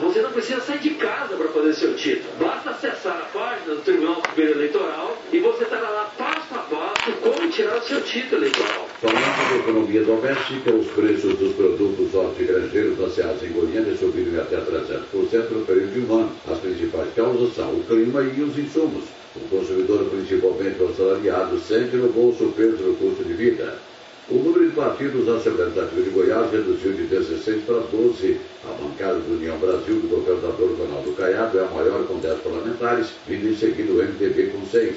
Você 0.00 0.22
não 0.22 0.30
precisa 0.30 0.60
sair 0.60 0.78
de 0.78 0.90
casa 0.90 1.34
para 1.34 1.48
fazer 1.48 1.74
seu 1.74 1.96
título. 1.96 2.32
Basta 2.38 2.70
acessar 2.70 3.16
a 3.16 3.38
página 3.38 3.74
do 3.74 3.80
Tribunal 3.82 4.22
Superior 4.28 4.56
Eleitoral 4.56 5.18
e 5.32 5.40
você 5.40 5.64
estará 5.64 5.90
lá 5.90 6.12
passo 6.16 6.54
a 6.54 6.58
passo 6.58 7.12
como 7.20 7.50
tirar 7.50 7.78
o 7.78 7.82
seu 7.82 8.00
título 8.02 8.42
eleitoral. 8.42 8.88
Falando 9.00 9.48
de 9.48 9.58
economia 9.58 10.04
doméstica, 10.04 10.72
os 10.72 10.86
preços 10.92 11.36
dos 11.38 11.52
produtos 11.54 12.14
hortigranjeiros 12.14 12.96
lançados 12.96 13.42
em 13.42 13.48
Goiânia 13.48 13.96
subiram 13.96 14.40
até 14.40 14.56
300% 14.56 15.50
no 15.50 15.66
período 15.66 15.92
de 15.92 16.00
um 16.00 16.16
ano. 16.16 16.32
As 16.48 16.58
principais 16.58 17.08
causas 17.16 17.54
são 17.54 17.70
o 17.70 17.84
clima 17.84 18.22
e 18.22 18.40
os 18.40 18.56
insumos. 18.56 19.04
O 19.34 19.40
consumidor, 19.48 20.04
principalmente 20.10 20.80
o 20.80 20.88
assalariado, 20.88 21.58
sente 21.58 21.96
no 21.96 22.08
bolso 22.08 22.44
o 22.44 22.52
peso 22.52 22.76
do 22.76 22.96
custo 22.98 23.24
de 23.24 23.34
vida. 23.34 23.78
O 24.30 24.34
número 24.34 24.68
de 24.68 24.76
partidos 24.76 25.26
na 25.26 25.36
Assembleia 25.36 25.70
Legislativa 25.70 26.02
de 26.02 26.10
Goiás 26.10 26.52
reduziu 26.52 26.92
de 26.92 27.04
16 27.04 27.64
para 27.64 27.78
12. 27.78 28.38
A 28.62 28.72
bancada 28.74 29.20
do 29.20 29.32
União 29.32 29.56
Brasil, 29.56 30.00
do 30.00 30.08
governador 30.08 30.76
Ronaldo 30.78 31.12
Caiado, 31.12 31.58
é 31.58 31.62
a 31.62 31.70
maior 31.70 32.06
com 32.06 32.18
10 32.18 32.40
parlamentares, 32.40 33.06
vindo 33.26 33.48
em 33.48 33.56
seguida 33.56 33.90
o 33.90 33.96
MDB 33.96 34.48
com 34.48 34.66
6. 34.66 34.96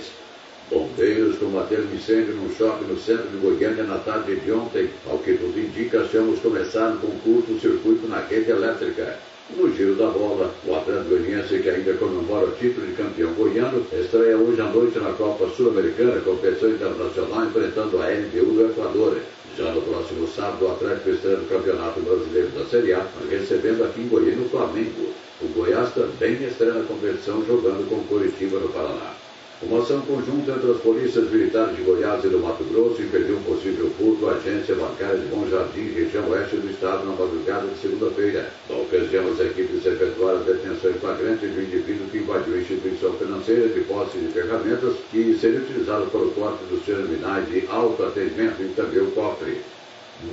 Bombeiros 0.69 1.37
combateram 1.37 1.85
incêndio 1.93 2.35
num 2.35 2.53
shopping 2.53 2.91
no 2.91 2.99
centro 2.99 3.29
de 3.29 3.37
Goiânia 3.37 3.85
na 3.85 3.99
tarde 3.99 4.35
de 4.35 4.51
ontem. 4.51 4.89
Ao 5.09 5.17
que 5.19 5.37
tudo 5.37 5.57
indica, 5.57 6.01
achamos 6.01 6.41
começar 6.41 6.97
com 6.99 7.07
curto-circuito 7.19 8.09
na 8.09 8.19
rede 8.19 8.51
elétrica. 8.51 9.17
No 9.49 9.73
giro 9.73 9.95
da 9.95 10.07
bola, 10.07 10.53
o 10.65 10.75
Atlético 10.75 11.09
Goianiense, 11.09 11.59
que 11.59 11.69
ainda 11.69 11.93
comemora 11.95 12.45
o 12.45 12.51
título 12.51 12.87
de 12.87 12.93
campeão 12.93 13.33
goiano, 13.33 13.85
estreia 13.91 14.37
hoje 14.37 14.61
à 14.61 14.65
noite 14.65 14.97
na 14.99 15.11
Copa 15.11 15.49
Sul-Americana, 15.49 16.21
competição 16.21 16.69
internacional, 16.69 17.45
enfrentando 17.45 18.01
a 18.01 18.07
LDU 18.07 18.53
do 18.53 18.69
Equador. 18.69 19.17
Já 19.57 19.73
no 19.73 19.81
próximo 19.81 20.27
sábado, 20.27 20.65
o 20.65 20.71
Atlético 20.71 21.09
estreia 21.09 21.37
no 21.37 21.45
Campeonato 21.47 21.99
Brasileiro 21.99 22.49
da 22.49 22.65
Série 22.65 22.93
A, 22.93 23.05
recebendo 23.29 23.83
aqui 23.83 24.01
em 24.01 24.07
Goiânia 24.07 24.45
o 24.45 24.49
Flamengo. 24.49 25.13
O 25.41 25.47
Goiás 25.47 25.93
também 25.93 26.33
estreia 26.43 26.73
na 26.73 26.83
competição, 26.83 27.43
jogando 27.45 27.87
com 27.89 28.03
Curitiba 28.05 28.59
no 28.59 28.69
Paraná. 28.69 29.20
Uma 29.63 29.83
ação 29.83 30.01
conjunta 30.01 30.53
entre 30.53 30.71
as 30.71 30.77
polícias 30.77 31.29
militares 31.29 31.75
de 31.75 31.83
Goiás 31.83 32.23
e 32.23 32.29
do 32.29 32.39
Mato 32.39 32.63
Grosso 32.63 32.99
impediu 32.99 33.37
um 33.37 33.43
possível 33.43 33.91
furto 33.91 34.27
à 34.27 34.31
agência 34.31 34.73
bancária 34.73 35.19
de 35.19 35.27
Bom 35.27 35.47
Jardim, 35.47 35.93
região 35.93 36.27
oeste 36.31 36.55
do 36.55 36.71
estado, 36.71 37.05
na 37.05 37.11
madrugada 37.11 37.67
de 37.67 37.77
segunda-feira. 37.77 38.49
Na 38.67 38.77
ocasião, 38.77 39.27
as 39.27 39.39
equipes 39.39 39.85
efetuaram 39.85 40.39
a 40.39 40.43
detenção 40.43 40.89
em 40.89 40.95
flagrante 40.95 41.47
de 41.47 41.59
um 41.59 41.61
indivíduo 41.61 42.07
que 42.09 42.17
invadiu 42.17 42.55
a 42.55 42.57
instituição 42.57 43.13
financeira 43.13 43.69
de 43.69 43.81
posse 43.81 44.17
de 44.17 44.33
ferramentas 44.33 44.95
que 45.11 45.37
seriam 45.39 45.61
utilizadas 45.61 46.09
para 46.09 46.21
o 46.21 46.31
corte 46.31 46.65
dos 46.65 46.83
terminais 46.83 47.47
de 47.47 47.63
autoatendimento 47.69 48.63
e 48.63 48.73
também 48.75 49.03
o 49.03 49.11
cofre. 49.11 49.61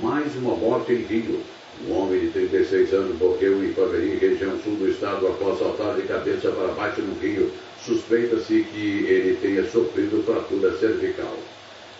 Mais 0.01 0.35
uma 0.37 0.55
morte 0.55 0.91
em 0.93 1.03
Rio. 1.03 1.39
Um 1.87 1.93
homem 1.93 2.19
de 2.19 2.29
36 2.29 2.93
anos 2.93 3.19
morreu 3.19 3.63
em 3.63 3.71
Paveri, 3.73 4.17
região 4.17 4.57
sul 4.63 4.75
do 4.75 4.89
estado, 4.89 5.27
após 5.27 5.59
saltar 5.59 5.95
de 5.95 6.01
cabeça 6.01 6.49
para 6.49 6.73
baixo 6.73 7.01
no 7.01 7.13
rio. 7.21 7.51
Suspeita-se 7.85 8.63
que 8.63 9.05
ele 9.07 9.37
tenha 9.41 9.63
sofrido 9.65 10.21
fratura 10.23 10.71
cervical. 10.77 11.35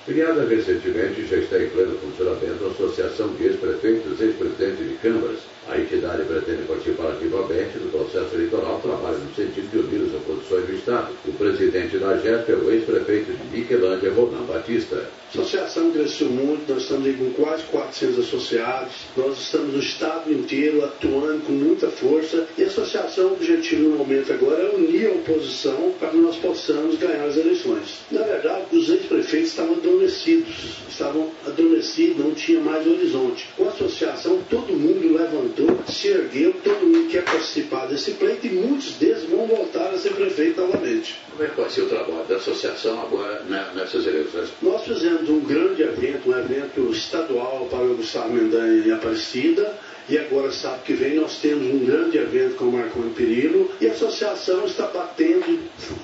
Criada 0.06 0.44
recentemente, 0.46 1.26
já 1.28 1.38
está 1.38 1.62
em 1.62 1.70
pleno 1.70 1.96
funcionamento 2.00 2.66
a 2.66 2.72
Associação 2.72 3.28
de 3.36 3.46
Ex-Prefeitos 3.46 4.20
e 4.20 4.24
Ex-Presidentes 4.24 4.90
de 4.90 4.96
Câmaras. 4.96 5.59
A 5.70 5.78
entidade 5.78 6.24
pretende 6.24 6.64
participar 6.64 7.12
ativamente 7.12 7.78
do 7.78 7.92
processo 7.92 8.34
eleitoral, 8.34 8.80
trabalha 8.82 9.20
no 9.20 9.36
sentido 9.36 9.70
de 9.70 9.78
unir 9.78 10.10
as 10.10 10.16
oposições 10.16 10.66
do 10.66 10.74
Estado. 10.74 11.14
O 11.28 11.34
presidente 11.34 11.98
da 12.00 12.18
GEP 12.18 12.52
é 12.52 12.56
o 12.56 12.72
ex-prefeito 12.72 13.32
de 13.34 13.56
Niquelândia, 13.56 14.12
Ronan 14.12 14.46
Batista. 14.48 14.96
A 14.96 15.42
associação 15.42 15.92
cresceu 15.92 16.28
muito, 16.28 16.74
nós 16.74 16.82
estamos 16.82 17.06
aí 17.06 17.14
com 17.14 17.30
quase 17.34 17.62
400 17.66 18.18
associados, 18.18 18.94
nós 19.16 19.38
estamos 19.38 19.74
no 19.74 19.80
estado 19.80 20.34
inteiro 20.34 20.84
atuando 20.84 21.42
com 21.46 21.52
muita 21.52 21.88
força 21.88 22.48
e 22.58 22.64
a 22.64 22.66
associação, 22.66 23.28
o 23.28 23.34
objetivo 23.34 23.90
no 23.90 23.98
momento 23.98 24.34
agora 24.34 24.64
é 24.64 24.76
unir 24.76 25.06
a 25.06 25.12
oposição 25.12 25.94
para 26.00 26.10
que 26.10 26.18
nós 26.18 26.36
possamos 26.38 26.98
ganhar 26.98 27.26
as 27.26 27.38
eleições. 27.38 28.00
Na 28.10 28.24
verdade, 28.24 28.76
os 28.76 28.90
ex-prefeitos 28.90 29.50
estavam 29.50 29.76
adormecidos, 29.76 30.78
estavam 30.90 31.30
adormecidos, 31.46 32.18
não 32.18 32.34
tinha 32.34 32.60
mais 32.60 32.88
horizonte. 32.88 33.48
Com 33.56 33.66
a 33.66 33.68
associação, 33.68 34.40
todo 34.50 34.74
mundo 34.74 35.16
levantou, 35.16 35.59
se 35.88 36.08
ergueu, 36.08 36.54
todo 36.64 36.86
mundo 36.86 37.10
quer 37.10 37.24
participar 37.24 37.88
desse 37.88 38.12
pleito 38.12 38.48
e 38.48 38.50
muitos 38.50 38.94
deles 38.94 39.24
vão 39.24 39.46
voltar 39.48 39.90
a 39.90 39.98
ser 39.98 40.14
prefeito 40.14 40.62
novamente. 40.62 41.20
Como 41.32 41.44
é 41.44 41.48
que 41.48 41.60
vai 41.60 41.70
ser 41.70 41.82
o 41.82 41.90
trabalho 41.90 42.26
da 42.28 42.36
associação 42.36 43.02
agora 43.02 43.42
né, 43.44 43.72
nessas 43.76 44.06
eleições? 44.06 44.50
Nós 44.62 44.84
fizemos 44.84 45.30
um 45.30 45.40
grande 45.40 45.82
evento, 45.82 46.30
um 46.30 46.38
evento 46.38 46.92
estadual 46.92 47.68
para 47.70 47.84
o 47.84 47.96
Gustavo 47.96 48.34
Mendanha 48.34 48.86
em 48.86 48.92
Aparecida 48.92 49.78
E 50.10 50.18
agora, 50.18 50.52
sábado 50.52 50.82
que 50.84 50.94
vem, 50.94 51.14
nós 51.14 51.40
temos 51.40 51.68
um 51.68 51.86
grande 51.86 52.18
evento 52.18 52.56
com 52.56 52.66
o 52.66 52.72
Marconi 52.72 53.12
Perillo 53.12 53.70
e 53.80 53.88
a 53.88 53.92
associação 53.92 54.66
está 54.66 54.88
batendo 54.88 55.60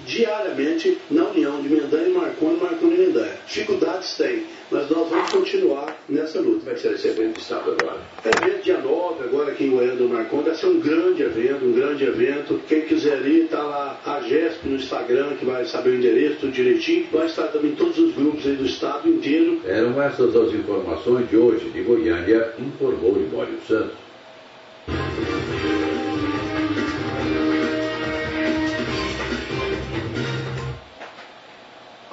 diariamente 0.06 1.00
na 1.10 1.24
união 1.30 1.60
de 1.60 1.70
Mendanha 1.70 2.10
e 2.10 2.14
Marconi, 2.14 2.60
Marconi 2.62 2.94
e 2.94 2.98
Mendanha. 3.00 3.34
Dificuldades 3.48 4.16
tem, 4.16 4.44
mas 4.70 4.88
nós 4.92 5.10
vamos 5.10 5.32
continuar 5.32 5.98
nessa 6.08 6.40
luta. 6.40 6.60
Como 6.60 6.70
é 6.70 6.74
que 6.76 6.82
será 6.82 6.94
esse 6.94 7.08
evento 7.08 7.40
de 7.40 7.44
sábado 7.46 7.76
agora? 7.80 8.00
Evento 8.24 8.64
dia 8.64 8.78
9, 8.78 9.24
agora 9.24 9.52
aqui 9.52 9.64
em 9.64 9.72
Goiânia 9.72 9.96
do 9.96 10.08
Marconi, 10.08 10.44
vai 10.44 10.56
ser 10.56 10.68
um 10.68 10.80
grande 10.80 11.24
evento, 11.24 11.66
um 11.66 11.74
grande 11.74 12.04
evento. 12.04 12.62
Quem 12.68 12.82
quiser 12.82 13.26
ir, 13.26 13.46
está 13.46 13.64
lá 13.64 14.00
a 14.06 14.22
GESP 14.22 14.68
no 14.68 14.76
Instagram, 14.76 15.36
que 15.38 15.46
vai 15.46 15.66
saber 15.66 15.90
o 15.90 15.96
endereço 15.96 16.42
tudo 16.42 16.52
direitinho. 16.52 17.08
Vai 17.12 17.26
estar 17.26 17.48
também 17.48 17.72
em 17.72 17.76
todos 17.76 17.98
os 17.98 18.14
grupos 18.14 18.46
aí 18.46 18.56
do 18.56 18.66
estado 18.66 19.10
inteiro. 19.10 19.62
Eram 19.66 20.00
essas 20.00 20.36
as 20.36 20.54
informações 20.54 21.28
de 21.28 21.38
hoje 21.38 21.70
de 21.72 21.82
Goiânia, 21.82 22.54
informou 22.60 23.18
Libório 23.18 23.58
Santos. 23.68 23.95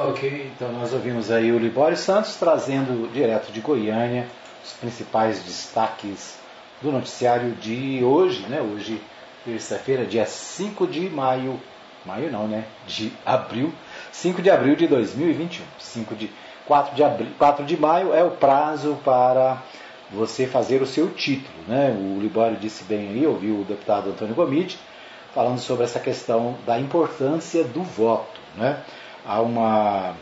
Ok, 0.04 0.50
então 0.56 0.72
nós 0.72 0.92
ouvimos 0.92 1.30
aí 1.30 1.52
o 1.52 1.58
Libório 1.58 1.96
Santos 1.96 2.34
trazendo 2.34 3.12
direto 3.12 3.52
de 3.52 3.60
Goiânia 3.60 4.26
os 4.64 4.72
principais 4.72 5.40
destaques 5.42 6.38
do 6.80 6.90
noticiário 6.90 7.52
de 7.52 8.02
hoje, 8.02 8.44
né? 8.48 8.60
Hoje, 8.60 9.00
terça-feira, 9.44 10.04
dia 10.04 10.26
5 10.26 10.88
de 10.88 11.08
maio, 11.08 11.60
maio 12.04 12.32
não, 12.32 12.48
né? 12.48 12.64
De 12.84 13.12
abril, 13.24 13.72
5 14.10 14.42
de 14.42 14.50
abril 14.50 14.74
de 14.74 14.88
2021. 14.88 15.64
5 15.78 16.14
de 16.16 16.30
4 16.66 16.96
de 16.96 17.04
abril, 17.04 17.28
4 17.38 17.64
de 17.64 17.76
maio 17.76 18.12
é 18.12 18.24
o 18.24 18.30
prazo 18.30 18.98
para 19.04 19.62
você 20.12 20.46
fazer 20.46 20.82
o 20.82 20.86
seu 20.86 21.10
título, 21.10 21.56
né? 21.66 21.90
O 21.90 22.20
Libório 22.20 22.56
disse 22.56 22.84
bem 22.84 23.08
aí, 23.08 23.26
ouviu 23.26 23.60
o 23.60 23.64
deputado 23.64 24.10
Antônio 24.10 24.34
Gomide 24.34 24.78
falando 25.34 25.58
sobre 25.58 25.84
essa 25.84 25.98
questão 25.98 26.56
da 26.66 26.78
importância 26.78 27.64
do 27.64 27.82
voto, 27.82 28.40
né? 28.56 28.82
Há 29.24 29.40
uma, 29.40 30.14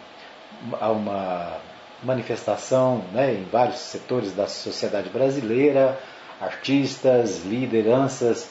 há 0.80 0.90
uma 0.90 1.56
manifestação 2.02 3.02
né, 3.12 3.34
em 3.34 3.44
vários 3.44 3.78
setores 3.78 4.32
da 4.32 4.46
sociedade 4.46 5.08
brasileira, 5.08 5.98
artistas, 6.40 7.44
lideranças, 7.44 8.50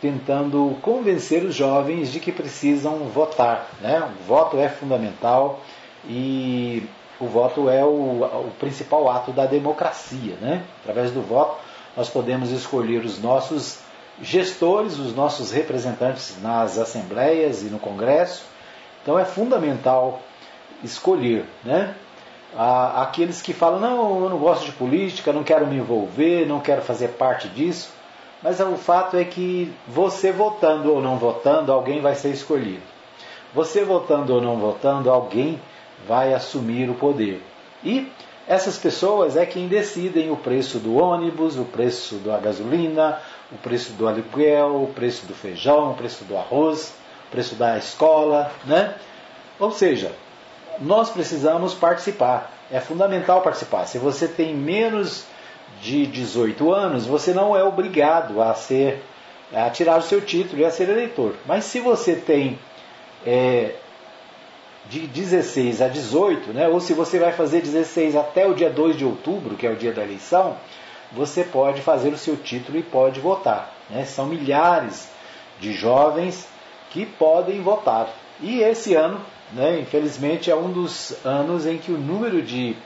tentando 0.00 0.76
convencer 0.82 1.44
os 1.44 1.54
jovens 1.54 2.10
de 2.10 2.20
que 2.20 2.32
precisam 2.32 2.98
votar. 3.08 3.68
Né? 3.80 4.00
O 4.00 4.24
voto 4.24 4.58
é 4.58 4.68
fundamental 4.68 5.60
e 6.06 6.84
o 7.20 7.26
voto 7.26 7.68
é 7.68 7.84
o, 7.84 8.22
o 8.22 8.52
principal 8.58 9.10
ato 9.10 9.32
da 9.32 9.46
democracia. 9.46 10.36
Né? 10.40 10.62
Através 10.82 11.10
do 11.10 11.20
voto, 11.20 11.56
nós 11.96 12.08
podemos 12.08 12.50
escolher 12.50 13.04
os 13.04 13.20
nossos 13.20 13.80
gestores, 14.20 14.98
os 14.98 15.14
nossos 15.14 15.52
representantes 15.52 16.40
nas 16.42 16.78
assembleias 16.78 17.62
e 17.62 17.66
no 17.66 17.78
Congresso 17.78 18.42
então 19.08 19.18
é 19.18 19.24
fundamental 19.24 20.20
escolher, 20.84 21.46
né? 21.64 21.94
Aqueles 22.54 23.40
que 23.40 23.54
falam, 23.54 23.80
não, 23.80 24.24
eu 24.24 24.28
não 24.28 24.36
gosto 24.36 24.66
de 24.66 24.72
política, 24.72 25.32
não 25.32 25.42
quero 25.42 25.66
me 25.66 25.76
envolver, 25.76 26.46
não 26.46 26.60
quero 26.60 26.82
fazer 26.82 27.08
parte 27.08 27.48
disso. 27.48 27.90
Mas 28.42 28.60
o 28.60 28.76
fato 28.76 29.16
é 29.16 29.24
que 29.24 29.72
você 29.86 30.30
votando 30.30 30.92
ou 30.92 31.00
não 31.00 31.16
votando, 31.16 31.72
alguém 31.72 32.02
vai 32.02 32.14
ser 32.14 32.30
escolhido. 32.30 32.82
Você 33.54 33.82
votando 33.82 34.34
ou 34.34 34.42
não 34.42 34.58
votando, 34.58 35.10
alguém 35.10 35.58
vai 36.06 36.34
assumir 36.34 36.88
o 36.88 36.94
poder. 36.94 37.42
E 37.82 38.10
essas 38.46 38.78
pessoas 38.78 39.36
é 39.36 39.44
quem 39.44 39.68
decidem 39.68 40.30
o 40.30 40.36
preço 40.36 40.78
do 40.78 40.96
ônibus, 40.96 41.56
o 41.56 41.64
preço 41.64 42.16
da 42.16 42.38
gasolina, 42.38 43.20
o 43.52 43.56
preço 43.56 43.92
do 43.92 44.08
aluguel, 44.08 44.82
o 44.82 44.92
preço 44.94 45.26
do 45.26 45.34
feijão, 45.34 45.92
o 45.92 45.94
preço 45.94 46.24
do 46.24 46.36
arroz 46.36 46.94
preço 47.30 47.54
da 47.54 47.76
escola, 47.78 48.50
né? 48.64 48.94
Ou 49.58 49.70
seja, 49.70 50.12
nós 50.80 51.10
precisamos 51.10 51.74
participar. 51.74 52.52
É 52.70 52.80
fundamental 52.80 53.40
participar. 53.40 53.86
Se 53.86 53.98
você 53.98 54.28
tem 54.28 54.54
menos 54.54 55.24
de 55.80 56.06
18 56.06 56.72
anos, 56.72 57.06
você 57.06 57.32
não 57.32 57.56
é 57.56 57.62
obrigado 57.62 58.40
a 58.40 58.54
ser 58.54 59.02
a 59.52 59.70
tirar 59.70 59.96
o 59.98 60.02
seu 60.02 60.20
título 60.20 60.60
e 60.60 60.64
a 60.64 60.70
ser 60.70 60.90
eleitor. 60.90 61.34
Mas 61.46 61.64
se 61.64 61.80
você 61.80 62.14
tem 62.14 62.58
é, 63.26 63.74
de 64.88 65.00
16 65.06 65.82
a 65.82 65.88
18, 65.88 66.52
né, 66.52 66.66
ou 66.68 66.80
se 66.80 66.94
você 66.94 67.18
vai 67.18 67.32
fazer 67.32 67.60
16 67.60 68.16
até 68.16 68.46
o 68.46 68.54
dia 68.54 68.70
2 68.70 68.96
de 68.96 69.04
outubro, 69.04 69.56
que 69.56 69.66
é 69.66 69.70
o 69.70 69.76
dia 69.76 69.92
da 69.92 70.02
eleição, 70.02 70.56
você 71.12 71.44
pode 71.44 71.80
fazer 71.82 72.08
o 72.08 72.18
seu 72.18 72.36
título 72.36 72.78
e 72.78 72.82
pode 72.82 73.20
votar. 73.20 73.74
Né? 73.90 74.04
São 74.04 74.26
milhares 74.26 75.08
de 75.60 75.72
jovens 75.72 76.48
que 76.90 77.04
podem 77.04 77.60
votar. 77.60 78.08
E 78.40 78.60
esse 78.60 78.94
ano, 78.94 79.20
né, 79.52 79.78
infelizmente, 79.80 80.50
é 80.50 80.56
um 80.56 80.70
dos 80.70 81.14
anos 81.24 81.66
em 81.66 81.76
que 81.76 81.92
o 81.92 81.98
número 81.98 82.40
de 82.42 82.76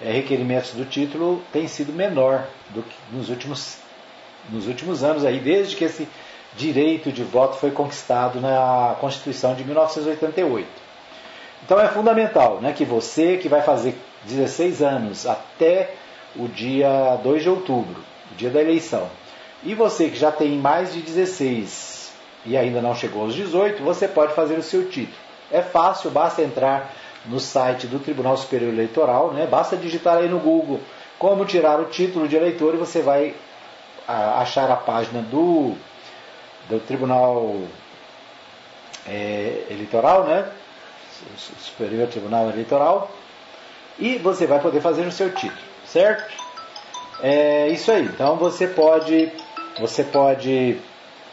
é, 0.00 0.10
requerimentos 0.10 0.72
do 0.72 0.84
título 0.84 1.42
tem 1.52 1.66
sido 1.68 1.92
menor 1.92 2.46
do 2.70 2.82
que 2.82 2.96
nos 3.12 3.28
últimos, 3.28 3.78
nos 4.50 4.66
últimos 4.66 5.02
anos, 5.04 5.24
aí, 5.24 5.38
desde 5.38 5.76
que 5.76 5.84
esse 5.84 6.08
direito 6.56 7.10
de 7.10 7.22
voto 7.22 7.56
foi 7.56 7.70
conquistado 7.70 8.40
na 8.40 8.96
Constituição 9.00 9.54
de 9.54 9.64
1988. 9.64 10.81
Então 11.64 11.80
é 11.80 11.88
fundamental 11.88 12.60
né, 12.60 12.72
que 12.72 12.84
você 12.84 13.36
que 13.36 13.48
vai 13.48 13.62
fazer 13.62 13.94
16 14.24 14.82
anos 14.82 15.26
até 15.26 15.94
o 16.36 16.48
dia 16.48 17.16
2 17.22 17.42
de 17.42 17.48
outubro, 17.48 18.02
o 18.32 18.34
dia 18.34 18.50
da 18.50 18.60
eleição, 18.60 19.08
e 19.62 19.74
você 19.74 20.08
que 20.08 20.16
já 20.16 20.32
tem 20.32 20.56
mais 20.58 20.92
de 20.92 21.00
16 21.00 22.12
e 22.44 22.56
ainda 22.56 22.80
não 22.80 22.94
chegou 22.94 23.22
aos 23.22 23.34
18, 23.34 23.82
você 23.82 24.08
pode 24.08 24.34
fazer 24.34 24.58
o 24.58 24.62
seu 24.62 24.88
título. 24.88 25.16
É 25.50 25.62
fácil, 25.62 26.10
basta 26.10 26.42
entrar 26.42 26.92
no 27.26 27.38
site 27.38 27.86
do 27.86 28.00
Tribunal 28.00 28.36
Superior 28.36 28.72
Eleitoral, 28.72 29.32
né? 29.32 29.46
basta 29.46 29.76
digitar 29.76 30.18
aí 30.18 30.28
no 30.28 30.40
Google 30.40 30.80
como 31.18 31.44
tirar 31.44 31.78
o 31.78 31.84
título 31.84 32.26
de 32.26 32.34
eleitor 32.34 32.74
e 32.74 32.78
você 32.78 33.00
vai 33.00 33.34
achar 34.08 34.68
a 34.70 34.76
página 34.76 35.22
do, 35.22 35.76
do 36.68 36.80
Tribunal 36.80 37.60
é, 39.06 39.66
Eleitoral, 39.70 40.24
né? 40.24 40.50
Superior 41.36 42.08
Tribunal 42.08 42.50
Eleitoral, 42.50 43.10
e 43.98 44.16
você 44.18 44.46
vai 44.46 44.60
poder 44.60 44.80
fazer 44.80 45.06
o 45.06 45.12
seu 45.12 45.32
título, 45.34 45.60
certo? 45.86 46.32
É 47.22 47.68
isso 47.68 47.92
aí. 47.92 48.04
Então 48.04 48.36
você 48.36 48.66
pode, 48.66 49.30
você 49.78 50.02
pode 50.02 50.78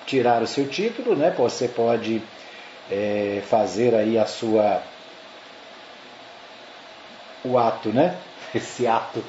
tirar 0.06 0.42
o 0.42 0.48
seu 0.48 0.68
título, 0.68 1.16
né? 1.16 1.34
Você 1.38 1.68
pode 1.68 2.22
é, 2.92 3.42
fazer 3.48 3.96
aí 3.96 4.18
a 4.18 4.26
sua 4.26 4.82
o 7.44 7.58
ato, 7.58 7.90
né? 7.90 8.16
Esse 8.54 8.86
ato 8.88 9.24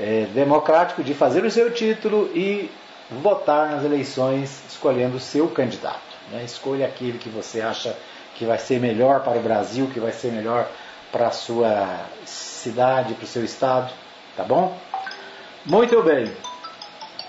é, 0.00 0.26
democrático 0.32 1.02
de 1.02 1.14
fazer 1.14 1.44
o 1.44 1.50
seu 1.50 1.72
título 1.72 2.30
e 2.34 2.70
votar 3.10 3.70
nas 3.70 3.84
eleições 3.84 4.62
escolhendo 4.68 5.16
o 5.16 5.20
seu 5.20 5.48
candidato. 5.48 6.00
Né? 6.30 6.44
Escolha 6.44 6.86
aquele 6.86 7.18
que 7.18 7.28
você 7.28 7.60
acha 7.60 7.96
que 8.42 8.46
vai 8.46 8.58
ser 8.58 8.80
melhor 8.80 9.20
para 9.20 9.38
o 9.38 9.40
Brasil, 9.40 9.88
que 9.94 10.00
vai 10.00 10.10
ser 10.10 10.32
melhor 10.32 10.68
para 11.12 11.28
a 11.28 11.30
sua 11.30 12.00
cidade, 12.26 13.14
para 13.14 13.22
o 13.22 13.26
seu 13.28 13.44
estado, 13.44 13.92
tá 14.36 14.42
bom? 14.42 14.76
Muito 15.64 16.02
bem. 16.02 16.28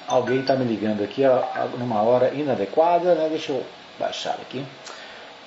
Alguém 0.07 0.39
está 0.39 0.55
me 0.55 0.65
ligando 0.65 1.03
aqui 1.03 1.23
ó, 1.23 1.43
numa 1.77 2.01
hora 2.01 2.33
inadequada, 2.33 3.13
né? 3.13 3.27
Deixa 3.29 3.51
eu 3.51 3.63
baixar 3.99 4.33
aqui. 4.41 4.65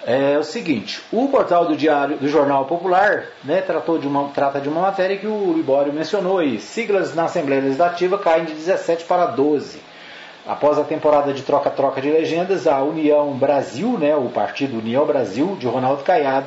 É 0.04 0.38
o 0.38 0.44
seguinte, 0.44 1.02
o 1.10 1.26
portal 1.26 1.64
do 1.64 1.74
Diário 1.74 2.16
do 2.16 2.28
Jornal 2.28 2.64
Popular 2.66 3.24
né, 3.42 3.60
tratou 3.60 3.98
de 3.98 4.06
uma, 4.06 4.28
trata 4.28 4.60
de 4.60 4.68
uma 4.68 4.82
matéria 4.82 5.16
que 5.16 5.26
o 5.26 5.52
Libório 5.52 5.92
mencionou 5.92 6.38
aí. 6.38 6.60
Siglas 6.60 7.12
na 7.12 7.24
Assembleia 7.24 7.60
Legislativa 7.60 8.16
caem 8.18 8.44
de 8.44 8.52
17 8.52 9.04
para 9.04 9.26
12. 9.26 9.80
Após 10.46 10.78
a 10.78 10.84
temporada 10.84 11.32
de 11.32 11.42
troca-troca 11.42 12.00
de 12.00 12.08
legendas, 12.08 12.68
a 12.68 12.80
União 12.80 13.32
Brasil, 13.32 13.98
né, 13.98 14.14
o 14.14 14.28
Partido 14.28 14.78
União 14.78 15.04
Brasil, 15.04 15.56
de 15.58 15.66
Ronaldo 15.66 16.04
Caiado, 16.04 16.46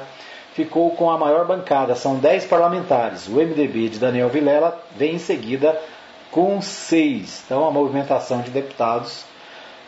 ficou 0.53 0.91
com 0.91 1.12
a 1.12 1.17
maior 1.17 1.45
bancada, 1.45 1.95
são 1.95 2.15
10 2.15 2.45
parlamentares. 2.45 3.27
O 3.27 3.33
MDB 3.33 3.89
de 3.89 3.99
Daniel 3.99 4.29
Vilela 4.29 4.81
vem 4.95 5.15
em 5.15 5.19
seguida 5.19 5.79
com 6.31 6.62
seis. 6.62 7.43
Então, 7.45 7.67
a 7.67 7.71
movimentação 7.71 8.41
de 8.41 8.51
deputados 8.51 9.25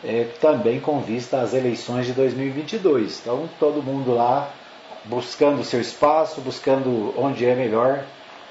é, 0.04 0.26
também 0.40 0.78
com 0.78 1.00
vista 1.00 1.40
às 1.40 1.54
eleições 1.54 2.06
de 2.06 2.12
2022. 2.12 3.20
Então, 3.20 3.48
todo 3.58 3.82
mundo 3.82 4.14
lá 4.14 4.50
buscando 5.04 5.64
seu 5.64 5.80
espaço, 5.80 6.40
buscando 6.40 7.14
onde 7.16 7.46
é 7.46 7.54
melhor 7.54 8.04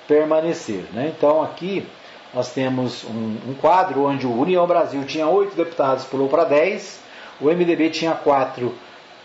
permanecer. 0.08 0.86
Né? 0.92 1.14
Então, 1.16 1.42
aqui 1.44 1.88
nós 2.34 2.52
temos 2.54 3.04
um, 3.04 3.38
um, 3.50 3.54
quadro 3.60 4.06
onde 4.06 4.26
o 4.26 4.40
União 4.40 4.66
Brasil 4.66 5.04
tinha 5.06 5.28
oito 5.28 5.56
deputados, 5.56 6.06
pulou 6.06 6.30
para 6.30 6.46
dez, 6.46 7.00
o 7.40 7.46
MDB 7.46 7.90
tinha 7.90 8.14
quatro, 8.14 8.74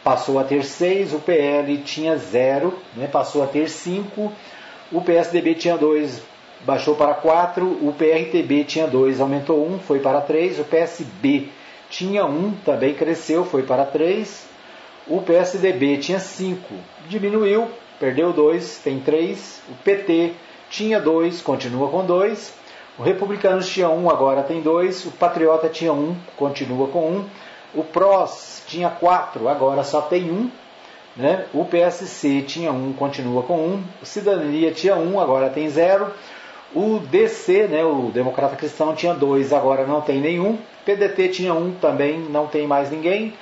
passou 0.03 0.39
a 0.39 0.45
ter 0.45 0.65
seis, 0.65 1.13
o 1.13 1.19
PL 1.19 1.79
tinha 1.79 2.17
zero, 2.17 2.77
né, 2.97 3.07
passou 3.07 3.43
a 3.43 3.47
ter 3.47 3.69
cinco, 3.69 4.33
o 4.91 5.01
PSDB 5.01 5.55
tinha 5.55 5.77
dois, 5.77 6.23
baixou 6.65 6.95
para 6.95 7.15
4, 7.15 7.65
o 7.65 7.95
PRTB 7.97 8.65
tinha 8.65 8.87
2, 8.87 9.21
aumentou 9.21 9.67
1, 9.67 9.79
foi 9.81 10.01
para 10.01 10.21
3, 10.21 10.59
o 10.61 10.65
PSB 10.65 11.49
tinha 11.89 12.25
1, 12.25 12.53
também 12.65 12.95
cresceu, 12.95 13.45
foi 13.45 13.63
para 13.63 13.85
3, 13.85 14.47
o 15.07 15.21
PSDB 15.23 15.99
tinha 15.99 16.19
5, 16.19 16.75
diminuiu, 17.09 17.69
perdeu 18.01 18.33
2, 18.33 18.79
tem 18.79 18.99
3, 18.99 19.63
o 19.71 19.75
PT 19.85 20.33
tinha 20.69 21.01
2, 21.01 21.41
continua 21.43 21.89
com 21.89 22.05
2, 22.05 22.53
o 22.99 23.03
Republicanos 23.03 23.69
tinha 23.69 23.89
1, 23.89 24.11
agora 24.11 24.43
tem 24.43 24.61
2, 24.61 25.07
o 25.07 25.11
Patriota 25.13 25.69
tinha 25.69 25.93
1, 25.93 26.17
continua 26.37 26.89
com 26.89 27.07
1, 27.09 27.25
o 27.75 27.85
PROS 27.85 28.63
tinha 28.67 28.89
4, 28.89 29.49
agora 29.49 29.85
só 29.85 30.01
tem 30.01 30.31
1, 30.31 30.51
né? 31.17 31.47
O 31.53 31.65
PSC 31.65 32.43
tinha 32.43 32.73
1, 32.73 32.93
continua 32.95 33.43
com 33.43 33.59
1. 33.59 33.83
O 34.03 34.07
Cidadania 34.07 34.71
tinha 34.73 34.97
1, 34.97 35.21
agora 35.21 35.49
tem 35.51 35.69
0. 35.69 36.11
O 36.75 36.99
DC, 36.99 37.69
né, 37.69 37.85
o 37.85 38.11
Democrata 38.13 38.57
Cristão, 38.57 38.95
tinha 38.95 39.15
2, 39.15 39.53
agora 39.53 39.87
não 39.87 40.01
tem 40.01 40.21
nenhum. 40.21 40.59
PDT 40.85 41.29
tinha 41.29 41.55
1, 41.55 41.77
também 41.77 42.19
não 42.19 42.47
tem 42.47 42.67
mais 42.67 42.91
ninguém. 42.91 43.35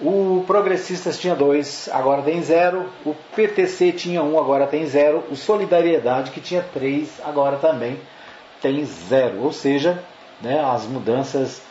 O 0.00 0.42
Progressistas 0.46 1.18
tinha 1.18 1.34
2, 1.34 1.90
agora 1.92 2.22
tem 2.22 2.42
0. 2.42 2.86
O 3.04 3.14
PTC 3.36 3.92
tinha 3.92 4.22
1, 4.22 4.38
agora 4.38 4.66
tem 4.66 4.84
0. 4.84 5.24
O 5.30 5.36
Solidariedade, 5.36 6.32
que 6.32 6.40
tinha 6.40 6.64
3, 6.72 7.20
agora 7.24 7.56
também 7.56 7.98
tem 8.62 8.84
0. 8.84 9.42
Ou 9.42 9.52
seja, 9.52 10.02
né, 10.40 10.64
as 10.64 10.86
mudanças 10.86 11.62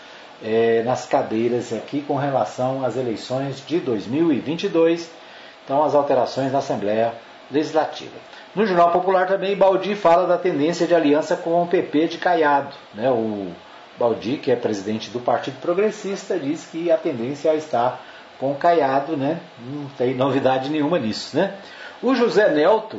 é, 0.43 0.83
nas 0.83 1.05
cadeiras 1.05 1.73
aqui 1.73 2.01
com 2.01 2.15
relação 2.15 2.85
às 2.85 2.97
eleições 2.97 3.63
de 3.65 3.79
2022 3.79 5.21
então, 5.63 5.83
as 5.83 5.95
alterações 5.95 6.51
na 6.51 6.59
Assembleia 6.59 7.13
Legislativa. 7.49 8.11
No 8.55 8.65
Jornal 8.65 8.91
Popular 8.91 9.27
também, 9.27 9.55
Baldi 9.55 9.95
fala 9.95 10.27
da 10.27 10.37
tendência 10.37 10.87
de 10.87 10.95
aliança 10.95 11.35
com 11.35 11.61
o 11.63 11.67
PP 11.67 12.07
de 12.07 12.17
Caiado. 12.17 12.75
Né? 12.93 13.09
O 13.09 13.51
Baldi, 13.97 14.37
que 14.37 14.51
é 14.51 14.55
presidente 14.55 15.09
do 15.09 15.19
Partido 15.19 15.59
Progressista, 15.61 16.37
diz 16.37 16.65
que 16.65 16.91
a 16.91 16.97
tendência 16.97 17.49
é 17.49 17.55
estar 17.55 18.03
com 18.39 18.53
Caiado, 18.55 19.15
né? 19.15 19.39
não 19.65 19.87
tem 19.97 20.15
novidade 20.15 20.69
nenhuma 20.69 20.97
nisso. 20.97 21.37
Né? 21.37 21.53
O 22.01 22.15
José 22.15 22.51
Nelto, 22.51 22.97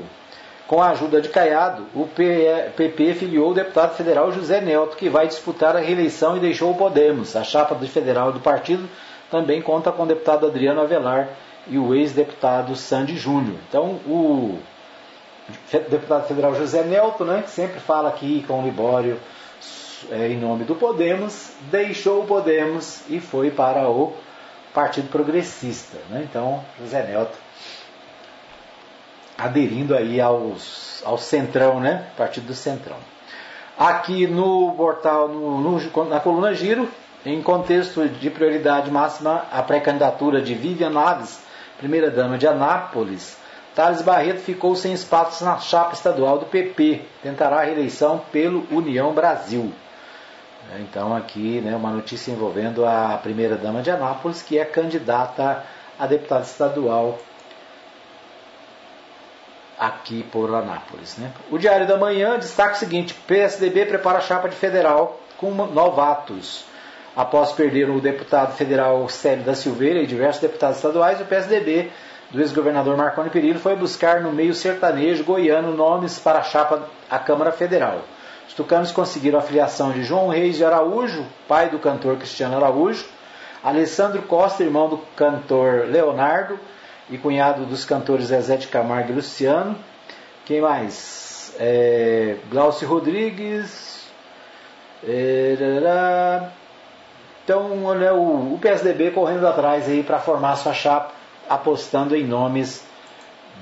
com 0.67 0.81
a 0.81 0.91
ajuda 0.91 1.21
de 1.21 1.29
Caiado, 1.29 1.87
o 1.95 2.07
PP 2.07 3.15
filiou 3.15 3.51
o 3.51 3.55
deputado 3.55 3.95
federal 3.95 4.33
José 4.33 4.61
Nelto, 4.61 4.97
que 4.97 5.09
vai 5.09 5.27
disputar 5.27 5.77
a 5.77 5.81
reeleição 5.81 6.37
e 6.37 6.41
deixou 6.41 6.71
o 6.71 6.77
Podemos. 6.77 7.37
A 7.37 7.45
chapa 7.45 7.75
do 7.75 7.87
federal 7.87 8.33
do 8.33 8.41
partido 8.41 8.89
também 9.31 9.61
conta 9.61 9.93
com 9.93 10.05
o 10.05 10.07
deputado 10.07 10.47
Adriano 10.47 10.81
Avelar, 10.81 11.29
e 11.67 11.79
o 11.79 11.95
ex-deputado 11.95 12.75
Sandy 12.77 13.17
Júnior. 13.17 13.57
Então, 13.69 14.01
o 14.07 14.59
deputado 15.89 16.27
federal 16.27 16.55
José 16.55 16.83
Nelto, 16.83 17.25
né, 17.25 17.43
que 17.43 17.51
sempre 17.51 17.81
fala 17.81 18.09
aqui 18.09 18.45
com 18.47 18.61
o 18.61 18.65
Libório 18.65 19.19
é, 20.11 20.29
em 20.29 20.39
nome 20.39 20.65
do 20.65 20.75
Podemos, 20.75 21.53
deixou 21.71 22.23
o 22.23 22.27
Podemos 22.27 23.03
e 23.09 23.21
foi 23.21 23.51
para 23.51 23.89
o 23.89 24.15
Partido 24.75 25.09
Progressista. 25.09 25.99
Né? 26.11 26.27
Então, 26.29 26.65
José 26.81 27.07
Nelto 27.07 27.37
aderindo 29.37 29.97
aí 29.97 30.21
aos, 30.21 31.03
ao 31.05 31.19
Centrão, 31.19 31.81
né? 31.81 32.07
Partido 32.17 32.49
do 32.49 32.55
Centrão. 32.55 32.97
Aqui 33.79 34.27
no 34.27 34.73
portal, 34.77 35.29
no, 35.29 35.61
no, 35.61 36.05
na 36.05 36.21
coluna 36.21 36.55
Giro, 36.55 36.89
em 37.25 37.41
contexto 37.43 38.09
de 38.09 38.31
prioridade 38.31 38.91
máxima, 38.91 39.45
a 39.51 39.63
pré-candidatura 39.63 40.41
de 40.41 40.55
Vivian 40.55 40.91
Naves 40.91 41.41
primeira-dama 41.83 42.39
de 42.39 42.47
Anápolis, 42.47 43.37
Thales 43.75 44.03
Barreto 44.03 44.39
ficou 44.39 44.77
sem 44.77 44.93
espaço 44.93 45.45
na 45.45 45.59
chapa 45.59 45.95
estadual 45.95 46.39
do 46.39 46.47
PP. 46.47 47.03
Tentará 47.23 47.57
a 47.57 47.65
reeleição 47.65 48.23
pelo 48.31 48.65
União 48.71 49.13
Brasil. 49.13 49.73
Então, 50.79 51.15
aqui 51.15 51.61
né, 51.61 51.75
uma 51.75 51.91
notícia 51.91 52.31
envolvendo 52.31 52.87
a 52.87 53.19
primeira-dama 53.21 53.83
de 53.83 53.91
Anápolis, 53.91 54.43
que 54.43 54.59
é 54.59 54.65
candidata 54.65 55.65
a 55.99 56.07
deputada 56.07 56.43
estadual 56.43 57.19
aqui 59.83 60.23
por 60.31 60.55
Anápolis. 60.55 61.17
Né? 61.17 61.33
O 61.51 61.59
Diário 61.59 61.89
da 61.89 61.99
Manhã 61.99 62.39
destaca 62.39 62.75
o 62.75 62.79
seguinte: 62.79 63.15
PSDB 63.27 63.87
prepara 63.87 64.19
a 64.19 64.21
chapa 64.21 64.49
de 64.49 64.55
federal 64.55 65.21
com 65.37 65.51
novatos. 65.51 66.65
Após 67.15 67.53
perder 67.53 67.91
o 67.91 68.01
deputado 68.01 68.55
federal 68.55 69.07
Célio 69.09 69.45
da 69.45 69.55
Silveira 69.55 70.01
e 70.01 70.07
diversos 70.07 70.41
deputados 70.41 70.77
estaduais, 70.77 71.21
o 71.21 71.25
PSDB 71.25 71.91
do 72.31 72.41
ex-governador 72.41 72.97
Marconi 72.97 73.29
Perillo 73.29 73.59
foi 73.59 73.77
buscar 73.77 74.23
no 74.23 74.33
meio 74.33 74.55
sertanejo 74.55 75.25
goiano 75.25 75.77
nomes 75.77 76.19
para 76.19 76.39
a 76.39 76.43
chapa 76.43 76.89
à 77.11 77.19
Câmara 77.19 77.53
Federal. 77.53 78.01
Os 78.49 78.55
tucanos 78.55 78.93
conseguiram 78.93 79.39
a 79.39 79.43
filiação 79.43 79.93
de 79.93 80.03
João 80.03 80.29
Reis 80.29 80.57
de 80.57 80.65
Araújo, 80.65 81.27
pai 81.47 81.69
do 81.69 81.79
cantor 81.79 82.17
Cristiano 82.17 82.57
Araújo, 82.57 83.05
Alessandro 83.63 84.23
Costa, 84.23 84.63
irmão 84.63 84.89
do 84.89 84.99
cantor 85.15 85.87
Leonardo 85.89 86.59
e 87.11 87.19
cunhado 87.19 87.67
dos 87.67 87.85
cantores 87.85 88.27
Zezé 88.27 88.57
de 88.57 88.69
Camargo 88.69 89.13
e 89.13 89.15
Luciano. 89.15 89.77
Quem 90.45 90.61
mais? 90.61 91.55
É, 91.59 92.37
Glaucio 92.51 92.89
Rodrigues. 92.89 94.07
É, 95.07 95.57
então, 97.45 97.95
né, 97.95 98.13
o, 98.13 98.55
o 98.55 98.59
PSDB 98.61 99.11
correndo 99.11 99.47
atrás 99.47 99.89
aí 99.89 100.03
para 100.03 100.21
formar 100.21 100.57
sua 100.57 100.73
chapa, 100.73 101.13
apostando 101.49 102.15
em 102.15 102.25
nomes 102.25 102.85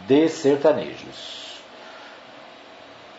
de 0.07 0.29
sertanejos. 0.29 1.41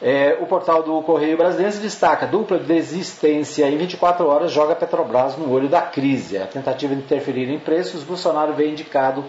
É, 0.01 0.37
o 0.41 0.47
portal 0.47 0.81
do 0.81 1.01
Correio 1.03 1.37
Brasileiro 1.37 1.77
destaca: 1.77 2.25
dupla 2.25 2.57
desistência 2.57 3.69
em 3.69 3.77
24 3.77 4.27
horas 4.27 4.51
joga 4.51 4.75
Petrobras 4.75 5.37
no 5.37 5.51
olho 5.51 5.69
da 5.69 5.81
crise. 5.81 6.39
A 6.39 6.47
tentativa 6.47 6.95
de 6.95 7.01
interferir 7.01 7.49
em 7.49 7.59
preços, 7.59 8.03
Bolsonaro 8.03 8.53
vem 8.53 8.71
indicado 8.71 9.23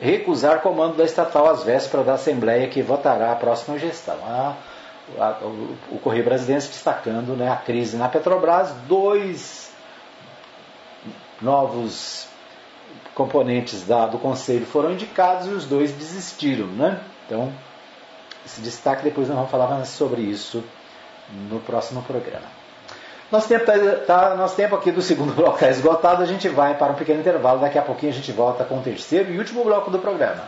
recusar 0.00 0.62
comando 0.62 0.96
da 0.96 1.04
estatal 1.04 1.48
às 1.48 1.62
vésperas 1.62 2.06
da 2.06 2.14
Assembleia 2.14 2.68
que 2.68 2.80
votará 2.82 3.32
a 3.32 3.36
próxima 3.36 3.78
gestão. 3.78 4.16
A, 4.24 4.56
a, 5.18 5.38
o, 5.90 5.98
Correio 6.02 6.24
Brasileiro 6.24 6.64
destacando 6.64 7.36
né, 7.36 7.50
a 7.50 7.56
crise 7.56 7.96
na 7.96 8.08
Petrobras, 8.08 8.72
dois 8.88 9.70
novos 11.40 12.28
componentes 13.14 13.84
da, 13.86 14.06
do 14.06 14.18
conselho 14.18 14.64
foram 14.64 14.92
indicados 14.92 15.46
e 15.46 15.50
os 15.50 15.66
dois 15.66 15.92
desistiram. 15.92 16.66
Né? 16.66 16.98
Então, 17.26 17.52
esse 18.46 18.62
destaque 18.62 19.04
depois 19.04 19.28
nós 19.28 19.36
vamos 19.36 19.50
falar 19.50 19.68
mais 19.68 19.88
sobre 19.88 20.22
isso 20.22 20.64
no 21.50 21.60
próximo 21.60 22.02
programa. 22.02 22.60
Nosso 23.30 23.48
tempo, 23.48 23.64
tá, 23.64 23.74
tá, 24.06 24.34
nosso 24.34 24.56
tempo 24.56 24.74
aqui 24.74 24.90
do 24.90 25.00
segundo 25.00 25.32
bloco 25.36 25.54
está 25.54 25.70
esgotado, 25.70 26.22
a 26.22 26.26
gente 26.26 26.48
vai 26.48 26.76
para 26.76 26.92
um 26.92 26.96
pequeno 26.96 27.20
intervalo, 27.20 27.60
daqui 27.60 27.78
a 27.78 27.82
pouquinho 27.82 28.12
a 28.12 28.14
gente 28.14 28.32
volta 28.32 28.64
com 28.64 28.78
o 28.78 28.82
terceiro 28.82 29.32
e 29.32 29.38
último 29.38 29.62
bloco 29.62 29.90
do 29.90 29.98
programa. 29.98 30.42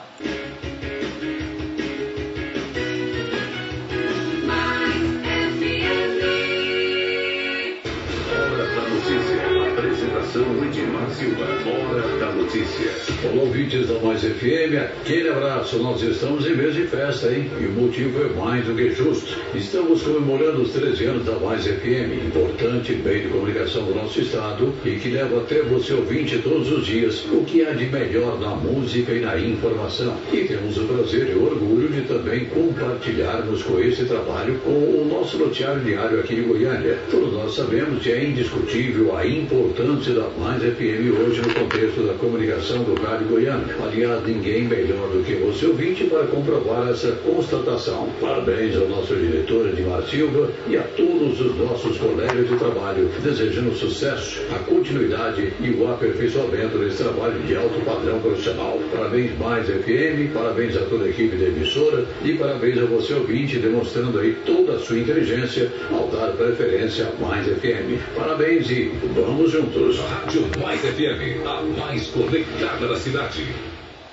Apresentação 10.33 10.65
Edmar 10.65 11.11
Silva. 11.11 11.45
Hora 11.45 12.19
da 12.19 12.33
notícia. 12.33 12.91
Olá, 13.25 13.43
ouvintes 13.43 13.89
da 13.89 13.99
Mais 13.99 14.23
FM. 14.23 14.79
Aquele 14.81 15.29
abraço. 15.29 15.79
Nós 15.79 16.03
estamos 16.03 16.47
em 16.47 16.57
mês 16.57 16.75
de 16.75 16.87
festa, 16.87 17.31
hein? 17.31 17.51
E 17.61 17.67
o 17.67 17.73
motivo 17.73 18.23
é 18.23 18.29
mais 18.41 18.65
do 18.65 18.75
que 18.75 18.91
justo. 18.93 19.37
Estamos 19.55 20.03
comemorando 20.03 20.63
os 20.63 20.71
13 20.71 21.05
anos 21.05 21.27
da 21.27 21.39
Mais 21.39 21.67
FM, 21.67 22.27
importante 22.27 22.93
meio 22.95 23.23
de 23.23 23.29
comunicação 23.29 23.85
do 23.85 23.95
nosso 23.95 24.21
estado 24.21 24.73
e 24.85 24.93
que 24.93 25.11
leva 25.11 25.39
até 25.39 25.61
você 25.63 25.93
ouvinte 25.93 26.39
todos 26.39 26.73
os 26.73 26.87
dias 26.87 27.25
o 27.27 27.45
que 27.45 27.63
há 27.65 27.73
de 27.73 27.87
melhor 27.87 28.41
na 28.41 28.55
música 28.55 29.13
e 29.13 29.21
na 29.21 29.39
informação. 29.39 30.17
E 30.33 30.45
temos 30.45 30.79
o 30.79 30.85
prazer 30.85 31.29
e 31.29 31.35
o 31.35 31.45
orgulho 31.45 31.89
de 31.89 32.03
também 32.03 32.47
compartilharmos 32.47 33.63
com 33.65 33.79
esse 33.81 34.07
trabalho 34.07 34.59
com 34.65 34.71
o 34.71 35.07
nosso 35.13 35.37
noticiário 35.37 35.83
diário 35.83 36.21
aqui 36.21 36.37
de 36.37 36.43
Goiânia. 36.43 36.99
Todos 37.11 37.35
nós 37.35 37.55
sabemos 37.55 38.03
que 38.03 38.11
é 38.11 38.25
indiscutível 38.25 39.15
a 39.15 39.27
importância 39.27 40.15
da 40.15 40.22
Mais 40.39 40.63
FM 40.63 41.11
hoje 41.19 41.41
no 41.41 41.55
contexto 41.55 42.03
da 42.07 42.15
comunicação 42.15 42.83
do 42.85 42.95
Rádio 43.03 43.29
Goiano. 43.29 43.65
Aliás, 43.83 44.23
ninguém 44.27 44.65
melhor 44.65 45.09
do 45.09 45.25
que 45.25 45.35
você 45.35 45.67
ouvinte 45.67 46.05
para 46.05 46.27
comprovar 46.27 46.89
essa 46.91 47.13
constatação. 47.25 48.09
Parabéns 48.21 48.77
ao 48.77 48.89
nosso 48.89 49.15
diretor 49.15 49.69
Edmar 49.69 50.03
Silva 50.03 50.51
e 50.69 50.77
a 50.77 50.83
todos 50.83 51.41
os 51.41 51.57
nossos 51.57 51.99
colegas 51.99 52.49
de 52.49 52.57
trabalho, 52.57 53.11
desejando 53.23 53.75
sucesso, 53.75 54.41
a 54.55 54.59
continuidade 54.61 55.53
e 55.61 55.71
o 55.71 55.91
aperfeiçoamento 55.91 56.79
desse 56.79 57.03
trabalho 57.03 57.41
de 57.41 57.57
alto 57.57 57.81
padrão 57.85 58.21
profissional. 58.21 58.79
Parabéns 58.93 59.37
Mais 59.39 59.67
FM, 59.67 60.33
parabéns 60.33 60.77
a 60.77 60.81
toda 60.81 61.05
a 61.05 61.09
equipe 61.09 61.37
da 61.37 61.47
emissora 61.47 62.05
e 62.25 62.35
parabéns 62.35 62.79
a 62.79 62.85
você 62.85 63.15
ouvinte, 63.15 63.59
demonstrando 63.59 64.19
aí 64.19 64.37
toda 64.47 64.75
a 64.75 64.79
sua 64.79 64.99
inteligência 64.99 65.71
ao 65.91 66.09
dar 66.09 66.33
preferência 66.33 67.07
a 67.09 67.27
Mais 67.27 67.47
FM. 67.47 67.99
Parabéns 68.15 68.71
e 68.71 68.93
vamos 69.15 69.51
juntos. 69.51 70.01
Rádio 70.13 70.43
Mais 70.61 70.79
FM, 70.83 71.47
a 71.47 71.63
mais 71.63 72.07
conectada 72.09 72.87
da 72.87 72.97
cidade. 72.97 73.47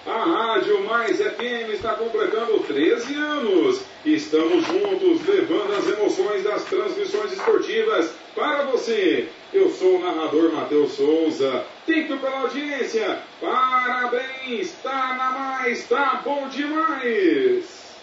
A 0.07 0.23
Rádio 0.23 0.81
Mais 0.85 1.17
FM 1.17 1.73
está 1.73 1.93
completando 1.93 2.57
13 2.59 3.15
anos. 3.15 3.81
Estamos 4.05 4.65
juntos 4.65 5.27
levando 5.27 5.75
as 5.77 5.89
emoções 5.89 6.43
das 6.45 6.63
transmissões 6.63 7.33
esportivas 7.33 8.13
para 8.33 8.63
você. 8.63 9.27
Eu 9.53 9.69
sou 9.71 9.97
o 9.97 9.99
narrador 9.99 10.53
Matheus 10.53 10.93
Souza. 10.93 11.65
Tento 11.85 12.17
pela 12.17 12.43
audiência. 12.43 13.19
Parabéns, 13.41 14.71
tá 14.81 15.15
na 15.17 15.31
mais, 15.31 15.85
tá 15.85 16.21
bom 16.23 16.47
demais. 16.47 17.93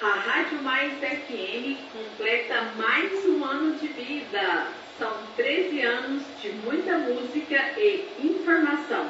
A 0.00 0.12
Rádio 0.12 0.62
Mais 0.62 0.94
FM 0.94 1.76
completa 1.92 2.72
mais 2.78 3.26
um 3.26 3.44
ano 3.44 3.74
de 3.74 3.88
vida. 3.88 4.87
São 4.98 5.12
13 5.36 5.80
anos 5.82 6.22
de 6.42 6.50
muita 6.64 6.98
música 6.98 7.56
e 7.78 8.04
informação. 8.18 9.08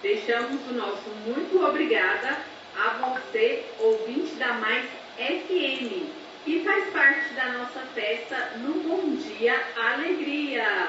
Deixamos 0.00 0.66
o 0.70 0.72
nosso 0.72 1.10
muito 1.26 1.62
obrigada 1.62 2.38
a 2.74 2.94
você, 2.94 3.66
ouvinte 3.78 4.34
da 4.36 4.54
Mais 4.54 4.86
FM, 5.18 6.06
que 6.42 6.64
faz 6.64 6.88
parte 6.90 7.34
da 7.34 7.52
nossa 7.52 7.80
festa 7.94 8.52
no 8.62 8.72
Bom 8.82 9.14
Dia 9.16 9.60
Alegria. 9.76 10.88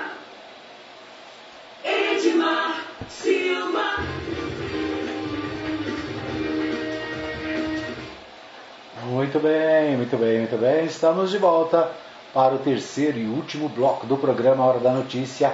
Edmar 1.83 2.85
Silva. 3.09 3.97
Muito 9.07 9.39
bem, 9.39 9.97
muito 9.97 10.15
bem, 10.15 10.37
muito 10.37 10.57
bem. 10.57 10.85
Estamos 10.85 11.31
de 11.31 11.37
volta 11.37 11.91
para 12.33 12.55
o 12.55 12.59
terceiro 12.59 13.17
e 13.17 13.25
último 13.25 13.69
bloco 13.69 14.05
do 14.05 14.17
programa 14.17 14.65
Hora 14.65 14.79
da 14.79 14.91
Notícia, 14.91 15.53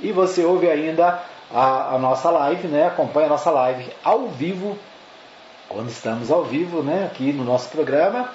e 0.00 0.12
você 0.12 0.44
ouve 0.44 0.68
ainda 0.68 1.22
a, 1.50 1.94
a 1.94 1.98
nossa 1.98 2.30
live, 2.30 2.68
né, 2.68 2.86
acompanha 2.86 3.26
a 3.26 3.30
nossa 3.30 3.50
live 3.50 3.86
ao 4.04 4.28
vivo, 4.28 4.78
quando 5.68 5.88
estamos 5.88 6.30
ao 6.30 6.44
vivo, 6.44 6.82
né, 6.82 7.08
aqui 7.10 7.32
no 7.32 7.44
nosso 7.44 7.70
programa. 7.70 8.28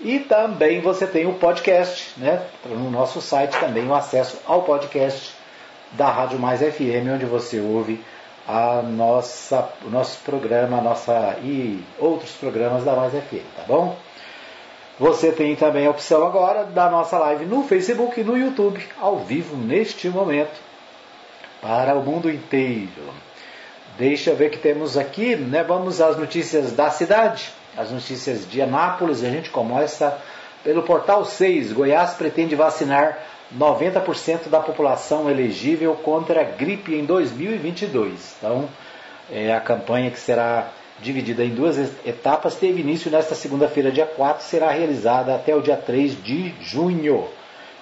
E 0.00 0.20
também 0.20 0.80
você 0.80 1.06
tem 1.06 1.26
o 1.26 1.34
podcast, 1.34 2.12
né, 2.16 2.40
no 2.64 2.88
nosso 2.88 3.20
site 3.20 3.58
também 3.58 3.84
o 3.86 3.94
acesso 3.94 4.38
ao 4.46 4.62
podcast 4.62 5.34
da 5.92 6.08
Rádio 6.08 6.38
Mais 6.38 6.60
FM, 6.60 7.14
onde 7.14 7.24
você 7.24 7.58
ouve 7.58 8.00
a 8.48 8.80
nossa, 8.80 9.68
o 9.84 9.90
nosso 9.90 10.20
programa, 10.24 10.78
a 10.78 10.80
nossa 10.80 11.36
e 11.42 11.84
outros 11.98 12.30
programas 12.32 12.82
da 12.82 12.96
Mais 12.96 13.12
FM, 13.12 13.44
tá 13.54 13.64
bom? 13.66 13.94
Você 14.98 15.30
tem 15.30 15.54
também 15.54 15.86
a 15.86 15.90
opção 15.90 16.26
agora 16.26 16.64
da 16.64 16.88
nossa 16.88 17.18
live 17.18 17.44
no 17.44 17.62
Facebook 17.64 18.18
e 18.18 18.24
no 18.24 18.38
YouTube, 18.38 18.82
ao 18.98 19.18
vivo 19.18 19.54
neste 19.54 20.08
momento, 20.08 20.58
para 21.60 21.94
o 21.94 22.02
mundo 22.02 22.30
inteiro. 22.30 22.88
Deixa 23.98 24.30
eu 24.30 24.36
ver 24.36 24.50
que 24.50 24.58
temos 24.58 24.96
aqui, 24.96 25.36
né? 25.36 25.62
Vamos 25.62 26.00
às 26.00 26.16
notícias 26.16 26.72
da 26.72 26.90
cidade, 26.90 27.50
as 27.76 27.90
notícias 27.90 28.48
de 28.48 28.62
Anápolis. 28.62 29.22
A 29.22 29.28
gente 29.28 29.50
começa 29.50 30.18
pelo 30.64 30.82
portal 30.82 31.24
6. 31.24 31.72
Goiás 31.72 32.14
pretende 32.14 32.54
vacinar 32.54 33.18
90% 33.56 34.48
da 34.48 34.60
população 34.60 35.30
elegível 35.30 35.94
contra 35.94 36.40
a 36.40 36.44
gripe 36.44 36.94
em 36.94 37.04
2022. 37.04 38.36
Então, 38.38 38.68
é 39.30 39.54
a 39.54 39.60
campanha 39.60 40.10
que 40.10 40.18
será 40.18 40.70
dividida 41.00 41.44
em 41.44 41.50
duas 41.50 41.78
etapas 42.04 42.56
teve 42.56 42.80
início 42.80 43.10
nesta 43.10 43.34
segunda-feira, 43.34 43.90
dia 43.90 44.06
4, 44.06 44.44
será 44.44 44.70
realizada 44.70 45.34
até 45.34 45.54
o 45.54 45.62
dia 45.62 45.76
3 45.76 46.22
de 46.22 46.54
junho. 46.60 47.26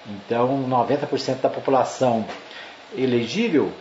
Então, 0.05 0.63
90% 0.69 1.41
da 1.41 1.49
população 1.49 2.25
elegível, 2.95 3.71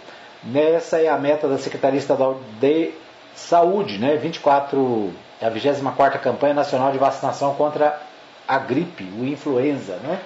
nessa 0.42 1.00
é 1.00 1.08
a 1.08 1.18
meta 1.18 1.46
da 1.46 1.58
Secretaria 1.58 1.98
Estadual 1.98 2.40
de 2.58 2.92
Saúde, 3.34 3.98
né? 3.98 4.16
24, 4.16 5.12
a 5.40 5.50
24ª 5.50 6.18
campanha 6.18 6.54
nacional 6.54 6.90
de 6.90 6.98
vacinação 6.98 7.54
contra 7.54 8.00
a 8.48 8.58
gripe, 8.58 9.04
o 9.18 9.24
influenza, 9.24 9.96
né? 9.96 10.18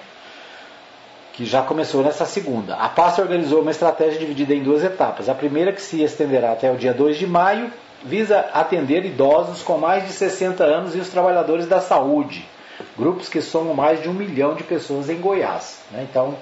Que 1.41 1.45
já 1.47 1.63
começou 1.63 2.03
nessa 2.03 2.23
segunda. 2.23 2.75
A 2.75 2.87
pasta 2.87 3.19
organizou 3.19 3.61
uma 3.61 3.71
estratégia 3.71 4.19
dividida 4.19 4.53
em 4.53 4.61
duas 4.61 4.83
etapas. 4.83 5.27
A 5.27 5.33
primeira, 5.33 5.73
que 5.73 5.81
se 5.81 6.03
estenderá 6.03 6.51
até 6.51 6.71
o 6.71 6.77
dia 6.77 6.93
2 6.93 7.17
de 7.17 7.25
maio, 7.25 7.73
visa 8.03 8.41
atender 8.53 9.03
idosos 9.05 9.63
com 9.63 9.79
mais 9.79 10.05
de 10.05 10.13
60 10.13 10.63
anos 10.63 10.95
e 10.95 10.99
os 10.99 11.09
trabalhadores 11.09 11.65
da 11.65 11.81
saúde, 11.81 12.47
grupos 12.95 13.27
que 13.27 13.41
somam 13.41 13.73
mais 13.73 14.03
de 14.03 14.07
um 14.07 14.13
milhão 14.13 14.53
de 14.53 14.63
pessoas 14.63 15.09
em 15.09 15.19
Goiás. 15.19 15.79
Né? 15.89 16.05
Então, 16.07 16.35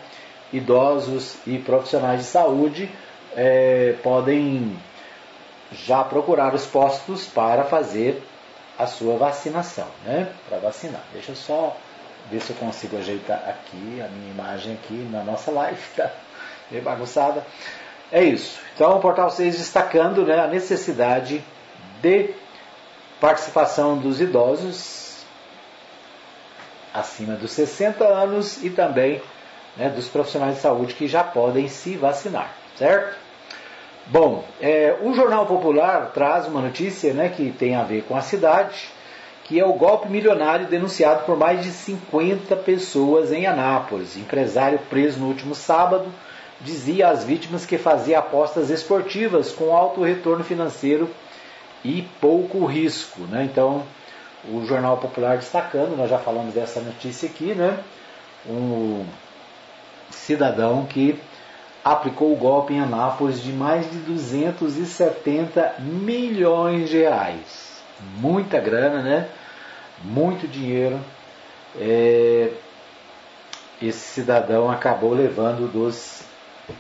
idosos 0.52 1.38
e 1.48 1.58
profissionais 1.58 2.20
de 2.20 2.26
saúde 2.26 2.90
é, 3.38 3.96
podem 4.04 4.76
já 5.72 6.04
procurar 6.04 6.54
os 6.54 6.66
postos 6.66 7.26
para 7.26 7.64
fazer 7.64 8.22
a 8.78 8.86
sua 8.86 9.16
vacinação, 9.16 9.88
né? 10.06 10.30
Para 10.50 10.58
vacinar. 10.58 11.04
Deixa 11.14 11.32
eu 11.32 11.36
só 11.36 11.78
ver 12.30 12.42
se 12.42 12.52
eu 12.52 12.56
consigo 12.58 12.98
ajeitar 12.98 13.38
aqui 13.48 14.02
a 14.02 14.08
minha 14.08 14.32
imagem 14.32 14.74
aqui 14.74 15.08
na 15.12 15.24
nossa 15.24 15.52
live, 15.52 15.82
tá? 15.96 16.12
Meio 16.70 16.84
bagunçada. 16.84 17.46
É 18.12 18.24
isso. 18.24 18.60
Então 18.76 18.98
o 18.98 19.00
portal 19.00 19.30
6 19.30 19.58
destacando 19.58 20.26
né, 20.26 20.40
a 20.40 20.48
necessidade 20.48 21.44
de 22.02 22.34
participação 23.20 23.98
dos 23.98 24.22
idosos 24.22 25.26
acima 26.94 27.36
dos 27.36 27.52
60 27.52 28.04
anos 28.04 28.64
e 28.64 28.70
também 28.70 29.22
né, 29.78 29.90
dos 29.90 30.08
profissionais 30.08 30.56
de 30.56 30.62
saúde 30.62 30.94
que 30.94 31.08
já 31.08 31.24
podem 31.24 31.68
se 31.68 31.96
vacinar, 31.96 32.52
certo? 32.78 33.18
Bom, 34.08 34.44
é, 34.60 34.98
o 35.02 35.14
Jornal 35.14 35.46
Popular 35.46 36.12
traz 36.14 36.48
uma 36.48 36.62
notícia 36.62 37.14
né, 37.14 37.30
que 37.30 37.52
tem 37.52 37.76
a 37.76 37.84
ver 37.84 38.04
com 38.04 38.16
a 38.16 38.22
cidade 38.22 38.90
que 39.50 39.60
é 39.60 39.66
o 39.66 39.74
golpe 39.74 40.08
milionário 40.08 40.68
denunciado 40.68 41.26
por 41.26 41.36
mais 41.36 41.64
de 41.64 41.72
50 41.72 42.56
pessoas 42.58 43.32
em 43.32 43.48
Anápolis. 43.48 44.16
Empresário 44.16 44.78
preso 44.92 45.20
no 45.20 45.26
último 45.26 45.56
sábado 45.56 46.06
dizia 46.62 47.10
às 47.10 47.24
vítimas 47.24 47.66
que 47.66 47.76
fazia 47.76 48.20
apostas 48.20 48.70
esportivas 48.70 49.52
com 49.52 49.76
alto 49.76 50.04
retorno 50.04 50.44
financeiro 50.44 51.10
e 51.84 52.04
pouco 52.22 52.64
risco. 52.64 53.22
Né? 53.22 53.44
Então, 53.44 53.82
o 54.48 54.64
Jornal 54.68 54.98
Popular 54.98 55.38
destacando, 55.38 55.98
nós 55.98 56.12
já 56.12 56.20
falamos 56.20 56.54
dessa 56.54 56.80
notícia 56.80 57.28
aqui, 57.28 57.56
né? 57.56 57.76
um 58.48 59.04
cidadão 60.12 60.86
que 60.86 61.20
aplicou 61.84 62.32
o 62.32 62.38
golpe 62.38 62.76
em 62.76 62.82
Anápolis 62.82 63.42
de 63.42 63.52
mais 63.52 63.90
de 63.90 63.98
270 63.98 65.74
milhões 65.80 66.88
de 66.88 67.00
reais. 67.00 67.82
Muita 68.20 68.60
grana, 68.60 69.02
né? 69.02 69.28
Muito 70.04 70.48
dinheiro, 70.48 71.00
é, 71.78 72.52
esse 73.82 74.00
cidadão 74.00 74.70
acabou 74.70 75.14
levando 75.14 75.72
dos 75.72 76.22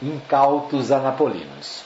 incautos 0.02 0.92
anapolinos. 0.92 1.84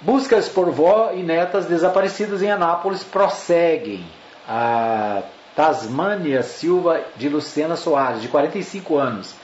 Buscas 0.00 0.48
por 0.48 0.70
vó 0.70 1.12
e 1.12 1.22
netas 1.22 1.66
desaparecidas 1.66 2.42
em 2.42 2.50
Anápolis 2.50 3.04
prosseguem. 3.04 4.04
A 4.48 5.22
Tasmânia 5.54 6.42
Silva 6.42 7.02
de 7.16 7.28
Lucena 7.28 7.76
Soares, 7.76 8.22
de 8.22 8.28
45 8.28 8.96
anos, 8.96 9.34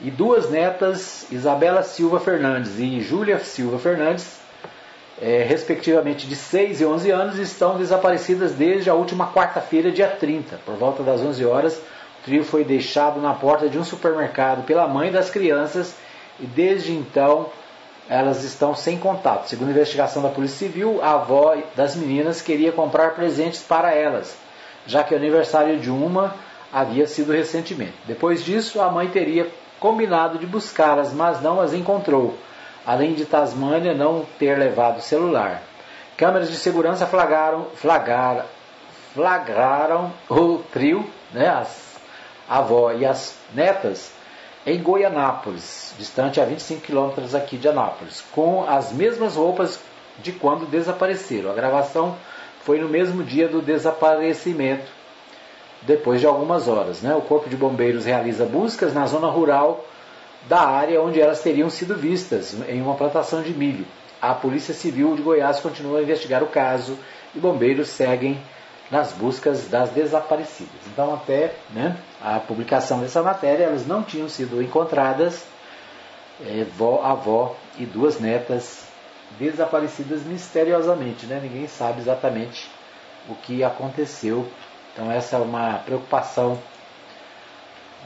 e 0.00 0.10
duas 0.10 0.48
netas, 0.48 1.26
Isabela 1.30 1.82
Silva 1.82 2.20
Fernandes 2.20 2.78
e 2.78 3.00
Júlia 3.00 3.38
Silva 3.40 3.78
Fernandes, 3.78 4.37
é, 5.20 5.42
respectivamente 5.42 6.26
de 6.26 6.36
6 6.36 6.80
e 6.80 6.84
11 6.84 7.10
anos, 7.10 7.38
estão 7.38 7.76
desaparecidas 7.76 8.52
desde 8.52 8.88
a 8.88 8.94
última 8.94 9.32
quarta-feira, 9.32 9.90
dia 9.90 10.08
30. 10.08 10.60
Por 10.64 10.76
volta 10.76 11.02
das 11.02 11.20
11 11.20 11.44
horas, 11.44 11.76
o 11.76 12.24
trio 12.24 12.44
foi 12.44 12.64
deixado 12.64 13.20
na 13.20 13.34
porta 13.34 13.68
de 13.68 13.78
um 13.78 13.84
supermercado 13.84 14.64
pela 14.64 14.86
mãe 14.86 15.10
das 15.10 15.30
crianças 15.30 15.94
e 16.38 16.46
desde 16.46 16.92
então 16.92 17.46
elas 18.08 18.42
estão 18.42 18.74
sem 18.74 18.96
contato. 18.96 19.48
Segundo 19.48 19.68
a 19.68 19.72
investigação 19.72 20.22
da 20.22 20.30
Polícia 20.30 20.66
Civil, 20.66 21.00
a 21.02 21.14
avó 21.14 21.56
das 21.76 21.94
meninas 21.94 22.40
queria 22.40 22.72
comprar 22.72 23.14
presentes 23.14 23.60
para 23.60 23.94
elas, 23.94 24.36
já 24.86 25.04
que 25.04 25.12
o 25.12 25.16
aniversário 25.16 25.78
de 25.78 25.90
uma 25.90 26.34
havia 26.72 27.06
sido 27.06 27.32
recentemente. 27.32 27.94
Depois 28.06 28.44
disso, 28.44 28.80
a 28.80 28.90
mãe 28.90 29.08
teria 29.08 29.50
combinado 29.78 30.38
de 30.38 30.46
buscá-las, 30.46 31.12
mas 31.12 31.40
não 31.42 31.60
as 31.60 31.72
encontrou. 31.72 32.36
Além 32.86 33.14
de 33.14 33.24
Tasmânia 33.24 33.94
não 33.94 34.24
ter 34.38 34.58
levado 34.58 35.00
celular. 35.00 35.62
Câmeras 36.16 36.50
de 36.50 36.56
segurança 36.56 37.06
flagraram, 37.06 37.66
flagraram, 37.74 38.44
flagraram 39.14 40.12
o 40.28 40.58
trio, 40.72 41.08
né, 41.32 41.48
as, 41.48 41.96
a 42.48 42.58
avó 42.58 42.92
e 42.92 43.04
as 43.04 43.36
netas, 43.54 44.12
em 44.66 44.82
Goianápolis, 44.82 45.94
distante 45.96 46.40
a 46.40 46.44
25 46.44 46.82
quilômetros 46.82 47.34
aqui 47.34 47.56
de 47.56 47.68
Anápolis, 47.68 48.22
com 48.32 48.68
as 48.68 48.92
mesmas 48.92 49.36
roupas 49.36 49.80
de 50.18 50.32
quando 50.32 50.66
desapareceram. 50.66 51.50
A 51.50 51.54
gravação 51.54 52.16
foi 52.64 52.78
no 52.78 52.88
mesmo 52.88 53.22
dia 53.22 53.48
do 53.48 53.62
desaparecimento, 53.62 54.90
depois 55.82 56.20
de 56.20 56.26
algumas 56.26 56.68
horas. 56.68 57.00
Né? 57.00 57.14
O 57.14 57.22
Corpo 57.22 57.48
de 57.48 57.56
Bombeiros 57.56 58.04
realiza 58.04 58.44
buscas 58.44 58.92
na 58.92 59.06
zona 59.06 59.28
rural 59.28 59.84
da 60.46 60.60
área 60.60 61.02
onde 61.02 61.20
elas 61.20 61.40
teriam 61.40 61.68
sido 61.68 61.94
vistas, 61.94 62.54
em 62.68 62.80
uma 62.80 62.94
plantação 62.94 63.42
de 63.42 63.52
milho. 63.52 63.86
A 64.20 64.34
Polícia 64.34 64.74
Civil 64.74 65.14
de 65.14 65.22
Goiás 65.22 65.60
continua 65.60 65.98
a 65.98 66.02
investigar 66.02 66.42
o 66.42 66.48
caso 66.48 66.98
e 67.34 67.38
bombeiros 67.38 67.88
seguem 67.88 68.40
nas 68.90 69.12
buscas 69.12 69.68
das 69.68 69.90
desaparecidas. 69.90 70.80
Então, 70.86 71.14
até 71.14 71.54
né, 71.70 71.96
a 72.20 72.40
publicação 72.40 73.00
dessa 73.00 73.22
matéria, 73.22 73.64
elas 73.64 73.86
não 73.86 74.02
tinham 74.02 74.28
sido 74.28 74.62
encontradas, 74.62 75.44
é, 76.44 76.64
vó, 76.76 77.02
avó 77.04 77.54
e 77.78 77.84
duas 77.84 78.18
netas 78.18 78.86
desaparecidas 79.38 80.22
misteriosamente. 80.22 81.26
Né? 81.26 81.38
Ninguém 81.42 81.68
sabe 81.68 82.00
exatamente 82.00 82.70
o 83.28 83.34
que 83.34 83.62
aconteceu. 83.62 84.48
Então, 84.92 85.12
essa 85.12 85.36
é 85.36 85.38
uma 85.38 85.74
preocupação 85.74 86.58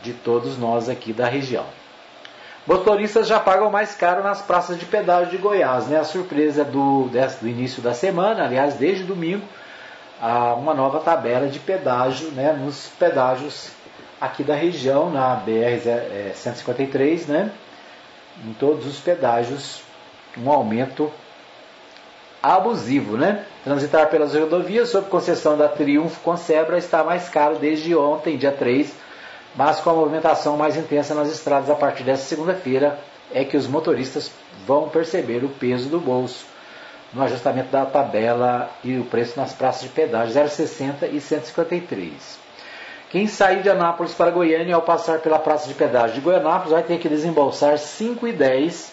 de 0.03 0.13
todos 0.13 0.59
nós 0.59 0.89
aqui 0.89 1.13
da 1.13 1.29
região. 1.29 1.65
Motoristas 2.67 3.27
já 3.27 3.41
pagam 3.41 3.71
mais 3.71 3.95
caro 3.95 4.23
nas 4.23 4.41
praças 4.41 4.79
de 4.79 4.85
pedágio 4.85 5.31
de 5.31 5.37
Goiás. 5.37 5.89
Né? 5.89 5.99
A 5.99 6.05
surpresa 6.05 6.65
do, 6.65 7.09
do 7.09 7.49
início 7.49 7.83
da 7.83 7.93
semana, 7.93 8.45
aliás, 8.45 8.75
desde 8.75 9.03
domingo, 9.03 9.45
uma 10.59 10.73
nova 10.73 11.01
tabela 11.01 11.49
de 11.49 11.59
pedágio 11.59 12.31
né, 12.31 12.53
nos 12.53 12.87
pedágios 12.99 13.71
aqui 14.21 14.45
da 14.45 14.55
região, 14.55 15.11
na 15.11 15.43
BR-153, 15.45 17.27
né, 17.27 17.51
em 18.45 18.53
todos 18.53 18.87
os 18.87 19.01
pedágios, 19.01 19.83
um 20.39 20.49
aumento 20.49 21.11
abusivo. 22.41 23.17
Né? 23.17 23.45
Transitar 23.65 24.09
pelas 24.09 24.33
rodovias 24.33 24.91
sob 24.91 25.11
concessão 25.11 25.59
da 25.59 25.67
Triunfo 25.67 26.21
Concebra 26.21 26.79
está 26.79 27.03
mais 27.03 27.29
caro 27.29 27.57
desde 27.57 27.97
ontem, 27.97 28.37
dia 28.37 28.53
3, 28.53 28.95
mas 29.55 29.81
com 29.81 29.91
a 29.91 29.95
movimentação 29.95 30.57
mais 30.57 30.77
intensa 30.77 31.15
nas 31.15 31.31
estradas 31.31 31.71
a 31.71 31.75
partir 31.75 32.05
desta 32.05 32.27
segunda-feira, 32.27 32.99
é 33.33 33.45
que 33.45 33.57
os 33.57 33.67
motoristas 33.67 34.31
vão 34.67 34.89
perceber 34.89 35.45
o 35.45 35.49
peso 35.49 35.89
do 35.89 35.99
bolso 35.99 36.47
no 37.13 37.23
ajustamento 37.23 37.71
da 37.71 37.85
tabela 37.85 38.71
e 38.83 38.99
o 38.99 39.05
preço 39.05 39.39
nas 39.39 39.53
praças 39.53 39.83
de 39.83 39.89
pedágio 39.89 40.35
0,60 40.35 41.13
e 41.13 41.21
153. 41.21 42.13
Quem 43.11 43.27
sair 43.27 43.63
de 43.63 43.69
Anápolis 43.69 44.15
para 44.15 44.31
Goiânia 44.31 44.75
ao 44.75 44.81
passar 44.81 45.19
pela 45.19 45.39
praça 45.39 45.69
de 45.69 45.75
pedágio 45.75 46.15
de 46.15 46.21
Goianápolis 46.23 46.73
vai 46.73 46.83
ter 46.83 46.99
que 46.99 47.11
desembolsar 47.11 47.75
5,10 47.75 48.91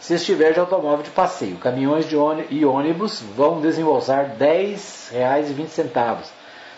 se 0.00 0.14
estiver 0.14 0.52
de 0.52 0.58
automóvel 0.58 1.04
de 1.04 1.10
passeio. 1.10 1.56
Caminhões 1.58 2.08
de 2.08 2.16
e 2.50 2.64
ônibus 2.64 3.20
vão 3.20 3.60
desembolsar 3.60 4.34
R$ 4.40 4.44
10,20, 4.44 6.24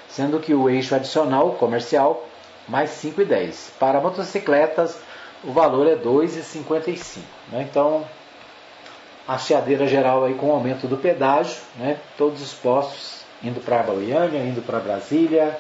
sendo 0.09 0.39
que 0.39 0.53
o 0.53 0.68
eixo 0.68 0.95
adicional 0.95 1.53
comercial 1.53 2.26
mais 2.69 2.91
5,10. 2.91 3.71
Para 3.79 4.01
motocicletas, 4.01 4.99
o 5.45 5.53
valor 5.53 5.87
é 5.87 5.95
R$ 5.95 6.01
2,55. 6.01 7.21
Né? 7.51 7.67
Então, 7.69 8.07
a 9.27 9.39
chiadeira 9.39 9.87
geral 9.87 10.25
aí 10.25 10.35
com 10.35 10.51
o 10.51 10.53
aumento 10.53 10.87
do 10.87 10.97
pedágio, 10.97 11.61
né? 11.77 11.99
todos 12.17 12.43
os 12.43 12.53
postos 12.53 13.23
indo 13.43 13.61
para 13.61 13.83
Goiânia, 13.83 14.39
indo 14.39 14.63
para 14.63 14.79
Brasília, 14.79 15.59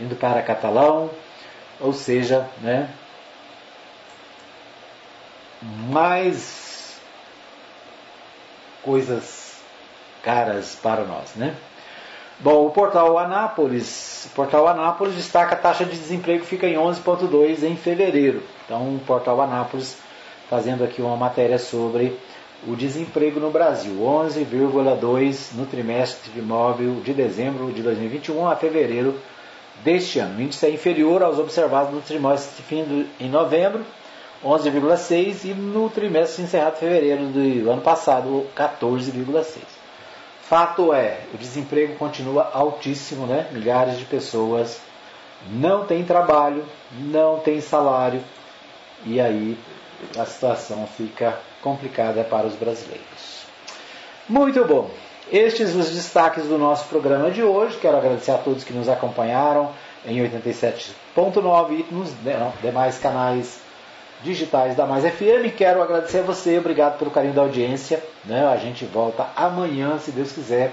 indo 0.00 0.14
para 0.14 0.42
Catalão, 0.42 1.10
ou 1.80 1.92
seja, 1.92 2.48
né? 2.60 2.88
mais 5.90 7.00
coisas 8.82 9.56
caras 10.22 10.76
para 10.76 11.04
nós, 11.04 11.34
né? 11.34 11.56
Bom, 12.38 12.66
o 12.66 12.70
portal 12.70 13.18
Anápolis, 13.18 14.26
o 14.26 14.34
portal 14.34 14.68
Anápolis 14.68 15.14
destaca 15.14 15.54
a 15.54 15.58
taxa 15.58 15.86
de 15.86 15.92
desemprego 15.92 16.44
fica 16.44 16.68
em 16.68 16.74
11.2 16.74 17.62
em 17.62 17.76
fevereiro. 17.76 18.42
Então, 18.64 18.94
o 18.94 18.98
portal 19.06 19.40
Anápolis 19.40 19.96
fazendo 20.50 20.84
aqui 20.84 21.00
uma 21.00 21.16
matéria 21.16 21.58
sobre 21.58 22.14
o 22.68 22.76
desemprego 22.76 23.40
no 23.40 23.50
Brasil, 23.50 23.94
11,2 24.02 25.54
no 25.54 25.64
trimestre 25.64 26.42
móvel 26.42 27.00
de 27.02 27.14
dezembro 27.14 27.72
de 27.72 27.82
2021 27.82 28.46
a 28.46 28.54
fevereiro 28.54 29.18
deste 29.82 30.18
ano. 30.18 30.38
O 30.38 30.42
índice 30.42 30.66
é 30.66 30.70
inferior 30.70 31.22
aos 31.22 31.38
observados 31.38 31.94
no 31.94 32.02
trimestre 32.02 32.62
fim 32.64 33.08
em 33.18 33.30
novembro, 33.30 33.82
11,6 34.44 35.44
e 35.46 35.54
no 35.54 35.88
trimestre 35.88 36.42
encerrado 36.42 36.74
em 36.76 36.80
fevereiro 36.80 37.24
do 37.28 37.70
ano 37.70 37.80
passado, 37.80 38.46
14,6. 38.54 39.75
Fato 40.48 40.92
é, 40.92 41.18
o 41.34 41.36
desemprego 41.36 41.96
continua 41.96 42.50
altíssimo, 42.52 43.26
né? 43.26 43.48
Milhares 43.50 43.98
de 43.98 44.04
pessoas 44.04 44.80
não 45.50 45.84
têm 45.84 46.04
trabalho, 46.04 46.64
não 47.00 47.40
têm 47.40 47.60
salário 47.60 48.22
e 49.04 49.20
aí 49.20 49.58
a 50.16 50.24
situação 50.24 50.86
fica 50.86 51.36
complicada 51.60 52.22
para 52.22 52.46
os 52.46 52.54
brasileiros. 52.54 53.44
Muito 54.28 54.64
bom. 54.64 54.88
Estes 55.32 55.74
os 55.74 55.90
destaques 55.90 56.44
do 56.44 56.56
nosso 56.56 56.86
programa 56.86 57.28
de 57.28 57.42
hoje. 57.42 57.78
Quero 57.78 57.96
agradecer 57.96 58.30
a 58.30 58.38
todos 58.38 58.62
que 58.62 58.72
nos 58.72 58.88
acompanharam 58.88 59.72
em 60.04 60.18
87.9 60.18 61.84
e 61.90 61.92
nos 61.92 62.12
demais 62.62 62.98
canais 62.98 63.65
digitais 64.26 64.74
da 64.74 64.84
Mais 64.84 65.04
FM. 65.04 65.54
Quero 65.56 65.80
agradecer 65.80 66.18
a 66.18 66.22
você, 66.22 66.58
obrigado 66.58 66.98
pelo 66.98 67.12
carinho 67.12 67.32
da 67.32 67.42
audiência. 67.42 68.02
Né? 68.24 68.44
A 68.46 68.56
gente 68.56 68.84
volta 68.84 69.28
amanhã, 69.36 69.98
se 69.98 70.10
Deus 70.10 70.32
quiser, 70.32 70.72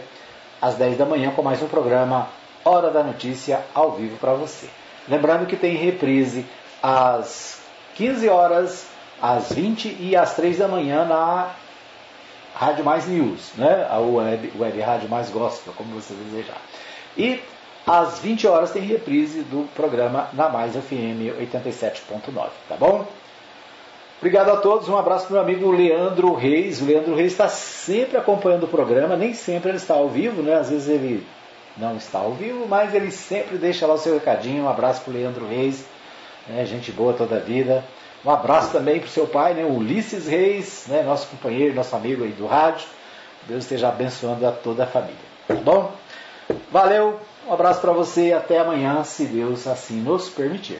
às 0.59 0.73
10 0.75 0.97
da 0.97 1.05
manhã, 1.05 1.31
com 1.31 1.43
mais 1.43 1.61
um 1.61 1.67
programa 1.67 2.27
Hora 2.65 2.89
da 2.89 3.03
Notícia 3.03 3.61
ao 3.73 3.91
vivo 3.91 4.17
para 4.17 4.33
você. 4.33 4.67
Lembrando 5.07 5.45
que 5.45 5.55
tem 5.55 5.75
reprise 5.75 6.45
às 6.81 7.61
15 7.95 8.27
horas 8.27 8.87
às 9.21 9.53
20 9.53 9.97
e 9.99 10.15
às 10.15 10.35
3 10.35 10.57
da 10.57 10.67
manhã 10.67 11.05
na 11.05 11.51
Rádio 12.55 12.83
Mais 12.83 13.07
News, 13.07 13.51
né? 13.55 13.87
a 13.89 13.99
web, 13.99 14.51
web 14.57 14.81
Rádio 14.81 15.09
Mais 15.09 15.29
Gospel, 15.29 15.73
como 15.77 15.93
você 15.93 16.13
desejar. 16.13 16.61
E 17.15 17.39
às 17.85 18.19
20 18.19 18.47
horas 18.47 18.71
tem 18.71 18.81
reprise 18.81 19.41
do 19.43 19.67
programa 19.75 20.27
na 20.33 20.49
Mais 20.49 20.73
FM 20.73 21.37
87.9, 21.39 22.49
tá 22.67 22.75
bom? 22.77 23.05
Obrigado 24.19 24.51
a 24.51 24.57
todos, 24.57 24.87
um 24.87 24.97
abraço 24.97 25.27
para 25.27 25.33
o 25.33 25.33
meu 25.33 25.41
amigo 25.43 25.71
Leandro 25.71 26.33
Reis. 26.33 26.81
O 26.81 26.85
Leandro 26.85 27.15
Reis 27.15 27.33
está 27.33 27.49
sempre 27.49 28.17
acompanhando 28.17 28.63
o 28.63 28.67
programa, 28.67 29.17
nem 29.17 29.33
sempre 29.33 29.69
ele 29.69 29.77
está 29.77 29.95
ao 29.95 30.07
vivo, 30.07 30.41
né? 30.41 30.55
Às 30.55 30.69
vezes 30.69 30.87
ele 30.87 31.25
não 31.75 31.97
está 31.97 32.19
ao 32.19 32.31
vivo, 32.33 32.65
mas 32.67 32.93
ele 32.93 33.11
sempre 33.11 33.57
deixa 33.57 33.85
lá 33.85 33.95
o 33.95 33.97
seu 33.97 34.13
recadinho. 34.13 34.63
Um 34.63 34.69
abraço 34.69 35.01
para 35.01 35.11
o 35.11 35.13
Leandro 35.13 35.47
Reis, 35.47 35.85
né? 36.47 36.65
gente 36.65 36.91
boa 36.91 37.13
toda 37.13 37.35
a 37.35 37.39
vida. 37.39 37.83
Um 38.25 38.29
abraço 38.29 38.71
também 38.71 38.99
para 38.99 39.07
o 39.07 39.11
seu 39.11 39.27
pai, 39.27 39.53
né, 39.53 39.65
Ulisses 39.65 40.27
Reis, 40.27 40.85
né, 40.87 41.03
nosso 41.03 41.27
companheiro, 41.27 41.75
nosso 41.75 41.93
amigo 41.93 42.23
aí 42.23 42.31
do 42.31 42.45
rádio. 42.45 42.87
Deus 43.45 43.63
esteja 43.63 43.89
abençoando 43.89 44.47
a 44.47 44.51
toda 44.51 44.85
a 44.85 44.87
família. 44.87 45.17
Tá 45.45 45.55
bom? 45.55 45.91
Valeu, 46.71 47.19
um 47.45 47.51
abraço 47.51 47.81
para 47.81 47.91
você 47.91 48.27
e 48.27 48.33
até 48.33 48.59
amanhã, 48.59 49.03
se 49.03 49.25
Deus 49.25 49.67
assim 49.67 49.99
nos 49.99 50.29
permitir. 50.29 50.71